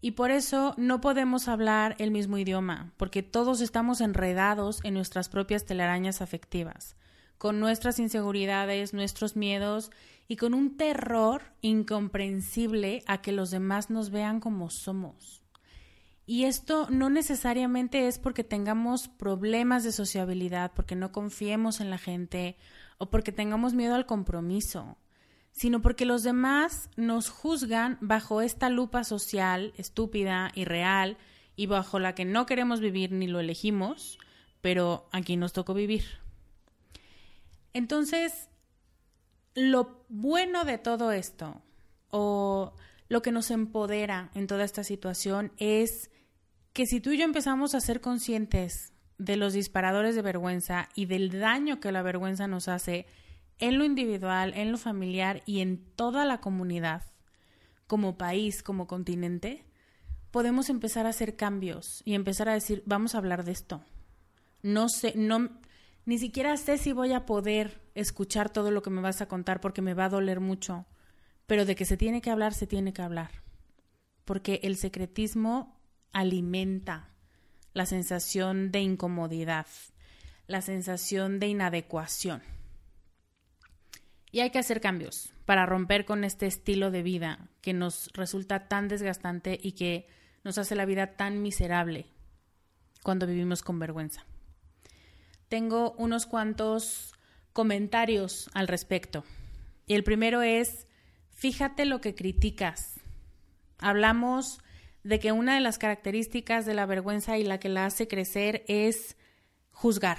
Y 0.00 0.12
por 0.12 0.30
eso 0.30 0.72
no 0.78 1.02
podemos 1.02 1.46
hablar 1.48 1.94
el 1.98 2.10
mismo 2.10 2.38
idioma, 2.38 2.94
porque 2.96 3.22
todos 3.22 3.60
estamos 3.60 4.00
enredados 4.00 4.80
en 4.82 4.94
nuestras 4.94 5.28
propias 5.28 5.66
telarañas 5.66 6.22
afectivas, 6.22 6.96
con 7.38 7.60
nuestras 7.60 7.98
inseguridades, 7.98 8.94
nuestros 8.94 9.36
miedos 9.36 9.90
y 10.28 10.36
con 10.36 10.54
un 10.54 10.76
terror 10.76 11.42
incomprensible 11.60 13.02
a 13.06 13.22
que 13.22 13.32
los 13.32 13.50
demás 13.50 13.90
nos 13.90 14.10
vean 14.10 14.40
como 14.40 14.70
somos. 14.70 15.42
Y 16.24 16.44
esto 16.44 16.88
no 16.90 17.08
necesariamente 17.08 18.08
es 18.08 18.18
porque 18.18 18.42
tengamos 18.42 19.08
problemas 19.08 19.84
de 19.84 19.92
sociabilidad, 19.92 20.72
porque 20.74 20.96
no 20.96 21.12
confiemos 21.12 21.80
en 21.80 21.90
la 21.90 21.98
gente 21.98 22.56
o 22.98 23.10
porque 23.10 23.30
tengamos 23.30 23.74
miedo 23.74 23.94
al 23.94 24.06
compromiso 24.06 24.96
sino 25.56 25.80
porque 25.80 26.04
los 26.04 26.22
demás 26.22 26.90
nos 26.96 27.30
juzgan 27.30 27.96
bajo 28.02 28.42
esta 28.42 28.68
lupa 28.68 29.04
social 29.04 29.72
estúpida, 29.78 30.52
y 30.54 30.66
real 30.66 31.16
y 31.56 31.64
bajo 31.64 31.98
la 31.98 32.14
que 32.14 32.26
no 32.26 32.44
queremos 32.44 32.80
vivir 32.80 33.10
ni 33.10 33.26
lo 33.26 33.40
elegimos, 33.40 34.18
pero 34.60 35.08
aquí 35.12 35.38
nos 35.38 35.54
tocó 35.54 35.72
vivir. 35.72 36.04
Entonces, 37.76 38.48
lo 39.54 40.02
bueno 40.08 40.64
de 40.64 40.78
todo 40.78 41.12
esto, 41.12 41.60
o 42.08 42.72
lo 43.10 43.20
que 43.20 43.32
nos 43.32 43.50
empodera 43.50 44.30
en 44.32 44.46
toda 44.46 44.64
esta 44.64 44.82
situación, 44.82 45.52
es 45.58 46.10
que 46.72 46.86
si 46.86 47.02
tú 47.02 47.10
y 47.10 47.18
yo 47.18 47.24
empezamos 47.26 47.74
a 47.74 47.82
ser 47.82 48.00
conscientes 48.00 48.94
de 49.18 49.36
los 49.36 49.52
disparadores 49.52 50.14
de 50.14 50.22
vergüenza 50.22 50.88
y 50.94 51.04
del 51.04 51.38
daño 51.38 51.78
que 51.78 51.92
la 51.92 52.00
vergüenza 52.00 52.48
nos 52.48 52.68
hace, 52.68 53.04
en 53.58 53.76
lo 53.76 53.84
individual, 53.84 54.54
en 54.56 54.72
lo 54.72 54.78
familiar 54.78 55.42
y 55.44 55.60
en 55.60 55.84
toda 55.96 56.24
la 56.24 56.40
comunidad, 56.40 57.02
como 57.86 58.16
país, 58.16 58.62
como 58.62 58.86
continente, 58.86 59.66
podemos 60.30 60.70
empezar 60.70 61.04
a 61.04 61.10
hacer 61.10 61.36
cambios 61.36 62.00
y 62.06 62.14
empezar 62.14 62.48
a 62.48 62.54
decir, 62.54 62.82
vamos 62.86 63.14
a 63.14 63.18
hablar 63.18 63.44
de 63.44 63.52
esto. 63.52 63.84
No 64.62 64.88
sé, 64.88 65.12
no, 65.14 65.50
ni 66.06 66.18
siquiera 66.18 66.56
sé 66.56 66.78
si 66.78 66.92
voy 66.92 67.12
a 67.12 67.26
poder 67.26 67.82
escuchar 67.96 68.48
todo 68.48 68.70
lo 68.70 68.80
que 68.80 68.90
me 68.90 69.02
vas 69.02 69.20
a 69.20 69.26
contar 69.26 69.60
porque 69.60 69.82
me 69.82 69.92
va 69.92 70.04
a 70.04 70.08
doler 70.08 70.38
mucho, 70.38 70.86
pero 71.46 71.64
de 71.64 71.74
que 71.74 71.84
se 71.84 71.96
tiene 71.96 72.22
que 72.22 72.30
hablar, 72.30 72.54
se 72.54 72.68
tiene 72.68 72.92
que 72.92 73.02
hablar. 73.02 73.42
Porque 74.24 74.60
el 74.62 74.76
secretismo 74.76 75.80
alimenta 76.12 77.10
la 77.74 77.86
sensación 77.86 78.70
de 78.70 78.80
incomodidad, 78.80 79.66
la 80.46 80.62
sensación 80.62 81.40
de 81.40 81.48
inadecuación. 81.48 82.40
Y 84.30 84.40
hay 84.40 84.50
que 84.50 84.60
hacer 84.60 84.80
cambios 84.80 85.32
para 85.44 85.66
romper 85.66 86.04
con 86.04 86.22
este 86.22 86.46
estilo 86.46 86.92
de 86.92 87.02
vida 87.02 87.48
que 87.62 87.72
nos 87.72 88.12
resulta 88.12 88.68
tan 88.68 88.86
desgastante 88.86 89.58
y 89.60 89.72
que 89.72 90.06
nos 90.44 90.56
hace 90.58 90.76
la 90.76 90.84
vida 90.84 91.16
tan 91.16 91.42
miserable 91.42 92.06
cuando 93.02 93.26
vivimos 93.26 93.62
con 93.62 93.80
vergüenza. 93.80 94.24
Tengo 95.48 95.92
unos 95.92 96.26
cuantos 96.26 97.14
comentarios 97.52 98.50
al 98.52 98.68
respecto. 98.68 99.24
Y 99.86 99.94
el 99.94 100.04
primero 100.04 100.42
es, 100.42 100.86
fíjate 101.30 101.84
lo 101.84 102.00
que 102.00 102.14
criticas. 102.14 103.00
Hablamos 103.78 104.58
de 105.04 105.20
que 105.20 105.32
una 105.32 105.54
de 105.54 105.60
las 105.60 105.78
características 105.78 106.66
de 106.66 106.74
la 106.74 106.86
vergüenza 106.86 107.38
y 107.38 107.44
la 107.44 107.60
que 107.60 107.68
la 107.68 107.86
hace 107.86 108.08
crecer 108.08 108.64
es 108.66 109.16
juzgar. 109.70 110.18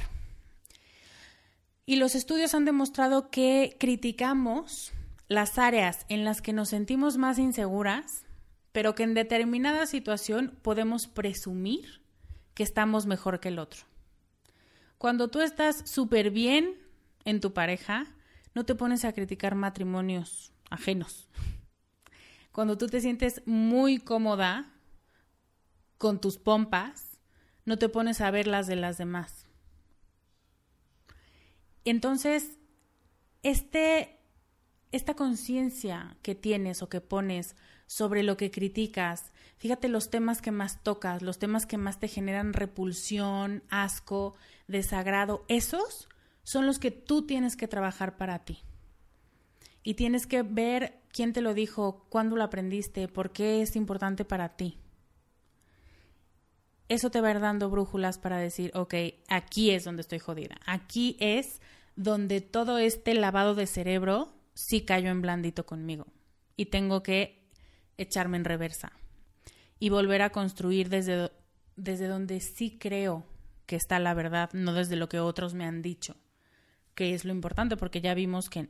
Y 1.86 1.98
los 1.98 2.16
estudios 2.16 2.54
han 2.54 2.66
demostrado 2.66 3.30
que 3.30 3.76
criticamos 3.80 4.94
las 5.28 5.58
áreas 5.58 6.06
en 6.10 6.24
las 6.24 6.42
que 6.42 6.54
nos 6.54 6.70
sentimos 6.70 7.18
más 7.18 7.38
inseguras, 7.40 8.24
pero 8.72 8.96
que 8.96 9.04
en 9.04 9.14
determinada 9.14 9.86
situación 9.86 10.58
podemos 10.62 11.08
presumir 11.08 12.02
que 12.54 12.64
estamos 12.64 13.06
mejor 13.06 13.40
que 13.40 13.50
el 13.50 13.60
otro. 13.60 13.87
Cuando 14.98 15.28
tú 15.28 15.42
estás 15.42 15.90
súper 15.90 16.32
bien 16.32 16.78
en 17.26 17.40
tu 17.40 17.54
pareja, 17.54 18.08
no 18.54 18.66
te 18.66 18.76
pones 18.76 19.06
a 19.06 19.14
criticar 19.14 19.56
matrimonios 19.56 20.52
ajenos. 20.70 21.28
Cuando 22.52 22.78
tú 22.78 22.88
te 22.88 23.02
sientes 23.02 23.44
muy 23.46 24.00
cómoda 24.00 24.74
con 26.00 26.20
tus 26.20 26.38
pompas, 26.38 27.20
no 27.66 27.78
te 27.78 27.90
pones 27.90 28.22
a 28.22 28.32
ver 28.32 28.48
las 28.48 28.66
de 28.66 28.76
las 28.76 28.98
demás. 28.98 29.46
Entonces, 31.86 32.58
este, 33.44 34.17
esta 34.92 35.16
conciencia 35.16 36.18
que 36.22 36.36
tienes 36.36 36.82
o 36.82 36.90
que 36.90 37.02
pones 37.02 37.56
sobre 37.88 38.24
lo 38.24 38.38
que 38.38 38.52
criticas, 38.52 39.32
fíjate 39.58 39.88
los 39.88 40.10
temas 40.10 40.42
que 40.42 40.52
más 40.52 40.84
tocas, 40.84 41.22
los 41.22 41.40
temas 41.40 41.66
que 41.66 41.78
más 41.78 42.00
te 42.00 42.08
generan 42.08 42.54
repulsión, 42.54 43.64
asco, 43.70 44.36
desagrado, 44.68 45.46
esos 45.48 46.08
son 46.44 46.66
los 46.66 46.80
que 46.80 46.92
tú 46.92 47.26
tienes 47.26 47.56
que 47.56 47.68
trabajar 47.68 48.18
para 48.18 48.40
ti. 48.40 48.60
Y 49.84 49.94
tienes 49.94 50.28
que 50.28 50.44
ver 50.44 51.00
quién 51.12 51.34
te 51.34 51.42
lo 51.42 51.54
dijo, 51.54 52.06
cuándo 52.10 52.36
lo 52.36 52.44
aprendiste, 52.44 53.08
por 53.08 53.32
qué 53.32 53.62
es 53.62 53.76
importante 53.76 54.26
para 54.26 54.56
ti. 54.56 54.78
Eso 56.90 57.10
te 57.10 57.20
va 57.20 57.30
a 57.30 57.32
ir 57.32 57.40
dando 57.40 57.70
brújulas 57.70 58.18
para 58.18 58.38
decir, 58.38 58.72
ok, 58.76 58.94
aquí 59.28 59.72
es 59.72 59.84
donde 59.84 60.02
estoy 60.02 60.20
jodida, 60.20 60.58
aquí 60.66 61.18
es 61.20 61.62
donde 61.98 62.40
todo 62.40 62.78
este 62.78 63.14
lavado 63.14 63.56
de 63.56 63.68
cerebro 63.68 64.37
sí 64.58 64.86
cayó 64.86 65.10
en 65.10 65.22
blandito 65.22 65.66
conmigo 65.66 66.08
y 66.56 66.68
tengo 66.68 67.04
que 67.04 67.50
echarme 67.98 68.38
en 68.38 68.46
reversa 68.46 68.92
y 69.80 69.90
volver 69.90 70.22
a 70.22 70.32
construir 70.32 70.90
desde, 70.90 71.32
desde 71.76 72.08
donde 72.08 72.40
sí 72.40 72.78
creo 72.80 73.26
que 73.66 73.76
está 73.76 74.00
la 74.00 74.14
verdad, 74.14 74.50
no 74.54 74.74
desde 74.74 74.96
lo 74.96 75.10
que 75.10 75.20
otros 75.20 75.54
me 75.54 75.66
han 75.66 75.82
dicho, 75.82 76.16
que 76.96 77.14
es 77.14 77.26
lo 77.26 77.32
importante, 77.32 77.78
porque 77.78 78.02
ya 78.02 78.14
vimos 78.14 78.50
que 78.50 78.70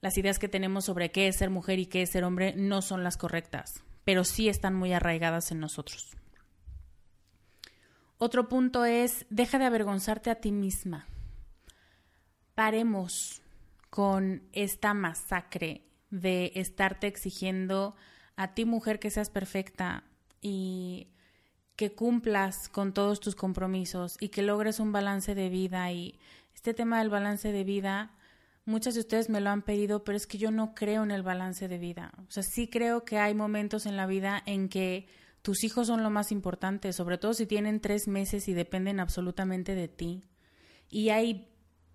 las 0.00 0.18
ideas 0.18 0.38
que 0.38 0.48
tenemos 0.48 0.84
sobre 0.84 1.10
qué 1.10 1.28
es 1.28 1.36
ser 1.36 1.50
mujer 1.50 1.78
y 1.78 1.86
qué 1.86 2.02
es 2.02 2.10
ser 2.10 2.24
hombre 2.24 2.54
no 2.56 2.82
son 2.82 3.02
las 3.02 3.16
correctas, 3.16 3.82
pero 4.04 4.24
sí 4.24 4.48
están 4.48 4.74
muy 4.74 4.92
arraigadas 4.92 5.52
en 5.52 5.60
nosotros. 5.60 6.16
Otro 8.18 8.48
punto 8.48 8.84
es, 8.84 9.26
deja 9.30 9.58
de 9.58 9.64
avergonzarte 9.66 10.30
a 10.30 10.36
ti 10.36 10.52
misma 10.52 11.06
paremos 12.56 13.42
con 13.90 14.42
esta 14.52 14.94
masacre 14.94 15.86
de 16.10 16.52
estarte 16.54 17.06
exigiendo 17.06 17.94
a 18.36 18.54
ti 18.54 18.64
mujer 18.64 18.98
que 18.98 19.10
seas 19.10 19.30
perfecta 19.30 20.04
y 20.40 21.08
que 21.76 21.92
cumplas 21.92 22.68
con 22.68 22.92
todos 22.92 23.20
tus 23.20 23.34
compromisos 23.34 24.16
y 24.20 24.28
que 24.28 24.42
logres 24.42 24.80
un 24.80 24.92
balance 24.92 25.34
de 25.34 25.48
vida 25.48 25.90
y 25.92 26.18
este 26.54 26.74
tema 26.74 26.98
del 27.00 27.10
balance 27.10 27.52
de 27.52 27.64
vida 27.64 28.12
muchas 28.64 28.94
de 28.94 29.00
ustedes 29.00 29.28
me 29.28 29.40
lo 29.40 29.50
han 29.50 29.62
pedido 29.62 30.04
pero 30.04 30.16
es 30.16 30.26
que 30.26 30.38
yo 30.38 30.50
no 30.50 30.74
creo 30.74 31.02
en 31.02 31.10
el 31.10 31.22
balance 31.22 31.68
de 31.68 31.78
vida. 31.78 32.12
O 32.28 32.30
sea 32.30 32.42
sí 32.42 32.68
creo 32.68 33.04
que 33.04 33.18
hay 33.18 33.34
momentos 33.34 33.86
en 33.86 33.96
la 33.96 34.06
vida 34.06 34.42
en 34.46 34.68
que 34.68 35.06
tus 35.42 35.64
hijos 35.64 35.86
son 35.86 36.02
lo 36.02 36.10
más 36.10 36.32
importante 36.32 36.92
sobre 36.92 37.18
todo 37.18 37.34
si 37.34 37.46
tienen 37.46 37.80
tres 37.80 38.08
meses 38.08 38.48
y 38.48 38.54
dependen 38.54 39.00
absolutamente 39.00 39.74
de 39.74 39.88
ti. 39.88 40.24
Y 40.88 41.10
hay 41.10 41.48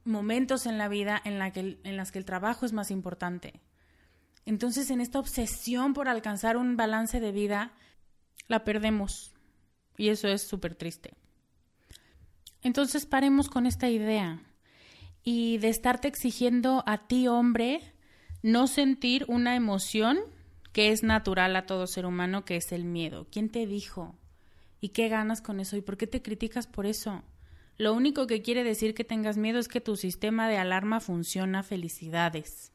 momentos 0.04 0.66
en 0.66 0.78
la 0.78 0.88
vida 0.88 1.22
en, 1.24 1.39
la 1.39 1.52
que, 1.52 1.80
en 1.84 1.97
las 1.97 2.12
que 2.12 2.20
el 2.20 2.26
trabajo 2.26 2.66
es 2.66 2.74
más 2.74 2.91
importante. 2.91 3.62
Entonces, 4.45 4.89
en 4.89 5.02
esta 5.02 5.20
obsesión 5.20 5.93
por 5.93 6.08
alcanzar 6.08 6.58
un 6.58 6.76
balance 6.78 7.20
de 7.20 7.32
vida, 7.32 7.74
la 8.47 8.64
perdemos. 8.64 9.34
Y 9.97 10.10
eso 10.10 10.28
es 10.28 10.41
súper 10.41 10.76
triste. 10.76 11.14
Entonces, 12.64 13.06
paremos 13.06 13.49
con 13.49 13.66
esta 13.66 13.89
idea 13.89 14.41
y 15.24 15.58
de 15.60 15.70
estarte 15.70 16.08
exigiendo 16.08 16.84
a 16.88 17.08
ti, 17.08 17.28
hombre, 17.28 17.93
no 18.41 18.68
sentir 18.68 19.26
una 19.28 19.56
emoción 19.56 20.20
que 20.72 20.91
es 20.91 21.04
natural 21.04 21.56
a 21.56 21.66
todo 21.66 21.86
ser 21.86 22.06
humano, 22.06 22.45
que 22.45 22.56
es 22.56 22.72
el 22.72 22.86
miedo. 22.86 23.28
¿Quién 23.32 23.49
te 23.49 23.68
dijo? 23.68 24.16
¿Y 24.80 24.89
qué 24.89 25.10
ganas 25.10 25.41
con 25.41 25.60
eso? 25.60 25.78
¿Y 25.78 25.82
por 25.82 25.97
qué 25.97 26.08
te 26.08 26.22
criticas 26.22 26.66
por 26.66 26.86
eso? 26.86 27.24
Lo 27.82 27.95
único 27.95 28.27
que 28.27 28.43
quiere 28.43 28.63
decir 28.63 28.93
que 28.93 29.03
tengas 29.03 29.38
miedo 29.38 29.57
es 29.57 29.67
que 29.67 29.82
tu 29.82 29.95
sistema 29.95 30.47
de 30.47 30.57
alarma 30.57 30.99
funciona 30.99 31.63
felicidades. 31.63 32.71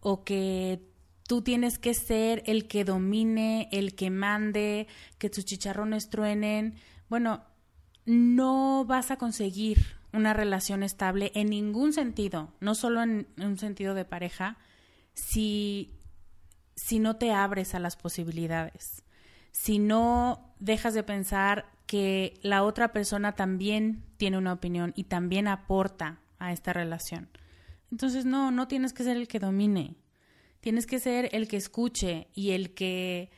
O 0.00 0.24
que 0.24 0.82
tú 1.28 1.40
tienes 1.40 1.78
que 1.78 1.94
ser 1.94 2.42
el 2.46 2.66
que 2.66 2.82
domine, 2.82 3.68
el 3.70 3.94
que 3.94 4.10
mande, 4.10 4.88
que 5.18 5.30
tus 5.30 5.44
chicharrones 5.44 6.10
truenen. 6.10 6.74
Bueno, 7.08 7.44
no 8.06 8.84
vas 8.84 9.12
a 9.12 9.18
conseguir 9.18 9.86
una 10.12 10.34
relación 10.34 10.82
estable 10.82 11.30
en 11.36 11.50
ningún 11.50 11.92
sentido, 11.92 12.54
no 12.58 12.74
solo 12.74 13.04
en, 13.04 13.28
un 13.36 13.56
sentido 13.56 13.94
de 13.94 14.04
pareja, 14.04 14.58
si, 15.14 15.92
si 16.74 16.98
no 16.98 17.14
te 17.14 17.30
abres 17.30 17.76
a 17.76 17.78
las 17.78 17.94
posibilidades, 17.94 19.04
si 19.52 19.78
no 19.78 20.56
dejas 20.58 20.92
de 20.94 21.04
pensar 21.04 21.75
que 21.86 22.38
la 22.42 22.62
otra 22.64 22.92
persona 22.92 23.32
también 23.32 24.04
tiene 24.16 24.38
una 24.38 24.52
opinión 24.52 24.92
y 24.96 25.04
también 25.04 25.48
aporta 25.48 26.20
a 26.38 26.52
esta 26.52 26.72
relación. 26.72 27.28
Entonces, 27.90 28.24
no, 28.24 28.50
no 28.50 28.68
tienes 28.68 28.92
que 28.92 29.04
ser 29.04 29.16
el 29.16 29.28
que 29.28 29.38
domine, 29.38 29.96
tienes 30.60 30.86
que 30.86 30.98
ser 30.98 31.28
el 31.32 31.48
que 31.48 31.56
escuche 31.56 32.28
y 32.34 32.50
el 32.50 32.74
que 32.74 33.30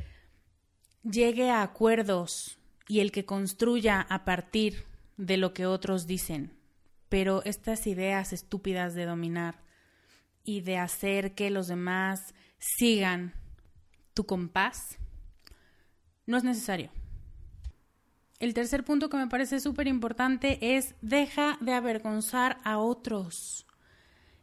llegue 1.03 1.51
a 1.51 1.63
acuerdos 1.63 2.59
y 2.89 3.01
el 3.01 3.13
que 3.13 3.27
construya 3.27 4.01
a 4.01 4.25
partir 4.25 4.87
de 5.17 5.37
lo 5.37 5.53
que 5.53 5.67
otros 5.67 6.07
dicen. 6.07 6.57
Pero 7.09 7.43
estas 7.45 7.87
ideas 7.87 8.33
estúpidas 8.33 8.95
de 8.95 9.05
dominar 9.05 9.63
y 10.45 10.63
de 10.63 10.79
hacer 10.79 11.35
que 11.35 11.51
los 11.51 11.69
demás 11.69 12.35
sigan 12.59 13.35
tu 14.15 14.25
compás 14.25 14.99
no 16.27 16.37
es 16.37 16.45
necesario. 16.45 16.91
El 18.39 18.55
tercer 18.55 18.85
punto 18.85 19.09
que 19.09 19.17
me 19.17 19.27
parece 19.27 19.59
súper 19.59 19.89
importante 19.89 20.77
es 20.77 20.95
deja 21.03 21.59
de 21.61 21.73
avergonzar 21.73 22.59
a 22.63 22.79
otros. 22.79 23.67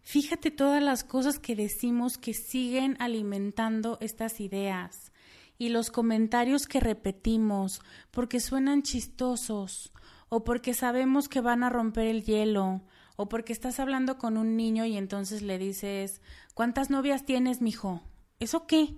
Fíjate 0.01 0.51
todas 0.51 0.83
las 0.83 1.03
cosas 1.03 1.39
que 1.39 1.55
decimos 1.55 2.17
que 2.17 2.33
siguen 2.33 2.97
alimentando 2.99 3.97
estas 4.01 4.39
ideas 4.39 5.13
y 5.57 5.69
los 5.69 5.91
comentarios 5.91 6.67
que 6.67 6.79
repetimos 6.79 7.81
porque 8.11 8.39
suenan 8.39 8.83
chistosos 8.83 9.93
o 10.27 10.43
porque 10.43 10.73
sabemos 10.73 11.29
que 11.29 11.41
van 11.41 11.63
a 11.63 11.69
romper 11.69 12.07
el 12.07 12.23
hielo 12.23 12.83
o 13.15 13.29
porque 13.29 13.53
estás 13.53 13.79
hablando 13.79 14.17
con 14.17 14.37
un 14.37 14.57
niño 14.57 14.85
y 14.85 14.97
entonces 14.97 15.41
le 15.41 15.57
dices, 15.57 16.21
¿cuántas 16.53 16.89
novias 16.89 17.25
tienes, 17.25 17.61
mijo? 17.61 18.03
¿Eso 18.39 18.67
qué? 18.67 18.97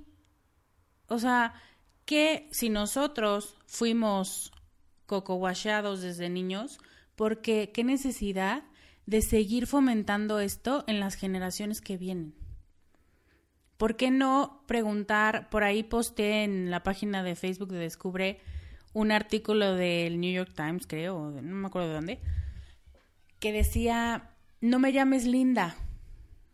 O 1.07 1.19
sea, 1.19 1.53
que 2.05 2.49
si 2.51 2.69
nosotros 2.69 3.55
fuimos 3.67 4.51
cocoguacheados 5.07 6.01
desde 6.01 6.29
niños, 6.29 6.79
porque 7.15 7.71
qué 7.73 7.83
necesidad 7.83 8.63
de 9.07 9.21
seguir 9.23 9.65
fomentando 9.65 10.39
esto 10.39 10.83
en 10.85 10.99
las 10.99 11.15
generaciones 11.15 11.81
que 11.81 11.97
vienen. 11.97 12.35
¿Por 13.77 13.95
qué 13.95 14.11
no 14.11 14.63
preguntar? 14.67 15.49
Por 15.49 15.63
ahí 15.63 15.83
posté 15.83 16.43
en 16.43 16.69
la 16.69 16.83
página 16.83 17.23
de 17.23 17.35
Facebook 17.35 17.69
de 17.69 17.79
Descubre 17.79 18.39
un 18.93 19.11
artículo 19.11 19.75
del 19.75 20.19
New 20.19 20.33
York 20.33 20.51
Times, 20.55 20.87
creo, 20.87 21.29
no 21.29 21.55
me 21.55 21.67
acuerdo 21.67 21.89
de 21.89 21.93
dónde, 21.93 22.19
que 23.39 23.51
decía, 23.51 24.31
no 24.59 24.79
me 24.79 24.91
llames 24.91 25.25
linda, 25.25 25.75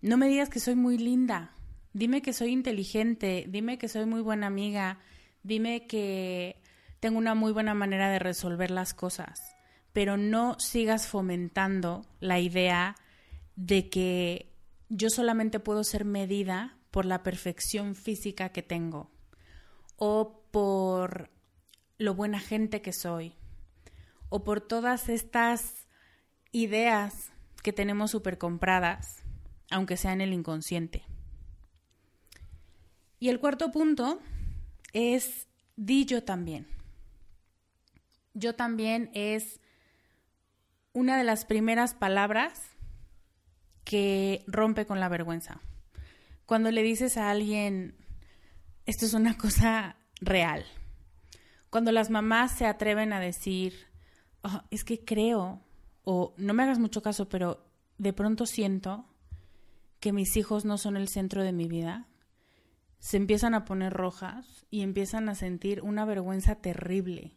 no 0.02 0.18
me 0.18 0.28
digas 0.28 0.50
que 0.50 0.60
soy 0.60 0.76
muy 0.76 0.98
linda, 0.98 1.54
dime 1.94 2.22
que 2.22 2.34
soy 2.34 2.52
inteligente, 2.52 3.46
dime 3.48 3.78
que 3.78 3.88
soy 3.88 4.06
muy 4.06 4.22
buena 4.22 4.48
amiga, 4.48 5.00
dime 5.44 5.88
que 5.88 6.58
tengo 7.04 7.18
una 7.18 7.36
muy 7.36 7.52
buena 7.52 7.74
manera 7.74 8.10
de 8.10 8.18
resolver 8.18 8.72
las 8.72 8.94
cosas, 8.94 9.58
pero 9.92 10.16
no 10.16 10.56
sigas 10.58 11.06
fomentando 11.06 12.06
la 12.22 12.40
idea 12.40 12.96
de 13.58 13.90
que 13.90 14.56
yo 14.88 15.10
solamente 15.10 15.60
puedo 15.60 15.84
ser 15.84 16.06
medida 16.06 16.78
por 16.92 17.04
la 17.04 17.22
perfección 17.22 17.96
física 17.96 18.54
que 18.54 18.64
tengo 18.64 19.12
o 19.98 20.46
por 20.50 21.30
lo 21.98 22.16
buena 22.16 22.40
gente 22.40 22.82
que 22.82 22.94
soy 22.94 23.36
o 24.30 24.46
por 24.46 24.62
todas 24.62 25.10
estas 25.10 25.90
ideas 26.54 27.34
que 27.64 27.74
tenemos 27.74 28.12
súper 28.12 28.38
compradas, 28.38 29.26
aunque 29.70 29.98
sea 29.98 30.14
en 30.14 30.22
el 30.22 30.32
inconsciente. 30.32 31.04
Y 33.20 33.28
el 33.28 33.42
cuarto 33.42 33.72
punto 33.72 34.22
es 34.94 35.50
di 35.76 36.06
yo 36.06 36.24
también. 36.24 36.74
Yo 38.34 38.56
también 38.56 39.10
es 39.14 39.60
una 40.94 41.18
de 41.18 41.24
las 41.24 41.46
primeras 41.46 41.94
palabras 41.94 42.72
que 43.84 44.44
rompe 44.48 44.86
con 44.86 45.00
la 45.00 45.10
vergüenza. 45.10 45.62
Cuando 46.46 46.72
le 46.72 46.84
dices 46.84 47.18
a 47.18 47.30
alguien, 47.30 47.96
esto 48.86 49.06
es 49.06 49.14
una 49.14 49.38
cosa 49.38 49.98
real. 50.22 50.66
Cuando 51.70 51.92
las 51.92 52.10
mamás 52.10 52.52
se 52.52 52.66
atreven 52.66 53.14
a 53.14 53.20
decir, 53.20 53.74
oh, 54.44 54.62
es 54.70 54.84
que 54.84 55.04
creo, 55.04 55.62
o 56.04 56.34
no 56.38 56.54
me 56.54 56.64
hagas 56.64 56.80
mucho 56.80 57.02
caso, 57.02 57.30
pero 57.30 57.66
de 57.98 58.14
pronto 58.14 58.46
siento 58.46 59.06
que 60.00 60.14
mis 60.14 60.36
hijos 60.38 60.66
no 60.66 60.78
son 60.78 60.98
el 60.98 61.08
centro 61.08 61.44
de 61.44 61.54
mi 61.54 61.68
vida, 61.68 62.08
se 63.00 63.18
empiezan 63.18 63.54
a 63.54 63.66
poner 63.66 63.92
rojas 63.92 64.66
y 64.70 64.82
empiezan 64.82 65.30
a 65.30 65.36
sentir 65.36 65.82
una 65.82 66.06
vergüenza 66.06 66.56
terrible. 66.56 67.36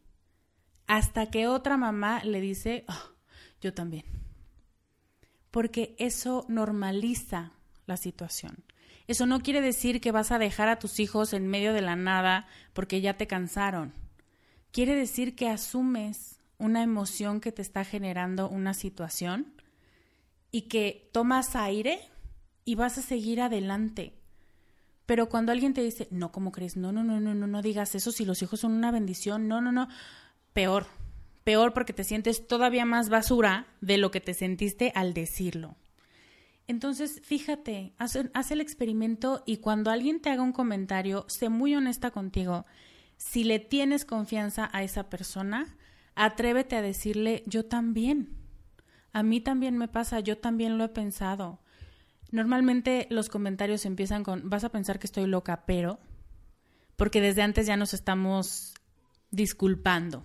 Hasta 0.87 1.31
que 1.31 1.47
otra 1.47 1.77
mamá 1.77 2.23
le 2.25 2.41
dice, 2.41 2.85
oh, 2.89 3.15
yo 3.61 3.75
también. 3.75 4.05
Porque 5.51 5.97
eso 5.99 6.45
normaliza 6.49 7.53
la 7.87 7.97
situación. 7.97 8.65
Eso 9.07 9.27
no 9.27 9.41
quiere 9.41 9.61
decir 9.61 10.01
que 10.01 10.11
vas 10.11 10.33
a 10.33 10.39
dejar 10.39 10.69
a 10.69 10.79
tus 10.79 10.99
hijos 10.99 11.33
en 11.33 11.47
medio 11.47 11.73
de 11.73 11.81
la 11.81 11.97
nada 11.97 12.47
porque 12.73 13.01
ya 13.01 13.17
te 13.17 13.27
cansaron. 13.27 13.93
Quiere 14.73 14.95
decir 14.95 15.37
que 15.37 15.49
asumes 15.49 16.41
una 16.59 16.83
emoción 16.83 17.41
que 17.41 17.53
te 17.53 17.63
está 17.63 17.85
generando 17.85 18.49
una 18.49 18.75
situación 18.75 19.55
y 20.51 20.63
que 20.63 21.11
tomas 21.13 21.55
aire 21.55 22.01
y 22.65 22.75
vas 22.75 22.99
a 22.99 23.03
seguir 23.03 23.41
adelante. 23.41 24.15
Pero 25.07 25.29
cuando 25.29 25.53
alguien 25.53 25.73
te 25.73 25.83
dice, 25.83 26.09
no, 26.11 26.33
¿cómo 26.33 26.51
crees? 26.51 26.77
No, 26.77 26.91
no, 26.91 27.05
no, 27.05 27.21
no, 27.21 27.35
no, 27.35 27.47
no 27.47 27.63
digas 27.63 27.95
eso 27.95 28.11
si 28.11 28.25
los 28.25 28.43
hijos 28.43 28.61
son 28.61 28.73
una 28.73 28.91
bendición. 28.91 29.47
No, 29.47 29.61
no, 29.61 29.71
no. 29.71 29.89
Peor. 30.57 30.87
Peor 31.45 31.75
porque 31.75 31.93
te 31.93 32.03
sientes 32.03 32.47
todavía 32.47 32.87
más 32.87 33.11
basura 33.11 33.67
de 33.83 33.99
lo 33.99 34.11
que 34.11 34.23
te 34.23 34.33
sentiste 34.33 34.91
al 34.95 35.13
decirlo. 35.13 35.77
Entonces, 36.67 37.21
fíjate, 37.23 37.93
haz, 37.99 38.17
el 38.51 38.61
experimento 38.63 39.43
y 39.45 39.59
cuando 39.59 39.91
alguien 39.91 40.23
te 40.23 40.31
haga 40.31 40.43
un 40.43 40.55
comentario, 40.55 41.27
sé 41.29 41.51
muy 41.51 41.75
honesta 41.75 42.11
contigo. 42.11 42.65
Si 43.19 43.45
le 43.45 43.59
tienes 43.59 44.07
confianza 44.07 44.71
a 44.73 44.83
esa 44.83 45.11
persona, 45.11 45.77
atrévete 46.15 46.75
a 46.75 46.81
decirle, 46.81 47.43
yo 47.45 47.67
también. 47.67 48.35
A 49.13 49.23
mí 49.23 49.43
también 49.43 49.77
me 49.77 49.89
pasa, 49.89 50.21
yo 50.21 50.39
también 50.39 50.79
lo 50.79 50.85
he 50.85 50.89
pensado. 50.89 51.61
Normalmente 52.31 53.09
los 53.11 53.29
comentarios 53.29 53.85
empiezan 53.85 54.25
con, 54.25 54.49
vas 54.49 54.65
a 54.65 54.71
pensar 54.71 54.99
que 54.99 55.07
estoy 55.07 55.27
loca, 55.27 55.67
pero, 55.67 56.01
porque 56.97 57.21
desde 57.21 57.43
antes 57.43 57.67
ya 57.67 57.77
nos 57.77 57.93
estamos 57.93 58.73
disculpando. 59.31 60.25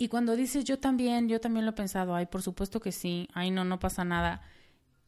Y 0.00 0.08
cuando 0.08 0.34
dices 0.34 0.64
yo 0.64 0.78
también, 0.78 1.28
yo 1.28 1.42
también 1.42 1.66
lo 1.66 1.72
he 1.72 1.74
pensado, 1.74 2.14
ay, 2.14 2.24
por 2.24 2.40
supuesto 2.40 2.80
que 2.80 2.90
sí, 2.90 3.28
ay, 3.34 3.50
no, 3.50 3.64
no 3.64 3.78
pasa 3.78 4.02
nada 4.02 4.40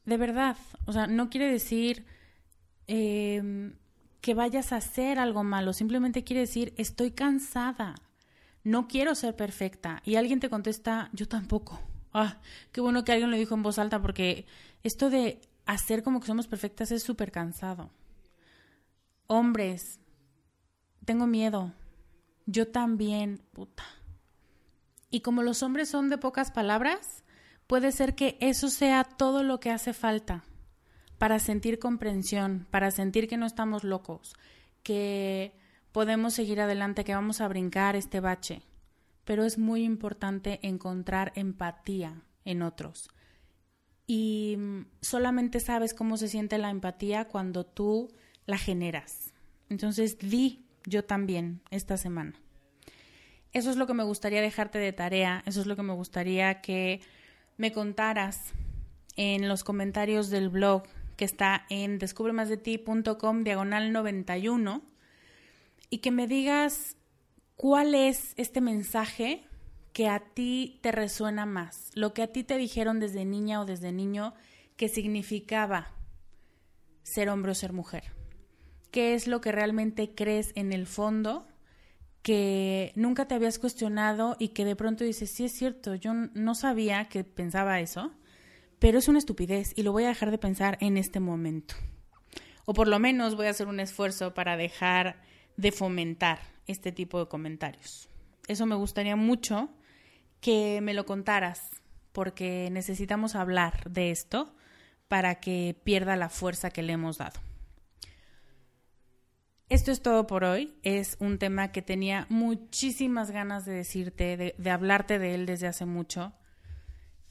de 0.04 0.16
verdad, 0.18 0.58
o 0.84 0.92
sea, 0.92 1.06
no 1.06 1.30
quiere 1.30 1.50
decir 1.50 2.04
em, 2.88 3.76
que 4.20 4.34
vayas 4.34 4.72
a 4.72 4.76
hacer 4.76 5.18
algo 5.18 5.44
malo, 5.44 5.72
simplemente 5.72 6.24
quiere 6.24 6.40
decir 6.40 6.74
estoy 6.76 7.12
cansada, 7.12 7.94
no 8.64 8.86
quiero 8.86 9.14
ser 9.14 9.34
perfecta. 9.34 10.02
Y 10.04 10.16
alguien 10.16 10.40
te 10.40 10.50
contesta, 10.50 11.08
yo 11.14 11.26
tampoco. 11.26 11.80
Ah, 12.12 12.38
qué 12.70 12.82
bueno 12.82 13.02
que 13.02 13.12
alguien 13.12 13.30
lo 13.30 13.38
dijo 13.38 13.54
en 13.54 13.62
voz 13.62 13.78
alta 13.78 14.02
porque 14.02 14.44
esto 14.82 15.08
de 15.08 15.40
hacer 15.64 16.02
como 16.02 16.20
que 16.20 16.26
somos 16.26 16.48
perfectas 16.48 16.92
es 16.92 17.02
súper 17.02 17.32
cansado. 17.32 17.90
Hombres, 19.26 20.00
tengo 21.06 21.26
miedo. 21.26 21.72
Yo 22.44 22.68
también, 22.68 23.40
puta. 23.52 23.84
Y 25.12 25.20
como 25.20 25.42
los 25.42 25.62
hombres 25.62 25.90
son 25.90 26.08
de 26.08 26.16
pocas 26.16 26.50
palabras, 26.50 27.22
puede 27.66 27.92
ser 27.92 28.14
que 28.14 28.38
eso 28.40 28.70
sea 28.70 29.04
todo 29.04 29.42
lo 29.42 29.60
que 29.60 29.70
hace 29.70 29.92
falta 29.92 30.42
para 31.18 31.38
sentir 31.38 31.78
comprensión, 31.78 32.66
para 32.70 32.90
sentir 32.90 33.28
que 33.28 33.36
no 33.36 33.44
estamos 33.44 33.84
locos, 33.84 34.34
que 34.82 35.54
podemos 35.92 36.32
seguir 36.32 36.62
adelante, 36.62 37.04
que 37.04 37.14
vamos 37.14 37.42
a 37.42 37.48
brincar 37.48 37.94
este 37.94 38.20
bache. 38.20 38.62
Pero 39.24 39.44
es 39.44 39.58
muy 39.58 39.84
importante 39.84 40.58
encontrar 40.66 41.32
empatía 41.36 42.22
en 42.46 42.62
otros. 42.62 43.10
Y 44.06 44.56
solamente 45.02 45.60
sabes 45.60 45.92
cómo 45.92 46.16
se 46.16 46.28
siente 46.28 46.56
la 46.56 46.70
empatía 46.70 47.28
cuando 47.28 47.66
tú 47.66 48.08
la 48.46 48.56
generas. 48.56 49.34
Entonces, 49.68 50.18
di 50.18 50.64
yo 50.86 51.04
también 51.04 51.60
esta 51.70 51.98
semana. 51.98 52.41
Eso 53.52 53.70
es 53.70 53.76
lo 53.76 53.86
que 53.86 53.94
me 53.94 54.04
gustaría 54.04 54.40
dejarte 54.40 54.78
de 54.78 54.92
tarea, 54.92 55.42
eso 55.46 55.60
es 55.60 55.66
lo 55.66 55.76
que 55.76 55.82
me 55.82 55.92
gustaría 55.92 56.60
que 56.62 57.00
me 57.58 57.70
contaras 57.72 58.52
en 59.16 59.48
los 59.48 59.62
comentarios 59.62 60.30
del 60.30 60.48
blog 60.48 60.84
que 61.16 61.26
está 61.26 61.66
en 61.68 61.98
descubremasdeti.com 61.98 63.44
diagonal 63.44 63.92
91 63.92 64.82
y 65.90 65.98
que 65.98 66.10
me 66.10 66.26
digas 66.26 66.96
cuál 67.56 67.94
es 67.94 68.32
este 68.38 68.62
mensaje 68.62 69.44
que 69.92 70.08
a 70.08 70.20
ti 70.20 70.78
te 70.80 70.90
resuena 70.90 71.44
más, 71.44 71.90
lo 71.94 72.14
que 72.14 72.22
a 72.22 72.32
ti 72.32 72.44
te 72.44 72.56
dijeron 72.56 73.00
desde 73.00 73.26
niña 73.26 73.60
o 73.60 73.66
desde 73.66 73.92
niño 73.92 74.32
que 74.76 74.88
significaba 74.88 75.92
ser 77.02 77.28
hombre 77.28 77.52
o 77.52 77.54
ser 77.54 77.74
mujer. 77.74 78.04
¿Qué 78.90 79.14
es 79.14 79.26
lo 79.26 79.42
que 79.42 79.52
realmente 79.52 80.14
crees 80.14 80.52
en 80.54 80.72
el 80.72 80.86
fondo 80.86 81.46
que 82.22 82.92
nunca 82.94 83.26
te 83.26 83.34
habías 83.34 83.58
cuestionado 83.58 84.36
y 84.38 84.48
que 84.48 84.64
de 84.64 84.76
pronto 84.76 85.04
dices, 85.04 85.30
sí 85.30 85.44
es 85.44 85.52
cierto, 85.52 85.94
yo 85.94 86.14
no 86.14 86.54
sabía 86.54 87.06
que 87.06 87.24
pensaba 87.24 87.80
eso, 87.80 88.12
pero 88.78 88.98
es 88.98 89.08
una 89.08 89.18
estupidez 89.18 89.72
y 89.76 89.82
lo 89.82 89.92
voy 89.92 90.04
a 90.04 90.08
dejar 90.08 90.30
de 90.30 90.38
pensar 90.38 90.78
en 90.80 90.96
este 90.96 91.20
momento. 91.20 91.74
O 92.64 92.74
por 92.74 92.88
lo 92.88 92.98
menos 92.98 93.34
voy 93.34 93.46
a 93.46 93.50
hacer 93.50 93.66
un 93.66 93.80
esfuerzo 93.80 94.34
para 94.34 94.56
dejar 94.56 95.20
de 95.56 95.72
fomentar 95.72 96.38
este 96.66 96.92
tipo 96.92 97.18
de 97.18 97.28
comentarios. 97.28 98.08
Eso 98.46 98.66
me 98.66 98.76
gustaría 98.76 99.16
mucho 99.16 99.68
que 100.40 100.80
me 100.80 100.94
lo 100.94 101.06
contaras, 101.06 101.70
porque 102.12 102.68
necesitamos 102.70 103.34
hablar 103.34 103.88
de 103.90 104.10
esto 104.10 104.54
para 105.08 105.36
que 105.36 105.76
pierda 105.84 106.16
la 106.16 106.28
fuerza 106.28 106.70
que 106.70 106.82
le 106.82 106.92
hemos 106.92 107.18
dado. 107.18 107.40
Esto 109.72 109.90
es 109.90 110.02
todo 110.02 110.26
por 110.26 110.44
hoy. 110.44 110.76
Es 110.82 111.16
un 111.18 111.38
tema 111.38 111.72
que 111.72 111.80
tenía 111.80 112.26
muchísimas 112.28 113.30
ganas 113.30 113.64
de 113.64 113.72
decirte, 113.72 114.54
de, 114.54 114.70
hablarte 114.70 115.18
de 115.18 115.34
él 115.34 115.46
desde 115.46 115.66
hace 115.66 115.86
mucho. 115.86 116.34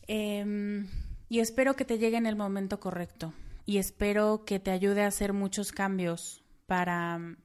Em, 0.07 0.87
y 1.29 1.39
espero 1.41 1.75
que 1.75 1.85
te 1.85 1.99
llegue 1.99 2.17
en 2.17 2.25
el 2.25 2.35
momento 2.35 2.79
correcto. 2.79 3.35
Y 3.67 3.77
espero 3.77 4.43
que 4.43 4.59
te 4.59 4.71
ayude 4.71 5.03
a 5.03 5.07
hacer 5.07 5.33
muchos 5.33 5.71
cambios 5.71 6.43
para 6.65 7.19
mm, 7.19 7.37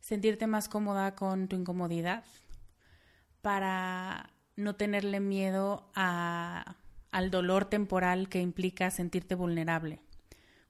sentirte 0.00 0.48
más 0.48 0.68
cómoda 0.68 1.14
con 1.14 1.46
tu 1.46 1.54
incomodidad, 1.54 2.24
para 3.40 4.30
no 4.56 4.74
tenerle 4.74 5.20
miedo 5.20 5.92
al 5.94 7.30
dolor 7.30 7.66
temporal 7.66 8.28
que 8.28 8.40
implica 8.40 8.90
sentirte 8.90 9.36
vulnerable. 9.36 10.00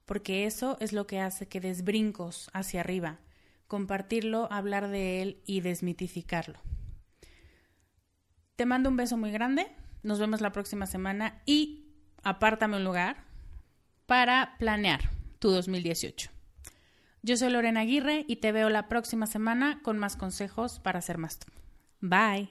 Porque 0.05 0.45
eso 0.45 0.77
es 0.81 0.93
lo 0.93 1.07
que 1.07 1.21
hace 1.21 1.49
que 1.49 1.63
des 1.63 1.83
brincos 1.83 2.51
hacia 2.53 2.81
arriba 2.81 3.21
compartirlo, 3.69 4.51
hablar 4.51 4.89
de 4.89 5.23
él 5.23 5.43
y 5.45 5.61
desmitificarlo. 5.61 6.59
Te 8.57 8.67
mando 8.67 8.89
un 8.91 8.97
beso 8.97 9.17
muy 9.17 9.31
grande, 9.31 9.69
nos 10.03 10.19
vemos 10.19 10.41
la 10.41 10.51
próxima 10.51 10.87
semana 10.87 11.41
y 11.47 11.93
apártame 12.25 12.79
un 12.79 12.85
lugar 12.85 13.25
para 14.07 14.57
planear 14.59 15.11
tu 15.39 15.51
2018. 15.51 16.31
Yo 17.23 17.37
soy 17.37 17.51
Lorena 17.51 17.81
Aguirre 17.81 18.25
y 18.27 18.37
te 18.37 18.53
veo 18.53 18.71
la 18.71 18.89
próxima 18.89 19.27
semana 19.27 19.81
con 19.83 19.99
más 19.99 20.17
consejos 20.17 20.81
para 20.81 21.01
ser 21.01 21.19
más 21.19 21.39
tú. 21.39 21.47
Bye. 22.01 22.51